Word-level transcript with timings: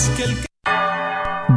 más 0.00 0.08
que 0.16 0.24
el 0.24 0.36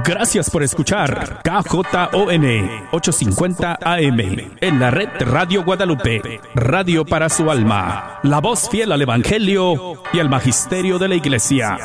Gracias 0.05 0.49
por 0.49 0.63
escuchar 0.63 1.41
KJON 1.43 2.45
850 2.91 3.79
AM 3.81 4.19
en 4.59 4.79
la 4.79 4.91
red 4.91 5.07
Radio 5.19 5.63
Guadalupe, 5.63 6.41
radio 6.55 7.05
para 7.05 7.29
su 7.29 7.49
alma, 7.49 8.19
la 8.23 8.41
voz 8.41 8.67
fiel 8.69 8.91
al 8.91 9.01
Evangelio 9.01 10.01
y 10.11 10.19
al 10.19 10.29
Magisterio 10.29 10.99
de 10.99 11.07
la 11.07 11.15
Iglesia. 11.15 11.77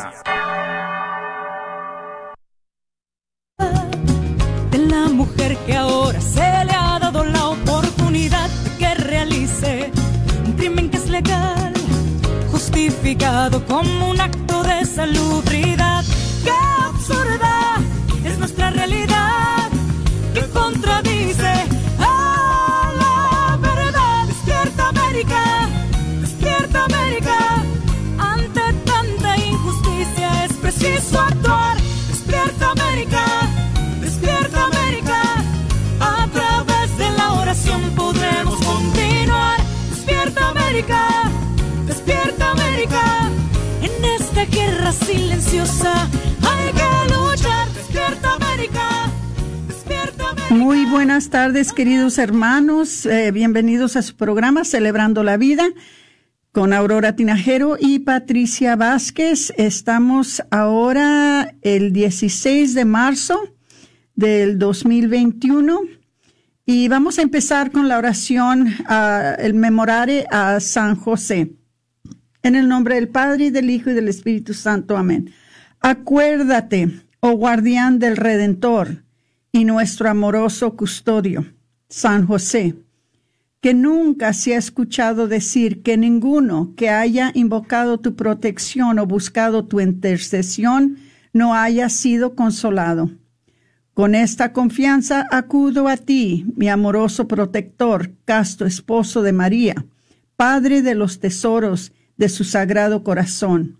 De 4.71 4.79
la 4.79 5.09
mujer 5.11 5.57
que 5.67 5.77
ahora 5.77 6.21
se 6.21 6.41
le 6.41 6.73
ha 6.73 6.99
dado 6.99 7.25
la 7.25 7.49
oportunidad 7.51 8.49
de 8.49 8.71
que 8.79 8.95
realice 8.95 9.93
un 10.45 10.53
crimen 10.55 10.91
que 10.91 10.97
es 10.97 11.09
legal, 11.09 11.73
justificado 12.51 13.65
como 13.67 14.11
un 14.11 14.21
acto 14.21 14.63
de 14.65 14.85
salubridad. 14.85 15.78
Realidad 18.89 19.71
que 20.35 20.43
contradice 20.51 21.53
a 21.99 22.93
la 23.01 23.57
verdad. 23.61 24.27
Despierta 24.27 24.89
América, 24.89 25.69
despierta 26.21 26.85
América. 26.85 27.39
Ante 28.19 28.73
tanta 28.85 29.37
injusticia 29.37 30.45
es 30.45 30.53
preciso 30.55 31.21
actuar. 31.21 31.77
Despierta 32.09 32.71
América, 32.71 33.25
despierta 34.01 34.65
América. 34.65 35.21
A 36.01 36.27
través 36.33 36.99
de 36.99 37.11
la 37.11 37.33
oración 37.35 37.83
podremos 37.95 38.57
continuar. 38.65 39.59
Despierta 39.91 40.49
América, 40.49 41.01
despierta 41.87 42.51
América. 42.51 43.31
En 43.83 44.05
esta 44.05 44.45
guerra 44.45 44.93
silenciosa 44.93 46.09
Muy 50.69 50.85
buenas 50.85 51.31
tardes, 51.31 51.73
queridos 51.73 52.19
hermanos. 52.19 53.07
Eh, 53.07 53.31
bienvenidos 53.31 53.97
a 53.97 54.03
su 54.03 54.17
programa 54.17 54.67
Celebrando 54.67 55.25
la 55.25 55.39
Vida 55.39 55.67
con 56.53 56.75
Aurora 56.75 57.17
Tinajero 57.17 57.79
y 57.81 58.01
Patricia 58.01 58.77
Vázquez. 58.77 59.51
Estamos 59.57 60.43
ahora 60.51 61.55
el 61.63 61.95
16 61.95 62.75
de 62.75 62.85
marzo 62.85 63.41
del 64.15 64.59
2021 64.59 65.81
y 66.67 66.89
vamos 66.89 67.19
a 67.19 67.23
empezar 67.23 67.71
con 67.71 67.89
la 67.89 67.97
oración, 67.97 68.69
el 69.39 69.55
memorare 69.55 70.27
a 70.31 70.61
San 70.61 70.97
José. 70.97 71.51
En 72.43 72.57
el 72.57 72.69
nombre 72.69 72.97
del 72.97 73.09
Padre 73.09 73.47
y 73.47 73.51
del 73.51 73.71
Hijo 73.71 73.89
y 73.89 73.95
del 73.95 74.09
Espíritu 74.09 74.53
Santo. 74.53 74.99
Amén. 74.99 75.33
Acuérdate, 75.81 76.91
oh 77.21 77.33
guardián 77.33 77.99
del 77.99 78.19
Redentor 78.19 79.08
y 79.53 79.65
nuestro 79.65 80.09
amoroso 80.09 80.77
custodio, 80.77 81.47
San 81.89 82.27
José, 82.27 82.75
que 83.61 83.75
nunca 83.75 84.33
se 84.33 84.55
ha 84.55 84.59
escuchado 84.59 85.27
decir 85.27 85.83
que 85.83 85.97
ninguno 85.97 86.75
que 86.77 86.91
haya 86.91 87.33
invocado 87.35 87.99
tu 87.99 88.15
protección 88.15 88.99
o 88.99 89.07
buscado 89.07 89.65
tu 89.65 89.81
intercesión 89.81 90.99
no 91.33 91.55
haya 91.55 91.89
sido 91.89 92.35
consolado. 92.35 93.11
Con 93.95 94.15
esta 94.15 94.53
confianza 94.53 95.27
acudo 95.31 95.89
a 95.89 95.97
ti, 95.97 96.47
mi 96.55 96.69
amoroso 96.69 97.27
protector, 97.27 98.13
casto 98.25 98.65
esposo 98.65 99.23
de 99.23 99.33
María, 99.33 99.87
Padre 100.37 100.83
de 100.83 100.95
los 100.95 101.19
tesoros 101.19 101.91
de 102.17 102.29
su 102.29 102.45
sagrado 102.45 103.03
corazón. 103.03 103.77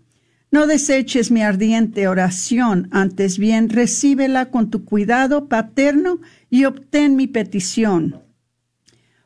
No 0.51 0.65
deseches 0.65 1.29
mi 1.29 1.43
ardiente 1.43 2.07
oración, 2.07 2.87
antes 2.91 3.37
bien 3.37 3.69
recíbela 3.69 4.49
con 4.49 4.71
tu 4.71 4.83
cuidado 4.83 5.47
paterno 5.47 6.21
y 6.49 6.65
obtén 6.65 7.15
mi 7.15 7.27
petición. 7.27 8.23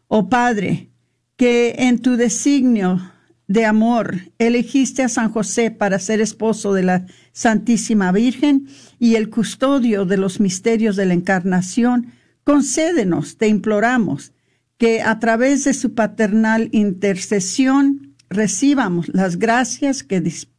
Oh 0.08 0.28
Padre, 0.28 0.90
que 1.38 1.76
en 1.78 2.00
tu 2.00 2.18
designio 2.18 3.14
de 3.48 3.66
amor 3.66 4.34
elegiste 4.38 5.02
a 5.02 5.10
San 5.10 5.32
José 5.32 5.72
para 5.72 5.98
ser 5.98 6.20
esposo 6.20 6.74
de 6.74 6.84
la 6.84 7.06
Santísima 7.32 8.12
Virgen 8.12 8.68
y 9.00 9.16
el 9.16 9.30
custodio 9.30 10.06
de 10.06 10.18
los 10.18 10.42
misterios 10.42 10.98
de 10.98 11.06
la 11.06 11.14
Encarnación, 11.14 12.12
concédenos, 12.44 13.38
te 13.38 13.48
imploramos, 13.48 14.34
que 14.78 15.02
a 15.02 15.20
través 15.20 15.64
de 15.64 15.74
su 15.74 15.94
paternal 15.94 16.68
intercesión 16.74 18.16
recibamos 18.30 19.08
las 19.08 19.38
gracias 19.38 20.04
que 20.04 20.20
disponemos 20.20 20.53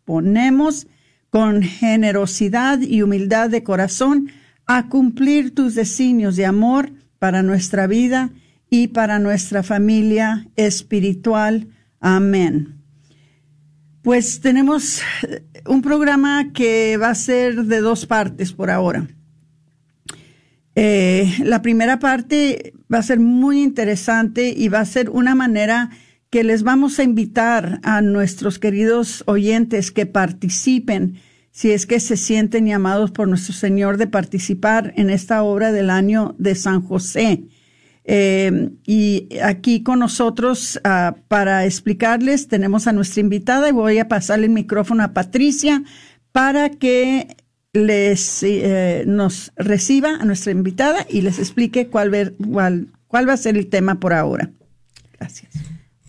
con 1.31 1.63
generosidad 1.63 2.81
y 2.81 3.03
humildad 3.03 3.51
de 3.51 3.63
corazón 3.63 4.31
a 4.67 4.89
cumplir 4.89 5.55
tus 5.55 5.75
designios 5.75 6.37
de 6.37 6.47
amor 6.47 6.93
para 7.19 7.43
nuestra 7.43 7.87
vida 7.87 8.31
y 8.71 8.89
para 8.89 9.19
nuestra 9.19 9.63
familia 9.63 10.49
espiritual. 10.57 11.69
Amén. 12.01 12.81
Pues 14.03 14.41
tenemos 14.41 15.01
un 15.67 15.81
programa 15.81 16.53
que 16.53 16.97
va 16.97 17.11
a 17.11 17.15
ser 17.15 17.65
de 17.65 17.81
dos 17.81 18.07
partes 18.07 18.53
por 18.53 18.71
ahora. 18.71 19.09
Eh, 20.77 21.33
la 21.45 21.63
primera 21.63 21.99
parte 21.99 22.75
va 22.93 22.99
a 22.99 23.03
ser 23.03 23.21
muy 23.21 23.63
interesante 23.63 24.53
y 24.57 24.69
va 24.69 24.81
a 24.81 24.85
ser 24.85 25.09
una 25.09 25.35
manera 25.35 25.91
que 26.35 26.43
les 26.43 26.65
vamos 26.65 26.99
a 26.99 27.05
invitar 27.05 27.79
a 27.85 28.03
nuestros 28.03 28.59
queridos 28.59 29.23
oyentes 29.29 29.93
que 29.93 30.05
participen, 30.05 31.21
si 31.53 31.71
es 31.71 31.87
que 31.87 32.01
se 32.01 32.17
sienten 32.17 32.67
llamados 32.67 33.13
por 33.13 33.29
nuestro 33.29 33.55
Señor 33.55 33.99
de 33.99 34.09
participar 34.09 34.93
en 34.97 35.11
esta 35.11 35.45
obra 35.45 35.71
del 35.71 35.91
año 35.91 36.35
de 36.39 36.57
San 36.57 36.83
José. 36.83 37.45
Eh, 38.03 38.71
y 38.85 39.29
aquí 39.45 39.85
con 39.85 40.01
nosotros 40.01 40.81
uh, 40.85 41.17
para 41.29 41.67
explicarles 41.67 42.49
tenemos 42.49 42.89
a 42.89 42.93
nuestra 42.93 43.21
invitada 43.21 43.69
y 43.69 43.73
voy 43.73 43.99
a 43.99 44.09
pasarle 44.09 44.47
el 44.47 44.53
micrófono 44.53 45.05
a 45.05 45.13
Patricia 45.13 45.85
para 46.33 46.69
que 46.69 47.37
les 47.73 48.43
eh, 48.43 49.05
nos 49.07 49.53
reciba 49.55 50.17
a 50.17 50.25
nuestra 50.25 50.51
invitada 50.51 51.07
y 51.09 51.21
les 51.21 51.39
explique 51.39 51.87
cuál, 51.87 52.11
ver, 52.11 52.35
cuál 53.07 53.29
va 53.29 53.35
a 53.35 53.37
ser 53.37 53.57
el 53.57 53.69
tema 53.69 54.01
por 54.01 54.13
ahora. 54.13 54.51
Gracias. 55.17 55.53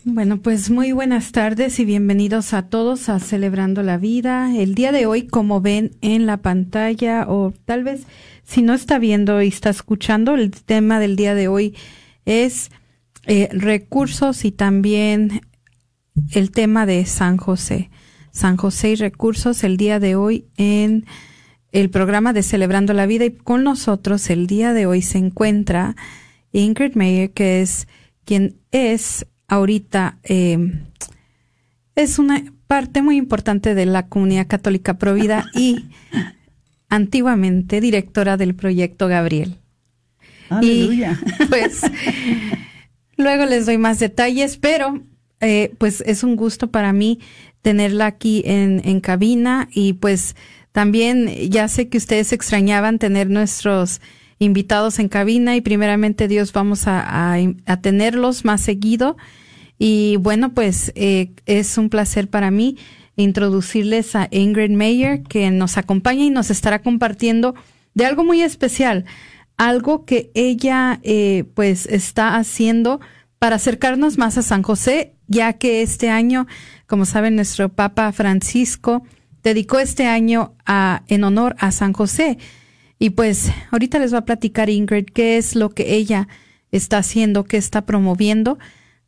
Bueno, 0.08 0.40
pues 0.40 0.70
muy 0.70 0.92
buenas 0.92 1.32
tardes 1.32 1.80
y 1.80 1.84
bienvenidos 1.84 2.54
a 2.54 2.70
todos 2.70 3.10
a 3.10 3.20
Celebrando 3.20 3.82
la 3.82 3.98
Vida. 3.98 4.56
El 4.56 4.76
día 4.76 4.92
de 4.92 5.08
hoy, 5.08 5.26
como 5.26 5.62
ven 5.62 5.98
en 6.02 6.28
la 6.28 6.38
pantalla, 6.38 7.26
o 7.28 7.56
tal 7.66 7.84
vez 7.84 8.04
si 8.44 8.62
no 8.62 8.76
está 8.76 9.00
viendo 9.00 9.42
y 9.42 9.48
está 9.48 9.72
escuchando, 9.72 10.36
el 10.36 10.52
tema 10.52 11.00
del 11.00 11.16
día 11.16 11.34
de 11.34 11.48
hoy 11.48 11.76
es 12.24 12.70
eh, 13.26 13.50
recursos 13.52 14.46
y 14.46 14.52
también 14.52 15.42
el 16.34 16.52
tema 16.52 16.86
de 16.86 17.04
San 17.08 17.38
José. 17.38 17.90
San 18.30 18.58
José 18.58 18.92
y 18.92 18.96
recursos 18.98 19.64
el 19.64 19.76
día 19.76 20.00
de 20.00 20.16
hoy 20.16 20.46
en 20.56 21.08
el 21.72 21.90
programa 21.90 22.32
de 22.32 22.44
Celebrando 22.44 22.94
la 22.94 23.08
Vida 23.08 23.26
y 23.26 23.32
con 23.32 23.64
nosotros 23.64 24.30
el 24.30 24.46
día 24.46 24.72
de 24.74 24.86
hoy 24.86 25.02
se 25.02 25.18
encuentra 25.18 25.96
Ingrid 26.52 26.94
Mayer, 26.94 27.32
que 27.32 27.64
es 27.64 27.88
quien 28.24 28.60
es 28.70 29.26
ahorita 29.48 30.18
eh, 30.24 30.58
es 31.96 32.20
una 32.20 32.44
parte 32.68 33.02
muy 33.02 33.18
importante 33.18 33.76
de 33.76 33.86
la 33.86 34.08
comunidad 34.08 34.48
católica 34.48 34.98
provida 34.98 35.46
y 35.56 35.86
antiguamente 36.90 37.82
directora 37.82 38.38
del 38.38 38.56
proyecto 38.56 39.08
Gabriel. 39.08 39.58
Aleluya. 40.50 41.20
Y 41.40 41.46
pues 41.46 41.82
luego 43.18 43.46
les 43.46 43.66
doy 43.66 43.78
más 43.78 44.00
detalles, 44.00 44.58
pero 44.58 45.02
eh, 45.42 45.74
pues 45.78 46.02
es 46.06 46.24
un 46.24 46.36
gusto 46.36 46.72
para 46.72 46.94
mí 46.94 47.20
tenerla 47.62 48.06
aquí 48.06 48.44
en, 48.46 48.82
en 48.86 49.00
cabina 49.00 49.68
y 49.74 49.94
pues 49.94 50.36
también 50.72 51.30
ya 51.50 51.68
sé 51.68 51.88
que 51.88 51.98
ustedes 51.98 52.32
extrañaban 52.34 53.00
tener 53.00 53.30
nuestros 53.30 54.02
invitados 54.40 55.00
en 55.00 55.08
cabina 55.08 55.56
y 55.56 55.62
primeramente 55.62 56.28
Dios 56.28 56.52
vamos 56.54 56.88
a, 56.88 57.36
a, 57.66 57.82
tenerlos 57.82 58.46
más 58.46 58.62
seguido. 58.62 59.18
Y 59.78 60.18
bueno, 60.18 60.54
pues 60.54 60.92
eh, 60.96 61.32
es 61.46 61.78
un 61.78 61.90
placer 61.90 62.30
para 62.30 62.52
mí 62.52 62.78
introducirles 63.16 64.16
a 64.16 64.28
Ingrid 64.32 64.72
Mayer, 64.72 65.24
que 65.24 65.50
nos 65.52 65.78
acompaña 65.78 66.26
y 66.26 66.30
nos 66.30 66.52
estará 66.52 66.82
compartiendo 66.82 67.56
de 67.94 68.06
algo 68.06 68.24
muy 68.24 68.42
especial, 68.42 69.06
algo 69.58 70.06
que 70.06 70.32
ella 70.34 71.00
eh, 71.04 71.46
pues 71.54 71.86
está 71.86 72.36
haciendo 72.36 73.00
para 73.40 73.56
acercarnos 73.56 74.18
más 74.18 74.38
a 74.38 74.42
San 74.42 74.64
José, 74.64 75.14
ya 75.28 75.54
que 75.54 75.82
este 75.82 76.10
año, 76.10 76.46
como 76.88 77.06
saben, 77.06 77.36
nuestro 77.36 77.70
Papa 77.70 78.12
Francisco 78.12 79.04
dedicó 79.44 79.80
este 79.80 80.08
año 80.08 80.54
a, 80.66 81.04
en 81.08 81.24
honor 81.24 81.56
a 81.60 81.72
San 81.72 81.94
José. 81.94 82.38
Y 83.00 83.12
pues 83.12 83.52
ahorita 83.72 84.00
les 84.00 84.14
va 84.14 84.20
a 84.20 84.26
platicar 84.26 84.70
Ingrid 84.70 85.06
qué 85.14 85.38
es 85.38 85.56
lo 85.56 85.70
que 85.70 85.96
ella 85.96 86.28
está 86.72 86.98
haciendo, 86.98 87.44
qué 87.44 87.58
está 87.58 87.86
promoviendo 87.86 88.58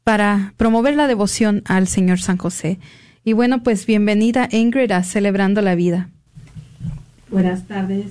para 0.03 0.53
promover 0.57 0.95
la 0.95 1.07
devoción 1.07 1.63
al 1.65 1.87
Señor 1.87 2.19
San 2.19 2.37
José. 2.37 2.79
Y 3.23 3.33
bueno, 3.33 3.63
pues 3.63 3.85
bienvenida 3.85 4.47
Ingrid 4.51 4.91
a 4.91 5.03
Celebrando 5.03 5.61
la 5.61 5.75
Vida. 5.75 6.09
Buenas 7.29 7.67
tardes, 7.67 8.05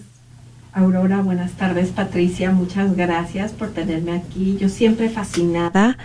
Aurora. 0.72 1.22
Buenas 1.22 1.52
tardes, 1.52 1.88
Patricia. 1.90 2.50
Muchas 2.50 2.94
gracias 2.96 3.52
por 3.52 3.70
tenerme 3.70 4.12
aquí. 4.12 4.58
Yo 4.60 4.68
siempre 4.68 5.08
fascinada. 5.08 5.96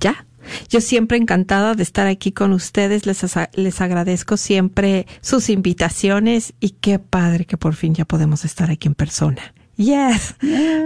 Ya. 0.00 0.26
Yo 0.68 0.80
siempre 0.80 1.18
encantada 1.18 1.74
de 1.74 1.82
estar 1.82 2.06
aquí 2.06 2.32
con 2.32 2.52
ustedes. 2.52 3.06
Les, 3.06 3.24
les 3.54 3.80
agradezco 3.80 4.36
siempre 4.36 5.06
sus 5.20 5.48
invitaciones 5.48 6.54
y 6.60 6.70
qué 6.70 6.98
padre 6.98 7.44
que 7.44 7.56
por 7.56 7.74
fin 7.74 7.94
ya 7.94 8.04
podemos 8.04 8.44
estar 8.44 8.70
aquí 8.70 8.88
en 8.88 8.94
persona. 8.94 9.54
Yes. 9.76 10.36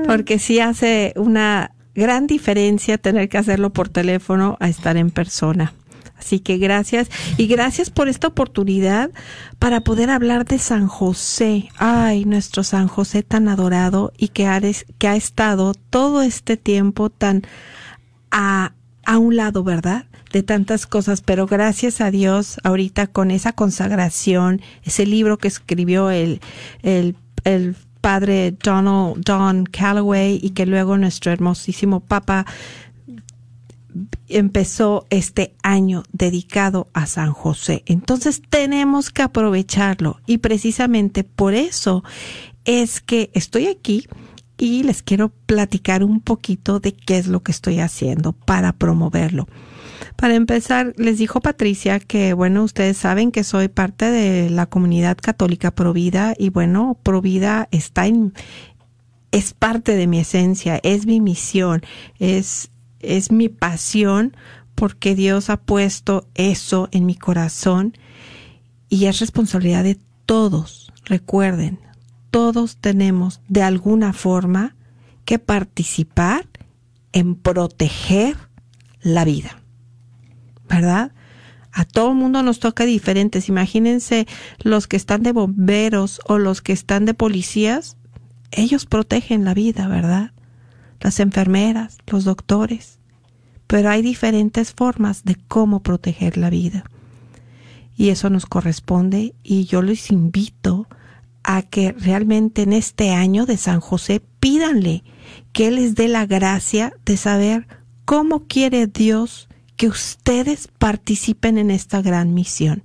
Porque 0.06 0.38
sí 0.38 0.60
hace 0.60 1.12
una 1.16 1.72
gran 1.94 2.26
diferencia 2.26 2.98
tener 2.98 3.28
que 3.28 3.38
hacerlo 3.38 3.72
por 3.72 3.88
teléfono 3.88 4.56
a 4.60 4.68
estar 4.68 4.96
en 4.96 5.10
persona. 5.10 5.72
Así 6.18 6.40
que 6.40 6.56
gracias 6.56 7.08
y 7.36 7.46
gracias 7.46 7.90
por 7.90 8.08
esta 8.08 8.28
oportunidad 8.28 9.10
para 9.58 9.82
poder 9.82 10.10
hablar 10.10 10.46
de 10.46 10.58
San 10.58 10.86
José. 10.86 11.68
Ay, 11.76 12.24
nuestro 12.24 12.64
San 12.64 12.88
José 12.88 13.22
tan 13.22 13.48
adorado 13.48 14.12
y 14.16 14.28
que 14.28 14.46
ha, 14.46 14.60
que 14.98 15.08
ha 15.08 15.16
estado 15.16 15.74
todo 15.74 16.22
este 16.22 16.56
tiempo 16.56 17.10
tan 17.10 17.42
a, 18.30 18.72
a 19.06 19.18
un 19.18 19.36
lado, 19.36 19.64
¿verdad? 19.64 20.04
De 20.32 20.42
tantas 20.42 20.86
cosas, 20.86 21.22
pero 21.22 21.46
gracias 21.46 22.00
a 22.00 22.10
Dios 22.10 22.60
ahorita 22.64 23.06
con 23.06 23.30
esa 23.30 23.52
consagración, 23.52 24.60
ese 24.82 25.06
libro 25.06 25.38
que 25.38 25.48
escribió 25.48 26.10
el, 26.10 26.40
el, 26.82 27.16
padre 28.00 28.54
Donald 28.62 29.24
Don 29.24 29.64
Calloway 29.64 30.38
y 30.40 30.50
que 30.50 30.64
luego 30.64 30.96
nuestro 30.96 31.32
hermosísimo 31.32 31.98
Papa 31.98 32.46
empezó 34.28 35.06
este 35.10 35.56
año 35.62 36.04
dedicado 36.12 36.88
a 36.92 37.06
San 37.06 37.32
José. 37.32 37.82
Entonces 37.86 38.42
tenemos 38.48 39.10
que 39.10 39.22
aprovecharlo 39.22 40.20
y 40.24 40.38
precisamente 40.38 41.24
por 41.24 41.54
eso 41.54 42.04
es 42.64 43.00
que 43.00 43.30
estoy 43.32 43.66
aquí 43.66 44.06
y 44.58 44.82
les 44.82 45.02
quiero 45.02 45.30
platicar 45.46 46.02
un 46.02 46.20
poquito 46.20 46.80
de 46.80 46.92
qué 46.92 47.18
es 47.18 47.26
lo 47.26 47.42
que 47.42 47.52
estoy 47.52 47.80
haciendo 47.80 48.32
para 48.32 48.72
promoverlo. 48.72 49.46
Para 50.16 50.34
empezar, 50.34 50.94
les 50.96 51.18
dijo 51.18 51.40
Patricia 51.40 52.00
que, 52.00 52.32
bueno, 52.32 52.64
ustedes 52.64 52.96
saben 52.96 53.32
que 53.32 53.44
soy 53.44 53.68
parte 53.68 54.10
de 54.10 54.50
la 54.50 54.66
comunidad 54.66 55.18
católica 55.20 55.70
Provida 55.70 56.34
y, 56.38 56.50
bueno, 56.50 56.98
Provida 57.02 57.68
está 57.70 58.06
en, 58.06 58.32
es 59.30 59.52
parte 59.52 59.96
de 59.96 60.06
mi 60.06 60.20
esencia, 60.20 60.80
es 60.82 61.06
mi 61.06 61.20
misión, 61.20 61.82
es, 62.18 62.70
es 63.00 63.30
mi 63.30 63.48
pasión 63.48 64.36
porque 64.74 65.14
Dios 65.14 65.50
ha 65.50 65.58
puesto 65.58 66.28
eso 66.34 66.88
en 66.92 67.06
mi 67.06 67.14
corazón 67.14 67.96
y 68.88 69.06
es 69.06 69.20
responsabilidad 69.20 69.84
de 69.84 69.98
todos. 70.26 70.92
Recuerden, 71.04 71.78
todos 72.36 72.76
tenemos 72.76 73.40
de 73.48 73.62
alguna 73.62 74.12
forma 74.12 74.76
que 75.24 75.38
participar 75.38 76.46
en 77.12 77.34
proteger 77.34 78.36
la 79.00 79.24
vida. 79.24 79.62
¿verdad? 80.68 81.12
A 81.72 81.86
todo 81.86 82.10
el 82.10 82.16
mundo 82.16 82.42
nos 82.42 82.60
toca 82.60 82.84
diferentes. 82.84 83.48
Imagínense 83.48 84.26
los 84.58 84.86
que 84.86 84.98
están 84.98 85.22
de 85.22 85.32
bomberos 85.32 86.20
o 86.26 86.36
los 86.36 86.60
que 86.60 86.74
están 86.74 87.06
de 87.06 87.14
policías. 87.14 87.96
Ellos 88.50 88.84
protegen 88.84 89.46
la 89.46 89.54
vida, 89.54 89.88
¿verdad? 89.88 90.32
Las 91.00 91.20
enfermeras, 91.20 91.96
los 92.06 92.24
doctores. 92.24 92.98
Pero 93.66 93.88
hay 93.88 94.02
diferentes 94.02 94.74
formas 94.74 95.24
de 95.24 95.36
cómo 95.48 95.82
proteger 95.82 96.36
la 96.36 96.50
vida. 96.50 96.84
Y 97.96 98.10
eso 98.10 98.28
nos 98.28 98.44
corresponde 98.44 99.34
y 99.42 99.64
yo 99.64 99.80
les 99.80 100.10
invito 100.10 100.86
a 101.48 101.62
que 101.62 101.92
realmente 101.92 102.62
en 102.62 102.72
este 102.72 103.12
año 103.12 103.46
de 103.46 103.56
San 103.56 103.78
José 103.80 104.20
pídanle 104.40 105.04
que 105.52 105.70
les 105.70 105.94
dé 105.94 106.08
la 106.08 106.26
gracia 106.26 106.92
de 107.06 107.16
saber 107.16 107.68
cómo 108.04 108.46
quiere 108.46 108.88
Dios 108.88 109.48
que 109.76 109.86
ustedes 109.86 110.68
participen 110.78 111.56
en 111.56 111.70
esta 111.70 112.02
gran 112.02 112.34
misión. 112.34 112.82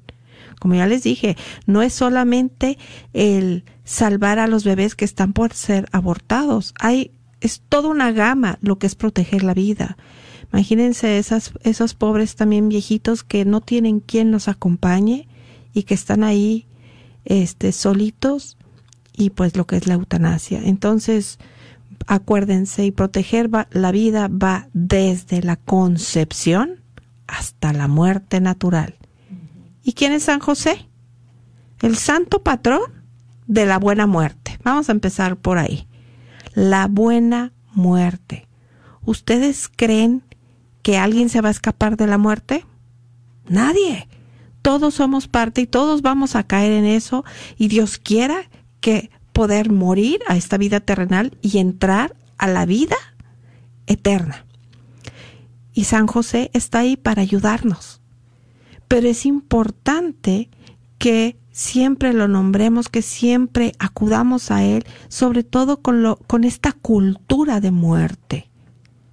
Como 0.59 0.75
ya 0.75 0.85
les 0.85 1.01
dije, 1.01 1.37
no 1.65 1.81
es 1.81 1.93
solamente 1.93 2.77
el 3.13 3.65
salvar 3.83 4.37
a 4.37 4.45
los 4.45 4.63
bebés 4.63 4.93
que 4.93 5.05
están 5.05 5.33
por 5.33 5.53
ser 5.53 5.87
abortados. 5.91 6.75
Hay, 6.79 7.11
es 7.39 7.63
toda 7.67 7.89
una 7.89 8.11
gama 8.11 8.59
lo 8.61 8.77
que 8.77 8.85
es 8.85 8.93
proteger 8.93 9.41
la 9.41 9.55
vida. 9.55 9.97
Imagínense 10.53 11.17
esas, 11.17 11.53
esos 11.63 11.95
pobres 11.95 12.35
también 12.35 12.69
viejitos 12.69 13.23
que 13.23 13.43
no 13.43 13.61
tienen 13.61 14.01
quien 14.01 14.31
los 14.31 14.47
acompañe 14.47 15.27
y 15.73 15.83
que 15.83 15.95
están 15.95 16.23
ahí, 16.23 16.67
este, 17.25 17.71
solitos 17.71 18.57
y 19.13 19.31
pues 19.31 19.55
lo 19.55 19.67
que 19.67 19.77
es 19.77 19.87
la 19.87 19.95
eutanasia. 19.95 20.61
Entonces, 20.63 21.39
acuérdense 22.07 22.85
y 22.85 22.91
proteger 22.91 23.49
la 23.71 23.91
vida 23.91 24.27
va 24.27 24.67
desde 24.73 25.41
la 25.41 25.55
concepción 25.55 26.81
hasta 27.27 27.73
la 27.73 27.87
muerte 27.87 28.41
natural. 28.41 28.95
¿Y 29.83 29.93
quién 29.93 30.11
es 30.13 30.23
San 30.23 30.39
José? 30.39 30.87
El 31.81 31.95
santo 31.95 32.43
patrón 32.43 32.81
de 33.47 33.65
la 33.65 33.79
buena 33.79 34.05
muerte. 34.05 34.59
Vamos 34.63 34.89
a 34.89 34.91
empezar 34.91 35.37
por 35.37 35.57
ahí. 35.57 35.87
La 36.53 36.87
buena 36.87 37.53
muerte. 37.73 38.47
¿Ustedes 39.03 39.69
creen 39.73 40.23
que 40.83 40.97
alguien 40.97 41.29
se 41.29 41.41
va 41.41 41.47
a 41.47 41.51
escapar 41.51 41.97
de 41.97 42.07
la 42.07 42.17
muerte? 42.17 42.65
Nadie. 43.47 44.07
Todos 44.61 44.95
somos 44.95 45.27
parte 45.27 45.61
y 45.61 45.67
todos 45.67 46.01
vamos 46.01 46.35
a 46.35 46.43
caer 46.43 46.71
en 46.73 46.85
eso 46.85 47.23
y 47.57 47.67
Dios 47.67 47.97
quiera 47.97 48.49
que 48.79 49.09
poder 49.33 49.71
morir 49.71 50.21
a 50.27 50.37
esta 50.37 50.57
vida 50.57 50.79
terrenal 50.79 51.37
y 51.41 51.57
entrar 51.57 52.15
a 52.37 52.47
la 52.47 52.65
vida 52.65 52.95
eterna 53.87 54.45
y 55.73 55.85
San 55.85 56.07
José 56.07 56.51
está 56.53 56.79
ahí 56.79 56.97
para 56.97 57.21
ayudarnos. 57.21 58.01
Pero 58.87 59.07
es 59.07 59.25
importante 59.25 60.49
que 60.97 61.37
siempre 61.51 62.13
lo 62.13 62.27
nombremos, 62.27 62.89
que 62.89 63.01
siempre 63.01 63.73
acudamos 63.79 64.51
a 64.51 64.63
Él, 64.63 64.85
sobre 65.07 65.43
todo 65.43 65.81
con, 65.81 66.03
lo, 66.03 66.17
con 66.17 66.43
esta 66.43 66.73
cultura 66.73 67.61
de 67.61 67.71
muerte. 67.71 68.49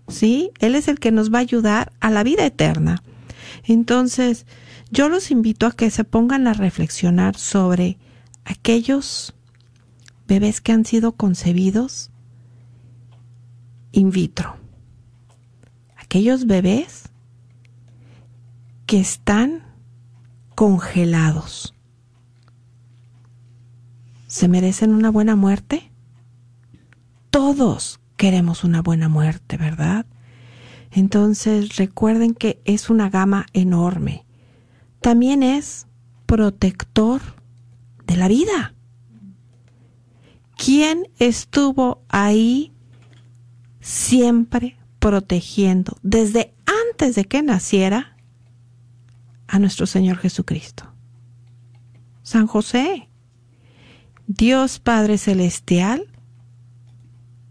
¿Sí? 0.09 0.51
Él 0.59 0.75
es 0.75 0.89
el 0.89 0.99
que 0.99 1.13
nos 1.13 1.33
va 1.33 1.39
a 1.39 1.43
ayudar 1.43 1.93
a 2.01 2.11
la 2.11 2.25
vida 2.25 2.45
eterna. 2.45 3.03
Entonces, 3.65 4.47
yo 4.91 5.09
los 5.09 5.31
invito 5.31 5.67
a 5.67 5.73
que 5.73 5.91
se 5.91 6.05
pongan 6.05 6.47
a 6.47 6.55
reflexionar 6.55 7.37
sobre 7.37 7.99
aquellos 8.45 9.35
bebés 10.27 10.61
que 10.61 10.73
han 10.73 10.85
sido 10.85 11.13
concebidos 11.13 12.11
in 13.93 14.11
vitro 14.11 14.59
aquellos 16.09 16.47
bebés 16.47 17.11
que 18.87 18.99
están 18.99 19.63
congelados. 20.55 21.75
¿Se 24.27 24.49
merecen 24.49 24.95
una 24.95 25.11
buena 25.11 25.37
muerte? 25.37 25.93
Todos 27.29 28.01
queremos 28.17 28.65
una 28.65 28.81
buena 28.81 29.11
muerte, 29.11 29.59
¿verdad? 29.59 30.07
Entonces 30.91 31.77
recuerden 31.77 32.33
que 32.33 32.63
es 32.65 32.89
una 32.89 33.11
gama 33.11 33.45
enorme. 33.53 34.25
También 35.09 35.43
es 35.43 35.87
protector 36.27 37.23
de 38.07 38.19
la 38.19 38.29
vida. 38.29 38.75
¿Quién 40.55 41.09
estuvo 41.19 42.03
ahí 42.11 42.75
siempre 43.81 44.77
protegiendo 44.99 45.97
desde 46.03 46.53
antes 46.91 47.15
de 47.15 47.25
que 47.25 47.43
naciera 47.43 48.19
a 49.47 49.59
nuestro 49.59 49.87
Señor 49.87 50.19
Jesucristo. 50.19 50.93
San 52.23 52.47
José, 52.47 53.09
Dios 54.27 54.79
Padre 54.79 55.17
Celestial, 55.17 56.07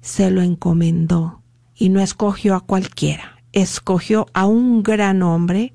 se 0.02 0.30
lo 0.30 0.44
encomendó 0.44 1.42
y 1.74 1.90
no 1.90 2.02
escogió 2.02 2.54
a 2.54 2.60
cualquiera, 2.60 3.42
escogió 3.52 4.28
a 4.36 4.46
un 4.46 4.84
gran 4.84 5.24
hombre 5.24 5.74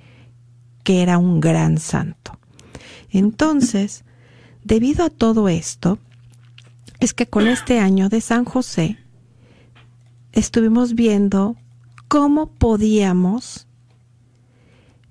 que 0.82 1.02
era 1.02 1.18
un 1.18 1.40
gran 1.40 1.78
santo. 1.78 2.38
Entonces, 3.10 4.04
debido 4.64 5.04
a 5.04 5.10
todo 5.10 5.48
esto, 5.48 5.98
es 7.00 7.14
que 7.14 7.26
con 7.26 7.46
este 7.46 7.78
año 7.78 8.08
de 8.08 8.20
San 8.20 8.44
José 8.44 8.98
estuvimos 10.32 10.94
viendo 10.94 11.56
cómo 12.08 12.46
podíamos 12.46 13.66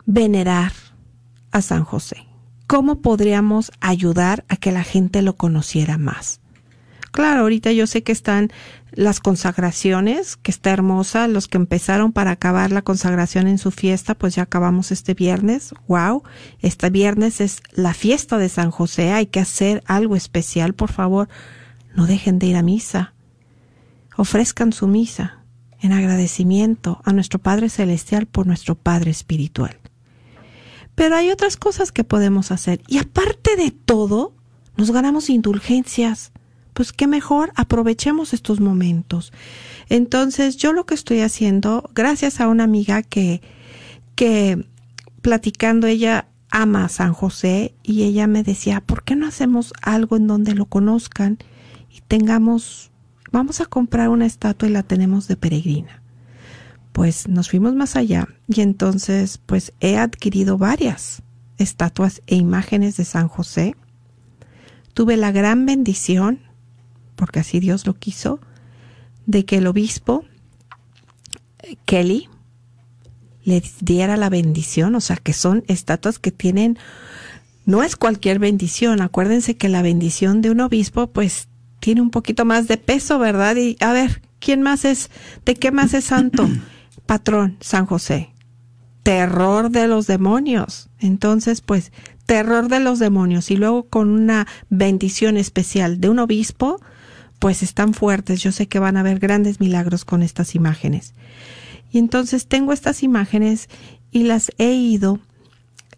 venerar 0.05 0.73
a 1.51 1.61
San 1.61 1.83
José, 1.83 2.27
cómo 2.67 3.01
podríamos 3.01 3.71
ayudar 3.79 4.45
a 4.47 4.55
que 4.57 4.71
la 4.71 4.83
gente 4.83 5.21
lo 5.21 5.35
conociera 5.35 5.97
más, 5.97 6.40
Claro, 7.12 7.41
ahorita 7.41 7.74
yo 7.74 7.88
sé 7.88 8.03
que 8.03 8.13
están 8.13 8.51
las 8.91 9.20
consagraciones, 9.20 10.38
que 10.38 10.51
está 10.51 10.72
hermosa, 10.72 11.27
los 11.27 11.48
que 11.48 11.58
empezaron 11.58 12.13
para 12.13 12.32
acabar 12.32 12.72
la 12.72 12.82
consagración 12.82 13.48
en 13.48 13.58
su 13.58 13.72
fiesta, 13.72 14.15
pues 14.15 14.36
ya 14.36 14.44
acabamos 14.44 14.91
este 14.91 15.13
viernes. 15.13 15.74
Wow, 15.88 16.24
este 16.60 16.89
viernes 16.89 17.41
es 17.41 17.62
la 17.74 17.94
fiesta 17.94 18.38
de 18.38 18.50
San 18.50 18.72
José, 18.72 19.12
hay 19.12 19.25
que 19.25 19.41
hacer 19.41 19.84
algo 19.86 20.15
especial, 20.15 20.74
por 20.74 20.91
favor, 20.91 21.27
no 21.96 22.06
dejen 22.06 22.39
de 22.39 22.48
ir 22.48 22.56
a 22.56 22.62
misa. 22.62 23.13
Ofrezcan 24.15 24.72
su 24.72 24.88
misa 24.88 25.39
en 25.82 25.94
agradecimiento 25.94 27.01
a 27.03 27.12
nuestro 27.12 27.39
Padre 27.39 27.70
Celestial 27.70 28.25
por 28.25 28.48
nuestro 28.48 28.75
Padre 28.75 29.12
Espiritual. 29.12 29.77
Pero 30.96 31.15
hay 31.15 31.30
otras 31.30 31.58
cosas 31.58 31.91
que 31.91 32.03
podemos 32.03 32.51
hacer 32.51 32.82
y 32.88 33.00
aparte 33.00 33.56
de 33.56 33.72
todo, 33.72 34.34
nos 34.77 34.91
ganamos 34.91 35.30
indulgencias 35.30 36.32
pues 36.81 36.93
qué 36.93 37.05
mejor 37.05 37.51
aprovechemos 37.55 38.33
estos 38.33 38.59
momentos. 38.59 39.31
Entonces, 39.88 40.57
yo 40.57 40.73
lo 40.73 40.88
que 40.88 40.95
estoy 40.95 41.19
haciendo, 41.19 41.88
gracias 41.93 42.41
a 42.41 42.47
una 42.47 42.63
amiga 42.63 43.03
que, 43.03 43.43
que 44.15 44.65
platicando, 45.21 45.85
ella 45.85 46.25
ama 46.50 46.85
a 46.85 46.89
San 46.89 47.13
José 47.13 47.75
y 47.83 48.01
ella 48.01 48.25
me 48.25 48.41
decía, 48.41 48.81
¿por 48.81 49.03
qué 49.03 49.15
no 49.15 49.27
hacemos 49.27 49.73
algo 49.83 50.17
en 50.17 50.25
donde 50.25 50.55
lo 50.55 50.65
conozcan 50.65 51.38
y 51.95 52.01
tengamos, 52.01 52.89
vamos 53.31 53.61
a 53.61 53.67
comprar 53.67 54.09
una 54.09 54.25
estatua 54.25 54.67
y 54.67 54.71
la 54.71 54.81
tenemos 54.81 55.27
de 55.27 55.38
peregrina? 55.38 56.01
Pues 56.93 57.27
nos 57.27 57.51
fuimos 57.51 57.75
más 57.75 57.95
allá 57.95 58.27
y 58.47 58.61
entonces 58.61 59.38
pues 59.38 59.71
he 59.81 60.00
adquirido 60.00 60.57
varias 60.57 61.21
estatuas 61.59 62.23
e 62.25 62.38
imágenes 62.38 62.97
de 62.97 63.05
San 63.05 63.27
José. 63.27 63.75
Tuve 64.95 65.15
la 65.15 65.31
gran 65.31 65.67
bendición 65.67 66.50
porque 67.21 67.39
así 67.39 67.59
Dios 67.59 67.85
lo 67.85 67.93
quiso, 67.93 68.39
de 69.27 69.45
que 69.45 69.57
el 69.57 69.67
obispo 69.67 70.25
eh, 71.59 71.75
Kelly 71.85 72.29
le 73.43 73.61
diera 73.79 74.17
la 74.17 74.27
bendición, 74.27 74.95
o 74.95 75.01
sea, 75.01 75.17
que 75.17 75.31
son 75.31 75.63
estatuas 75.67 76.17
que 76.17 76.31
tienen, 76.31 76.79
no 77.67 77.83
es 77.83 77.95
cualquier 77.95 78.39
bendición, 78.39 79.03
acuérdense 79.03 79.55
que 79.55 79.69
la 79.69 79.83
bendición 79.83 80.41
de 80.41 80.49
un 80.49 80.61
obispo 80.61 81.11
pues 81.11 81.47
tiene 81.79 82.01
un 82.01 82.09
poquito 82.09 82.43
más 82.43 82.67
de 82.67 82.77
peso, 82.77 83.19
¿verdad? 83.19 83.55
Y 83.55 83.77
a 83.81 83.93
ver, 83.93 84.23
¿quién 84.39 84.63
más 84.63 84.83
es, 84.83 85.11
de 85.45 85.53
qué 85.53 85.69
más 85.71 85.93
es 85.93 86.05
santo? 86.05 86.49
Patrón, 87.05 87.55
San 87.59 87.85
José. 87.85 88.31
Terror 89.03 89.69
de 89.69 89.87
los 89.87 90.07
demonios. 90.07 90.89
Entonces, 90.97 91.61
pues, 91.61 91.91
terror 92.25 92.67
de 92.67 92.79
los 92.79 92.97
demonios 92.97 93.51
y 93.51 93.57
luego 93.57 93.83
con 93.83 94.09
una 94.09 94.47
bendición 94.71 95.37
especial 95.37 96.01
de 96.01 96.09
un 96.09 96.17
obispo, 96.17 96.81
pues 97.41 97.63
están 97.63 97.95
fuertes. 97.95 98.39
Yo 98.43 98.51
sé 98.51 98.67
que 98.67 98.77
van 98.77 98.98
a 98.98 99.00
haber 99.00 99.17
grandes 99.17 99.60
milagros 99.60 100.05
con 100.05 100.21
estas 100.21 100.53
imágenes. 100.53 101.15
Y 101.89 101.98
entonces 101.98 102.45
tengo 102.45 102.71
estas 102.71 103.01
imágenes 103.01 103.67
y 104.12 104.25
las 104.25 104.51
he 104.60 104.74
ido 104.74 105.19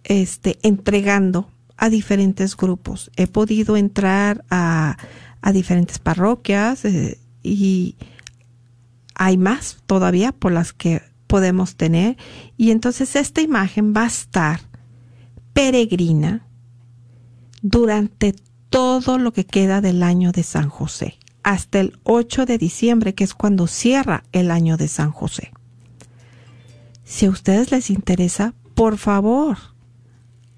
este, 0.06 0.58
entregando 0.64 1.50
a 1.76 1.90
diferentes 1.90 2.56
grupos. 2.56 3.12
He 3.18 3.28
podido 3.28 3.76
entrar 3.76 4.46
a, 4.50 4.96
diferentes 5.52 6.00
parroquias 6.00 6.86
eh, 6.86 7.20
y 7.44 7.98
hay 9.14 9.36
más 9.38 9.80
todavía 9.86 10.32
por 10.32 10.54
las 10.54 10.72
que 10.72 11.02
podemos 11.28 11.76
tener. 11.76 12.16
Y 12.56 12.72
entonces 12.72 13.18
esta 13.18 13.42
imagen 13.42 13.94
va 13.94 14.04
a 14.04 14.08
estar 14.08 14.62
peregrina 15.52 16.48
durante 17.62 18.34
todo 18.70 19.18
lo 19.18 19.34
que 19.34 19.46
queda 19.46 19.82
del 19.82 20.04
año 20.04 20.32
de 20.32 20.44
San 20.44 20.70
José 20.70 21.18
hasta 21.44 21.80
el 21.80 22.00
8 22.04 22.46
de 22.46 22.58
diciembre, 22.58 23.14
que 23.14 23.24
es 23.24 23.34
cuando 23.34 23.68
cierra 23.68 24.24
el 24.32 24.50
año 24.50 24.78
de 24.78 24.88
San 24.88 25.12
José. 25.12 25.52
Si 27.04 27.26
a 27.26 27.30
ustedes 27.30 27.72
les 27.72 27.90
interesa, 27.90 28.54
por 28.74 28.98
favor, 28.98 29.58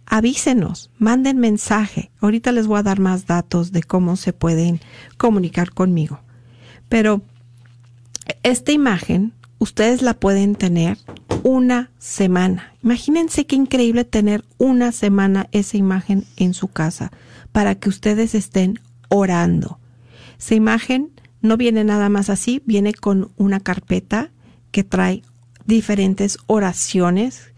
avísenos, 0.06 0.92
manden 0.98 1.39
mensaje. 1.39 2.12
Ahorita 2.22 2.51
les 2.51 2.68
voy 2.68 2.80
a 2.80 2.84
dar 2.84 3.00
más 3.00 3.25
datos 3.25 3.72
de 3.72 3.84
cómo 3.84 4.15
se 4.15 4.32
pueden 4.32 4.80
comunicar 5.18 5.72
conmigo. 5.72 6.22
Pero 6.88 7.22
esta 8.44 8.72
imagen, 8.72 9.34
ustedes 9.58 10.01
la 10.01 10.13
pueden 10.13 10.56
tener 10.56 10.98
una 11.44 11.92
semana. 11.98 12.74
Imagínense 12.84 13.46
qué 13.46 13.56
increíble 13.56 14.06
tener 14.06 14.46
una 14.58 14.92
semana 14.92 15.48
esa 15.51 15.77
imagen 15.77 16.25
en 16.38 16.54
su 16.54 16.68
casa 16.68 17.12
para 17.51 17.75
que 17.75 17.89
ustedes 17.89 18.36
estén 18.36 18.80
orando 19.10 19.80
esa 20.38 20.56
imagen 20.56 21.12
no 21.42 21.58
viene 21.58 21.84
nada 21.84 22.10
más 22.10 22.30
así, 22.30 22.62
viene 22.65 22.94
con 22.94 23.32
una 23.38 23.60
carpeta 23.60 24.32
que 24.72 24.84
trae 24.84 25.24
diferentes 25.65 26.38
oraciones, 26.48 27.54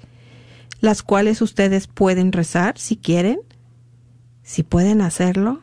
las 0.80 1.04
cuales 1.04 1.42
ustedes 1.42 1.88
pueden 1.88 2.32
rezar 2.32 2.78
si 2.78 2.98
quieren. 2.98 3.40
Si 4.44 4.64
pueden 4.64 5.02
hacerlo 5.02 5.62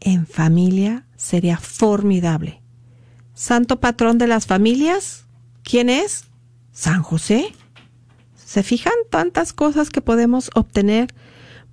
en 0.00 0.26
familia, 0.26 1.06
sería 1.16 1.58
formidable. 1.58 2.62
Santo 3.34 3.80
patrón 3.80 4.16
de 4.18 4.26
las 4.26 4.46
familias, 4.46 5.26
¿quién 5.62 5.90
es? 5.90 6.24
San 6.72 7.02
José. 7.02 7.52
¿Se 8.34 8.62
fijan 8.62 8.94
tantas 9.10 9.52
cosas 9.52 9.90
que 9.90 10.00
podemos 10.00 10.50
obtener 10.54 11.08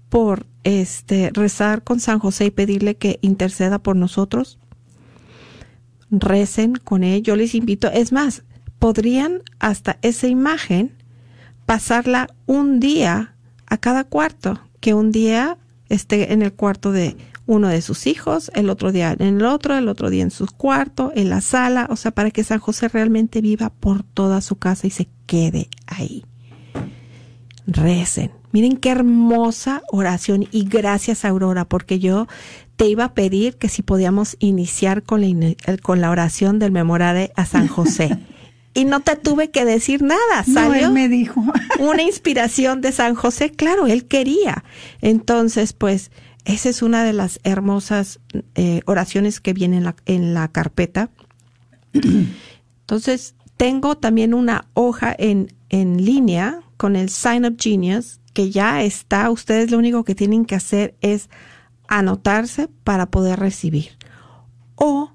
por 0.10 0.46
este 0.64 1.30
rezar 1.34 1.84
con 1.84 2.00
San 2.00 2.20
José 2.20 2.46
y 2.46 2.52
pedirle 2.52 2.96
que 2.96 3.20
interceda 3.22 3.80
por 3.80 3.96
nosotros? 3.96 4.60
Recen 6.20 6.76
con 6.76 7.04
él. 7.04 7.24
Yo 7.24 7.36
les 7.36 7.56
invito, 7.56 7.90
es 7.92 8.12
más, 8.12 8.44
podrían 8.80 9.42
hasta 9.60 9.98
esa 10.02 10.28
imagen 10.28 10.96
pasarla 11.66 12.30
un 12.46 12.80
día 12.80 13.36
a 13.66 13.78
cada 13.78 14.04
cuarto, 14.04 14.60
que 14.80 14.94
un 14.94 15.12
día 15.12 15.58
esté 15.90 16.34
en 16.34 16.42
el 16.42 16.54
cuarto 16.54 16.92
de 16.92 17.16
uno 17.46 17.68
de 17.68 17.82
sus 17.82 18.08
hijos, 18.08 18.52
el 18.56 18.70
otro 18.70 18.92
día 18.92 19.16
en 19.18 19.38
el 19.38 19.46
otro, 19.46 19.76
el 19.76 19.88
otro 19.88 20.10
día 20.10 20.24
en 20.24 20.32
su 20.32 20.48
cuarto, 20.48 21.12
en 21.16 21.30
la 21.30 21.42
sala, 21.42 21.88
o 21.90 21.96
sea, 21.96 22.12
para 22.12 22.32
que 22.32 22.44
San 22.44 22.60
José 22.60 22.88
realmente 22.88 23.42
viva 23.42 23.70
por 23.70 24.04
toda 24.04 24.42
su 24.42 24.58
casa 24.58 24.88
y 24.88 24.92
se 24.92 25.10
quede 25.26 25.70
ahí. 25.88 26.26
Recen. 27.66 28.43
Miren 28.54 28.78
qué 28.78 28.92
hermosa 28.92 29.82
oración 29.92 30.48
y 30.52 30.66
gracias 30.66 31.26
Aurora, 31.26 31.66
porque 31.66 31.98
yo 31.98 32.28
te 32.76 32.88
iba 32.88 33.06
a 33.06 33.14
pedir 33.16 33.56
que 33.56 33.68
si 33.68 33.82
podíamos 33.82 34.38
iniciar 34.38 35.02
con 35.02 35.22
la, 35.22 35.56
con 35.82 36.02
la 36.02 36.12
oración 36.12 36.60
del 36.60 36.72
memorade 36.72 37.32
a 37.36 37.46
San 37.46 37.68
José. 37.68 38.16
y 38.76 38.86
no 38.86 39.00
te 39.00 39.16
tuve 39.16 39.50
que 39.50 39.66
decir 39.66 40.04
nada, 40.04 40.44
salió. 40.46 40.92
me 40.92 41.10
dijo. 41.10 41.44
una 41.80 42.04
inspiración 42.04 42.82
de 42.82 42.92
San 42.92 43.16
José, 43.16 43.50
claro, 43.50 43.88
él 43.88 44.06
quería. 44.06 44.64
Entonces, 45.02 45.74
pues, 45.74 46.12
esa 46.46 46.70
es 46.70 46.84
una 46.84 47.04
de 47.04 47.14
las 47.14 47.40
hermosas 47.44 48.20
eh, 48.54 48.82
oraciones 48.86 49.40
que 49.40 49.54
viene 49.54 49.78
en 49.78 49.84
la, 49.86 49.96
en 50.06 50.36
la 50.36 50.48
carpeta. 50.48 51.10
Entonces, 51.94 53.34
tengo 53.58 53.98
también 53.98 54.36
una 54.36 54.66
hoja 54.76 55.16
en, 55.18 55.52
en 55.70 56.06
línea 56.06 56.60
con 56.78 56.96
el 56.96 57.10
Sign 57.10 57.46
Up 57.46 57.58
Genius, 57.60 58.20
que 58.34 58.52
ya 58.52 58.84
está. 58.84 59.30
Ustedes 59.30 59.72
lo 59.72 59.78
único 59.78 60.04
que 60.04 60.16
tienen 60.16 60.46
que 60.46 60.56
hacer 60.56 60.96
es 61.02 61.30
anotarse 61.88 62.68
para 62.84 63.06
poder 63.08 63.40
recibir. 63.40 63.98
O, 64.76 65.12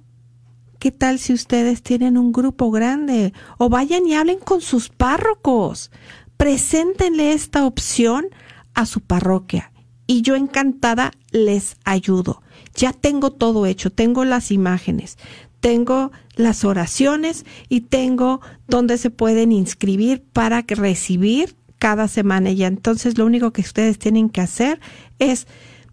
¿qué 0.79 0.91
tal 0.91 1.19
si 1.19 1.33
ustedes 1.33 1.83
tienen 1.83 2.17
un 2.17 2.33
grupo 2.33 2.71
grande? 2.71 3.33
O 3.59 3.69
vayan 3.69 4.07
y 4.07 4.15
hablen 4.15 4.39
con 4.39 4.61
sus 4.61 4.89
párrocos. 4.89 5.91
Preséntenle 6.37 7.33
esta 7.33 7.67
opción 7.67 8.29
a 8.75 8.87
su 8.87 9.01
parroquia 9.01 9.73
y 10.07 10.23
yo 10.23 10.37
encantada 10.37 11.13
les 11.31 11.77
ayudo. 11.85 12.43
Ya 12.75 12.93
tengo 12.93 13.33
todo 13.33 13.67
hecho, 13.67 13.91
tengo 13.91 14.25
las 14.25 14.51
imágenes, 14.51 15.19
tengo 15.61 16.13
las 16.35 16.65
oraciones 16.65 17.45
y 17.69 17.83
tengo 17.83 18.41
donde 18.69 18.99
se 18.99 19.11
pueden 19.11 19.53
inscribir 19.53 20.23
para 20.33 20.63
recibir 20.63 21.58
cada 21.79 22.09
semana. 22.09 22.51
Y 22.51 22.65
entonces 22.65 23.19
lo 23.19 23.27
único 23.27 23.53
que 23.53 23.63
ustedes 23.63 23.99
tienen 23.99 24.31
que 24.31 24.41
hacer 24.41 24.81
es 25.19 25.47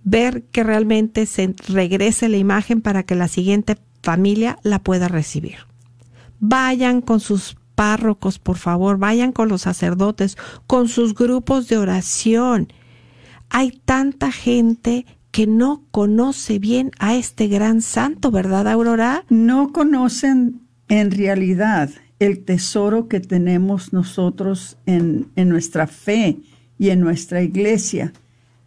ver 0.04 0.44
que 0.44 0.63
realmente 0.63 1.25
se 1.25 1.54
regrese 1.68 2.30
la 2.30 2.38
imagen 2.38 2.82
para 2.82 3.04
que 3.04 3.15
la 3.15 3.27
siguiente 3.27 3.77
familia 4.04 4.58
la 4.63 4.80
pueda 4.80 5.08
recibir. 5.08 5.58
Vayan 6.39 7.01
con 7.01 7.20
sus 7.20 7.58
párrocos, 7.74 8.39
por 8.39 8.58
favor, 8.58 8.98
vayan 8.98 9.32
con 9.32 9.50
los 9.50 9.63
sacerdotes, 9.63 10.38
con 10.68 10.88
sus 10.88 11.13
grupos 11.15 11.68
de 11.68 11.77
oración. 11.77 12.72
Hay 13.50 13.72
tanta 13.84 14.32
gente 14.32 15.06
que 15.32 15.48
no 15.48 15.84
conoce 15.92 16.60
bien 16.60 16.92
a 17.00 17.15
este 17.15 17.48
gran 17.48 17.82
santo, 17.82 18.32
¿verdad, 18.32 18.68
Aurora? 18.68 19.25
No 19.30 19.74
conocen 19.74 20.62
en 20.88 21.12
realidad 21.12 21.89
el 22.19 22.43
tesoro 22.43 23.07
que 23.07 23.19
tenemos 23.19 23.93
nosotros 23.93 24.77
en, 24.86 25.27
nuestra 25.36 25.88
fe 25.88 26.38
y 26.77 26.89
en 26.89 27.00
nuestra 27.01 27.41
iglesia. 27.41 28.13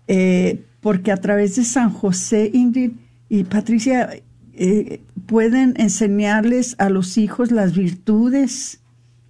Eh, 0.07 0.63
porque 0.81 1.13
a 1.13 1.17
través 1.17 1.57
de 1.57 1.65
San 1.65 1.91
José, 1.91 2.51
Ingrid 2.53 2.93
y 3.29 3.45
Patricia, 3.45 4.11
eh, 4.55 5.01
pueden 5.27 5.75
enseñarles 5.77 6.75
a 6.79 6.89
los 6.89 7.19
hijos 7.19 7.51
las 7.51 7.75
virtudes 7.75 8.81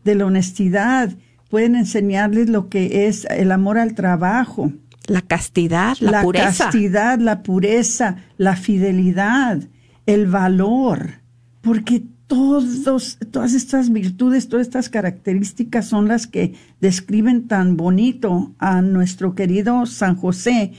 de 0.04 0.14
la 0.14 0.26
honestidad, 0.26 1.12
pueden 1.48 1.75
enseñarles 1.75 2.48
lo 2.48 2.68
que 2.68 3.06
es 3.06 3.25
el 3.26 3.52
amor 3.52 3.78
al 3.78 3.94
trabajo. 3.94 4.72
La 5.06 5.22
castidad, 5.22 5.96
la, 6.00 6.10
la 6.10 6.22
pureza. 6.22 6.64
castidad, 6.64 7.18
la 7.18 7.42
pureza, 7.42 8.16
la 8.37 8.56
fidelidad, 8.56 9.62
el 10.06 10.26
valor, 10.26 11.20
porque 11.62 12.04
todos, 12.28 13.18
todas 13.32 13.54
estas 13.54 13.90
virtudes, 13.90 14.49
todas 14.49 14.66
estas 14.66 14.88
características 14.88 15.88
son 15.88 16.06
las 16.06 16.26
que 16.26 16.54
describen 16.80 17.49
tan 17.49 17.76
bonito 17.76 18.54
a 18.58 18.82
nuestro 18.82 19.35
querido 19.35 19.87
San 19.87 20.14
José. 20.14 20.73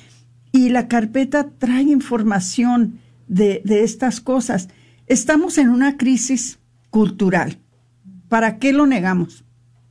Y 0.51 0.69
la 0.69 0.87
carpeta 0.87 1.49
trae 1.57 1.83
información 1.83 2.99
de, 3.27 3.61
de 3.65 3.83
estas 3.83 4.21
cosas. 4.21 4.69
Estamos 5.07 5.57
en 5.57 5.69
una 5.69 5.97
crisis 5.97 6.59
cultural. 6.91 7.57
¿Para 8.29 8.59
qué 8.59 8.71
lo 8.71 8.85
negamos? 8.85 9.43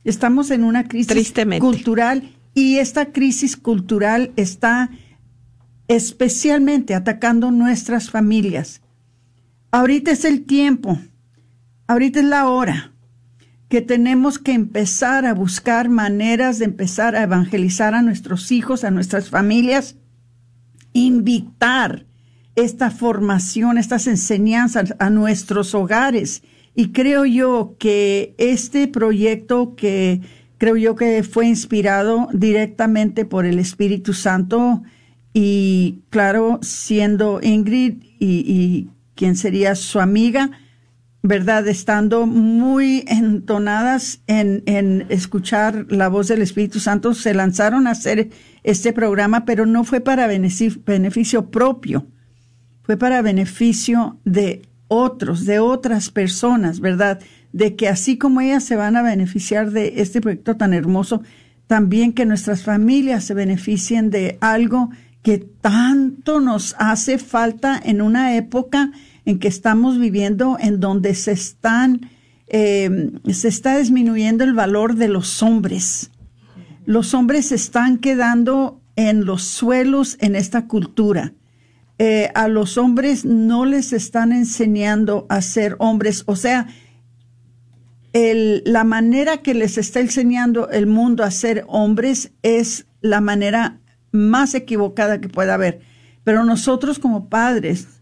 Estamos 0.05 0.49
en 0.51 0.63
una 0.63 0.87
crisis 0.87 1.07
Tristemente. 1.07 1.59
cultural 1.59 2.31
y 2.53 2.77
esta 2.77 3.11
crisis 3.11 3.57
cultural 3.57 4.31
está 4.37 4.89
especialmente 5.89 6.95
atacando 6.95 7.51
nuestras 7.51 8.09
familias. 8.09 8.81
Ahorita 9.71 10.11
es 10.11 10.23
el 10.23 10.45
tiempo, 10.45 10.99
ahorita 11.89 12.19
es 12.19 12.25
la 12.25 12.47
hora 12.47 12.93
que 13.67 13.81
tenemos 13.81 14.37
que 14.37 14.53
empezar 14.53 15.25
a 15.25 15.33
buscar 15.33 15.89
maneras 15.89 16.59
de 16.59 16.65
empezar 16.65 17.15
a 17.15 17.23
evangelizar 17.23 17.95
a 17.95 18.03
nuestros 18.03 18.51
hijos, 18.51 18.83
a 18.83 18.91
nuestras 18.91 19.29
familias, 19.31 19.95
invitar 20.93 22.05
esta 22.55 22.91
formación, 22.91 23.79
estas 23.79 24.05
enseñanzas 24.05 24.93
a 24.99 25.09
nuestros 25.09 25.73
hogares. 25.73 26.43
Y 26.75 26.89
creo 26.89 27.25
yo 27.25 27.75
que 27.79 28.35
este 28.37 28.87
proyecto 28.87 29.75
que 29.75 30.21
creo 30.59 30.77
yo 30.77 30.95
que 30.95 31.23
fue 31.23 31.47
inspirado 31.47 32.27
directamente 32.33 33.25
por 33.25 33.47
el 33.47 33.57
Espíritu 33.57 34.13
Santo 34.13 34.83
y 35.33 36.01
claro, 36.11 36.59
siendo 36.61 37.39
Ingrid 37.41 38.03
y, 38.19 38.43
y 38.45 38.89
quien 39.15 39.35
sería 39.35 39.73
su 39.73 39.99
amiga, 39.99 40.51
¿verdad? 41.21 41.67
Estando 41.67 42.25
muy 42.25 43.03
entonadas 43.07 44.21
en, 44.27 44.63
en 44.65 45.05
escuchar 45.09 45.85
la 45.89 46.07
voz 46.07 46.27
del 46.27 46.41
Espíritu 46.41 46.79
Santo, 46.79 47.13
se 47.13 47.33
lanzaron 47.33 47.87
a 47.87 47.91
hacer 47.91 48.29
este 48.63 48.93
programa, 48.93 49.45
pero 49.45 49.65
no 49.65 49.83
fue 49.83 49.99
para 49.99 50.27
beneficio, 50.27 51.49
propio, 51.49 52.07
fue 52.83 52.97
para 52.97 53.21
beneficio 53.21 54.17
de 54.23 54.61
otros, 54.87 55.45
de 55.45 55.59
otras 55.59 56.09
personas, 56.09 56.79
¿verdad? 56.79 57.19
De 57.51 57.75
que 57.75 57.89
así 57.89 58.17
como 58.17 58.41
ellas 58.41 58.63
se 58.63 58.75
van 58.75 58.95
a 58.95 59.01
beneficiar 59.01 59.71
de 59.71 59.95
este 59.97 60.21
proyecto 60.21 60.55
tan 60.55 60.73
hermoso, 60.73 61.21
también 61.67 62.13
que 62.13 62.25
nuestras 62.25 62.63
familias 62.63 63.25
se 63.25 63.33
beneficien 63.33 64.09
de 64.09 64.37
algo 64.41 64.89
que 65.21 65.37
tanto 65.37 66.39
nos 66.39 66.75
hace 66.79 67.17
falta 67.17 67.79
en 67.83 68.01
una 68.01 68.35
época 68.35 68.91
en 69.29 69.37
que 69.37 69.47
estamos 69.47 69.99
viviendo, 69.99 70.57
en 70.59 70.79
donde 70.79 71.13
se 71.13 71.33
están, 71.33 72.09
eh, 72.47 73.11
se 73.31 73.47
está 73.47 73.77
disminuyendo 73.77 74.43
el 74.43 74.53
valor 74.55 74.95
de 74.95 75.07
los 75.07 75.43
hombres. 75.43 76.09
Los 76.87 77.13
hombres 77.13 77.49
se 77.49 77.55
están 77.55 77.99
quedando 77.99 78.81
en 78.95 79.25
los 79.25 79.43
suelos 79.43 80.17
en 80.19 80.35
esta 80.35 80.65
cultura. 80.65 81.33
Eh, 81.99 82.31
a 82.33 82.47
los 82.47 82.79
hombres 82.79 83.23
no 83.23 83.65
les 83.65 83.93
están 83.93 84.31
enseñando 84.31 85.27
a 85.29 85.43
ser 85.43 85.75
hombres, 85.77 86.23
o 86.25 86.35
sea, 86.35 86.65
la 88.11 88.83
manera 88.83 89.43
que 89.43 89.53
les 89.53 89.77
está 89.77 89.99
enseñando 89.99 90.71
el 90.71 90.87
mundo 90.87 91.23
a 91.23 91.29
ser 91.29 91.65
hombres 91.67 92.31
es 92.41 92.87
la 93.01 93.21
manera 93.21 93.79
más 94.11 94.55
equivocada 94.55 95.21
que 95.21 95.29
pueda 95.29 95.53
haber. 95.53 95.81
Pero 96.23 96.43
nosotros 96.45 96.97
como 96.97 97.29
padres, 97.29 97.98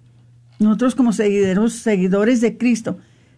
nosotros 0.59 0.95
como 0.95 1.13
seguidores, 1.13 1.73
seguidores 1.73 2.41
de 2.41 2.57
Cristo, 2.57 2.97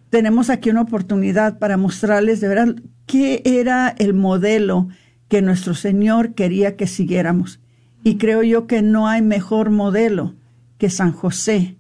tenemos 0.10 0.50
aquí 0.50 0.70
una 0.70 0.82
oportunidad 0.82 1.60
para 1.60 1.78
mostrarles 1.78 2.42
de 2.42 2.48
verdad 2.48 2.76
qué 3.06 3.42
era 3.46 3.90
el 3.98 4.14
modelo 4.14 4.88
que 5.28 5.42
nuestro 5.42 5.76
Señor 5.76 6.34
quería 6.34 6.76
que 6.76 6.88
siguiéramos. 6.88 7.60
Y 8.04 8.18
creo 8.18 8.42
yo 8.44 8.66
que 8.66 8.82
no 8.82 9.08
hay 9.08 9.22
mejor 9.22 9.70
modelo 9.70 10.36
que 10.78 10.90
San 10.90 11.12
José. 11.12 11.78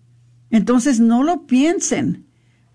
Entonces 0.52 1.00
no 1.00 1.24
lo 1.24 1.48
piensen, 1.48 2.26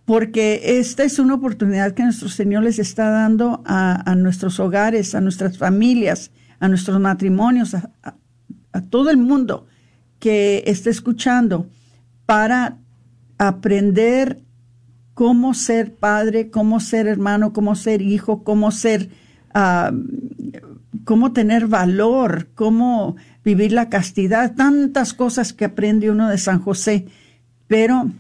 porque 0.05 0.79
esta 0.79 1.05
es 1.05 1.19
una 1.19 1.35
oportunidad 1.35 1.93
que 1.93 2.03
nuestro 2.03 2.29
Señor 2.29 2.65
les 2.65 2.79
está 2.79 3.11
dando 3.11 3.63
a, 3.65 4.11
a 4.11 4.15
nuestros 4.17 4.59
hogares, 4.59 5.15
a 5.15 5.21
nuestras 5.21 5.59
familias, 5.59 6.31
a 6.59 6.69
nuestros 6.69 6.99
matrimonios, 7.01 7.75
a, 7.75 7.91
a, 8.03 8.15
a 8.73 8.81
todo 8.83 9.11
el 9.11 9.19
mundo 9.19 9.67
que 10.19 10.65
esté 10.67 10.91
escuchando 10.91 11.69
para 12.27 12.79
aprender 13.39 14.43
cómo 15.15 15.55
ser 15.55 15.95
padre, 15.95 16.51
cómo 16.51 16.81
ser 16.81 17.07
hermano, 17.07 17.53
cómo 17.53 17.75
ser 17.77 18.03
hijo, 18.03 18.43
cómo 18.43 18.71
ser, 18.71 19.11
uh, 19.55 19.95
cómo 21.05 21.33
tener 21.33 21.67
valor, 21.67 22.49
cómo 22.55 23.17
vivir 23.45 23.73
la 23.73 23.89
castidad, 23.89 24.55
tantas 24.55 25.15
cosas 25.15 25.53
que 25.53 25.67
aprende 25.67 26.11
uno 26.11 26.29
de 26.29 26.39
San 26.39 26.61
José. 26.61 27.07
Pero 27.69 28.11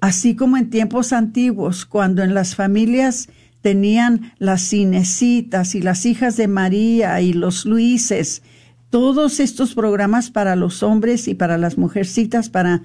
así 0.00 0.34
como 0.34 0.56
en 0.56 0.70
tiempos 0.70 1.12
antiguos, 1.12 1.84
cuando 1.84 2.22
en 2.22 2.34
las 2.34 2.54
familias 2.54 3.28
tenían 3.60 4.32
las 4.38 4.62
cinecitas 4.62 5.74
y 5.74 5.82
las 5.82 6.06
hijas 6.06 6.36
de 6.36 6.48
María 6.48 7.20
y 7.20 7.34
los 7.34 7.66
Luises, 7.66 8.42
todos 8.90 9.40
estos 9.40 9.74
programas 9.74 10.30
para 10.30 10.56
los 10.56 10.82
hombres 10.82 11.28
y 11.28 11.34
para 11.34 11.56
las 11.58 11.78
mujercitas, 11.78 12.50
para 12.50 12.82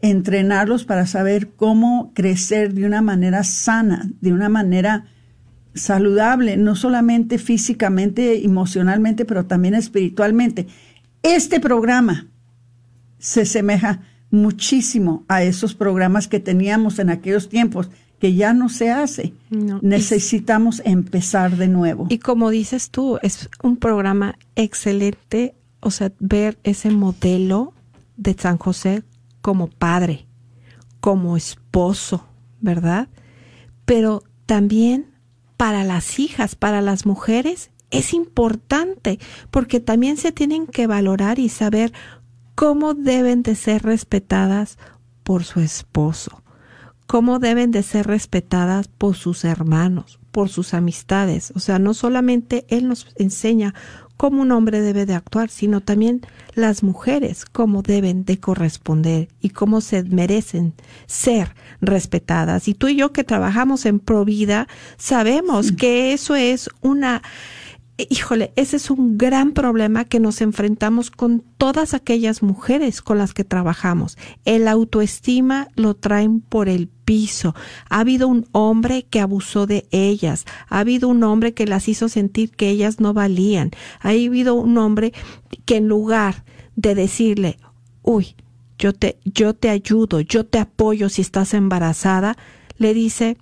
entrenarlos 0.00 0.84
para 0.84 1.06
saber 1.06 1.50
cómo 1.50 2.12
crecer 2.14 2.72
de 2.72 2.86
una 2.86 3.02
manera 3.02 3.42
sana, 3.44 4.08
de 4.20 4.32
una 4.32 4.48
manera 4.48 5.06
saludable, 5.74 6.56
no 6.56 6.76
solamente 6.76 7.38
físicamente, 7.38 8.44
emocionalmente, 8.44 9.24
pero 9.24 9.46
también 9.46 9.74
espiritualmente. 9.74 10.66
Este 11.22 11.60
programa 11.60 12.28
se 13.18 13.44
semeja 13.44 14.00
muchísimo 14.30 15.24
a 15.28 15.42
esos 15.42 15.74
programas 15.74 16.28
que 16.28 16.40
teníamos 16.40 16.98
en 16.98 17.10
aquellos 17.10 17.48
tiempos, 17.48 17.90
que 18.18 18.34
ya 18.34 18.52
no 18.52 18.68
se 18.68 18.90
hace. 18.90 19.34
No. 19.50 19.78
Necesitamos 19.82 20.82
empezar 20.84 21.56
de 21.56 21.68
nuevo. 21.68 22.06
Y 22.08 22.18
como 22.18 22.50
dices 22.50 22.90
tú, 22.90 23.18
es 23.22 23.48
un 23.62 23.76
programa 23.76 24.36
excelente, 24.56 25.54
o 25.80 25.90
sea, 25.90 26.12
ver 26.18 26.58
ese 26.64 26.90
modelo 26.90 27.72
de 28.16 28.34
San 28.34 28.58
José 28.58 29.04
como 29.40 29.68
padre, 29.68 30.26
como 31.00 31.36
esposo, 31.36 32.26
¿verdad? 32.60 33.08
Pero 33.84 34.24
también 34.46 35.06
para 35.56 35.84
las 35.84 36.18
hijas, 36.18 36.54
para 36.54 36.82
las 36.82 37.06
mujeres, 37.06 37.70
es 37.90 38.12
importante 38.12 39.18
porque 39.50 39.80
también 39.80 40.16
se 40.16 40.32
tienen 40.32 40.66
que 40.66 40.86
valorar 40.86 41.38
y 41.38 41.48
saber 41.48 41.92
cómo 42.54 42.94
deben 42.94 43.42
de 43.42 43.54
ser 43.54 43.82
respetadas 43.82 44.78
por 45.22 45.44
su 45.44 45.60
esposo, 45.60 46.42
cómo 47.08 47.38
deben 47.38 47.70
de 47.70 47.82
ser 47.82 48.06
respetadas 48.06 48.86
por 48.86 49.16
sus 49.16 49.44
hermanos, 49.44 50.20
por 50.30 50.50
sus 50.50 50.74
amistades. 50.74 51.52
O 51.56 51.58
sea, 51.58 51.78
no 51.78 51.94
solamente 51.94 52.66
él 52.68 52.86
nos 52.86 53.08
enseña 53.16 53.74
cómo 54.18 54.42
un 54.42 54.52
hombre 54.52 54.82
debe 54.82 55.06
de 55.06 55.14
actuar, 55.14 55.48
sino 55.48 55.80
también 55.80 56.20
las 56.54 56.82
mujeres 56.82 57.46
cómo 57.46 57.80
deben 57.80 58.26
de 58.26 58.38
corresponder 58.38 59.28
y 59.40 59.50
cómo 59.50 59.80
se 59.80 60.02
merecen 60.02 60.74
ser 61.06 61.54
respetadas. 61.80 62.68
Y 62.68 62.74
tú 62.74 62.88
y 62.88 62.96
yo 62.96 63.10
que 63.12 63.24
trabajamos 63.24 63.86
en 63.86 64.00
Provida 64.00 64.68
sabemos 64.98 65.72
que 65.72 66.12
eso 66.12 66.36
es 66.36 66.68
una 66.82 67.22
híjole, 68.08 68.52
ese 68.54 68.76
es 68.76 68.90
un 68.90 69.18
gran 69.18 69.52
problema 69.52 70.04
que 70.04 70.20
nos 70.20 70.40
enfrentamos 70.40 71.10
con 71.10 71.42
todas 71.58 71.94
aquellas 71.94 72.42
mujeres 72.42 73.02
con 73.02 73.18
las 73.18 73.34
que 73.34 73.44
trabajamos. 73.44 74.16
El 74.44 74.68
autoestima 74.68 75.68
lo 75.74 75.94
traen 75.94 76.40
por 76.40 76.68
el 76.68 76.88
piso. 77.08 77.54
Ha 77.88 78.00
habido 78.00 78.28
un 78.28 78.46
hombre 78.52 79.06
que 79.08 79.20
abusó 79.20 79.66
de 79.66 79.88
ellas. 79.92 80.44
Ha 80.68 80.80
habido 80.80 81.08
un 81.08 81.22
hombre 81.22 81.54
que 81.54 81.66
las 81.66 81.88
hizo 81.88 82.10
sentir 82.10 82.50
que 82.50 82.68
ellas 82.68 83.00
no 83.00 83.14
valían. 83.14 83.70
Ha 84.00 84.10
habido 84.10 84.52
un 84.56 84.76
hombre 84.76 85.14
que 85.64 85.76
en 85.76 85.88
lugar 85.88 86.44
de 86.76 86.94
decirle, 86.94 87.56
uy, 88.02 88.36
yo 88.78 88.92
te, 88.92 89.18
yo 89.24 89.54
te 89.54 89.70
ayudo, 89.70 90.20
yo 90.20 90.44
te 90.44 90.58
apoyo 90.58 91.08
si 91.08 91.22
estás 91.22 91.54
embarazada, 91.54 92.36
le 92.76 92.92
dice, 92.92 93.38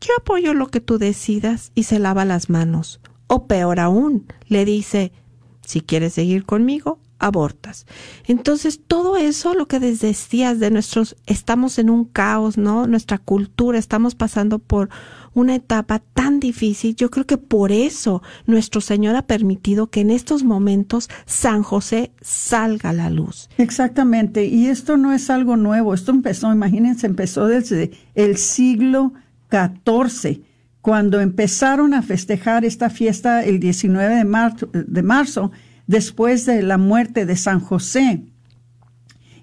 yo 0.00 0.14
apoyo 0.18 0.54
lo 0.54 0.68
que 0.68 0.80
tú 0.80 0.96
decidas 0.96 1.72
y 1.74 1.82
se 1.82 1.98
lava 1.98 2.24
las 2.24 2.48
manos. 2.48 3.00
O 3.26 3.46
peor 3.46 3.80
aún, 3.80 4.24
le 4.48 4.64
dice, 4.64 5.12
si 5.60 5.82
quieres 5.82 6.14
seguir 6.14 6.46
conmigo, 6.46 7.00
abortas. 7.24 7.86
Entonces, 8.26 8.80
todo 8.86 9.16
eso, 9.16 9.54
lo 9.54 9.66
que 9.66 9.80
decías 9.80 10.60
de 10.60 10.70
nuestros, 10.70 11.16
estamos 11.26 11.78
en 11.78 11.88
un 11.88 12.04
caos, 12.04 12.58
¿no? 12.58 12.86
Nuestra 12.86 13.16
cultura, 13.18 13.78
estamos 13.78 14.14
pasando 14.14 14.58
por 14.58 14.90
una 15.32 15.54
etapa 15.54 16.00
tan 16.12 16.38
difícil. 16.38 16.94
Yo 16.94 17.10
creo 17.10 17.26
que 17.26 17.38
por 17.38 17.72
eso 17.72 18.22
nuestro 18.46 18.82
Señor 18.82 19.16
ha 19.16 19.26
permitido 19.26 19.88
que 19.88 20.00
en 20.00 20.10
estos 20.10 20.44
momentos 20.44 21.08
San 21.24 21.62
José 21.62 22.12
salga 22.20 22.90
a 22.90 22.92
la 22.92 23.08
luz. 23.08 23.48
Exactamente. 23.56 24.44
Y 24.44 24.66
esto 24.66 24.98
no 24.98 25.12
es 25.12 25.30
algo 25.30 25.56
nuevo. 25.56 25.94
Esto 25.94 26.12
empezó, 26.12 26.52
imagínense, 26.52 27.06
empezó 27.06 27.46
desde 27.46 27.90
el 28.14 28.36
siglo 28.36 29.14
XIV, 29.50 30.42
cuando 30.82 31.22
empezaron 31.22 31.94
a 31.94 32.02
festejar 32.02 32.66
esta 32.66 32.90
fiesta 32.90 33.42
el 33.42 33.58
19 33.58 34.16
de 34.16 34.24
marzo, 34.26 34.68
de 34.72 35.02
marzo 35.02 35.50
después 35.86 36.46
de 36.46 36.62
la 36.62 36.78
muerte 36.78 37.26
de 37.26 37.36
San 37.36 37.60
José. 37.60 38.22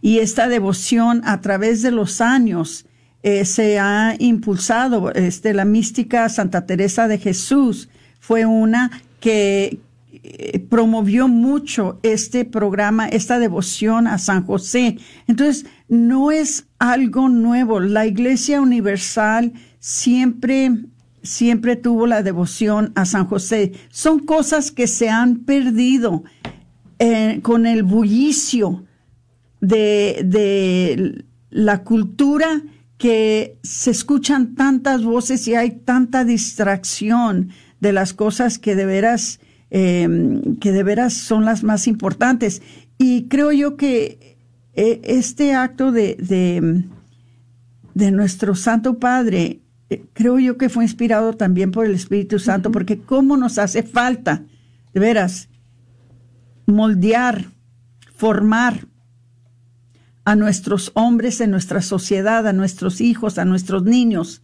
Y 0.01 0.19
esta 0.19 0.47
devoción 0.47 1.21
a 1.25 1.41
través 1.41 1.81
de 1.81 1.91
los 1.91 2.21
años 2.21 2.85
eh, 3.23 3.45
se 3.45 3.79
ha 3.79 4.15
impulsado. 4.17 5.13
Este, 5.13 5.53
la 5.53 5.65
mística 5.65 6.27
Santa 6.29 6.65
Teresa 6.65 7.07
de 7.07 7.19
Jesús 7.19 7.89
fue 8.19 8.45
una 8.45 8.91
que 9.19 9.79
eh, 10.23 10.59
promovió 10.69 11.27
mucho 11.27 11.99
este 12.03 12.45
programa, 12.45 13.07
esta 13.07 13.39
devoción 13.39 14.07
a 14.07 14.17
San 14.17 14.45
José. 14.45 14.97
Entonces, 15.27 15.65
no 15.87 16.31
es 16.31 16.65
algo 16.79 17.29
nuevo. 17.29 17.79
La 17.79 18.05
Iglesia 18.07 18.59
Universal 18.59 19.53
siempre, 19.79 20.71
siempre 21.23 21.75
tuvo 21.75 22.07
la 22.07 22.23
devoción 22.23 22.91
a 22.95 23.05
San 23.05 23.25
José. 23.27 23.73
Son 23.89 24.19
cosas 24.19 24.71
que 24.71 24.87
se 24.87 25.09
han 25.09 25.39
perdido 25.39 26.23
eh, 26.99 27.39
con 27.41 27.65
el 27.65 27.83
bullicio 27.83 28.85
de, 29.59 30.21
de 30.25 31.25
la 31.49 31.83
cultura 31.83 32.63
que 32.97 33.57
se 33.63 33.89
escuchan 33.89 34.53
tantas 34.53 35.03
voces 35.03 35.47
y 35.47 35.55
hay 35.55 35.71
tanta 35.71 36.23
distracción 36.23 37.49
de 37.79 37.93
las 37.93 38.13
cosas 38.13 38.59
que 38.59 38.75
de 38.75 38.85
veras, 38.85 39.39
em, 39.71 40.55
que 40.57 40.71
de 40.71 40.83
veras 40.83 41.15
son 41.15 41.43
las 41.43 41.63
más 41.63 41.87
importantes. 41.87 42.61
Y 42.99 43.27
creo 43.27 43.51
yo 43.51 43.75
que 43.75 44.37
eh, 44.75 45.01
este 45.03 45.55
acto 45.55 45.91
de, 45.91 46.15
de, 46.15 46.85
de, 47.95 48.11
nuestro 48.11 48.53
Santo 48.53 48.99
Padre, 48.99 49.60
creo 50.13 50.39
yo 50.39 50.57
que 50.57 50.69
fue 50.69 50.83
inspirado 50.83 51.33
también 51.33 51.71
por 51.71 51.85
el 51.85 51.93
Espíritu 51.93 52.39
Santo, 52.39 52.71
porque 52.71 52.99
cómo 52.99 53.37
nos 53.37 53.57
hace 53.57 53.83
falta, 53.83 54.43
de 54.93 54.99
veras, 54.99 55.49
moldear, 56.65 57.45
formar 58.15 58.87
a 60.23 60.35
nuestros 60.35 60.91
hombres 60.93 61.41
en 61.41 61.51
nuestra 61.51 61.81
sociedad, 61.81 62.47
a 62.47 62.53
nuestros 62.53 63.01
hijos, 63.01 63.37
a 63.37 63.45
nuestros 63.45 63.83
niños, 63.83 64.43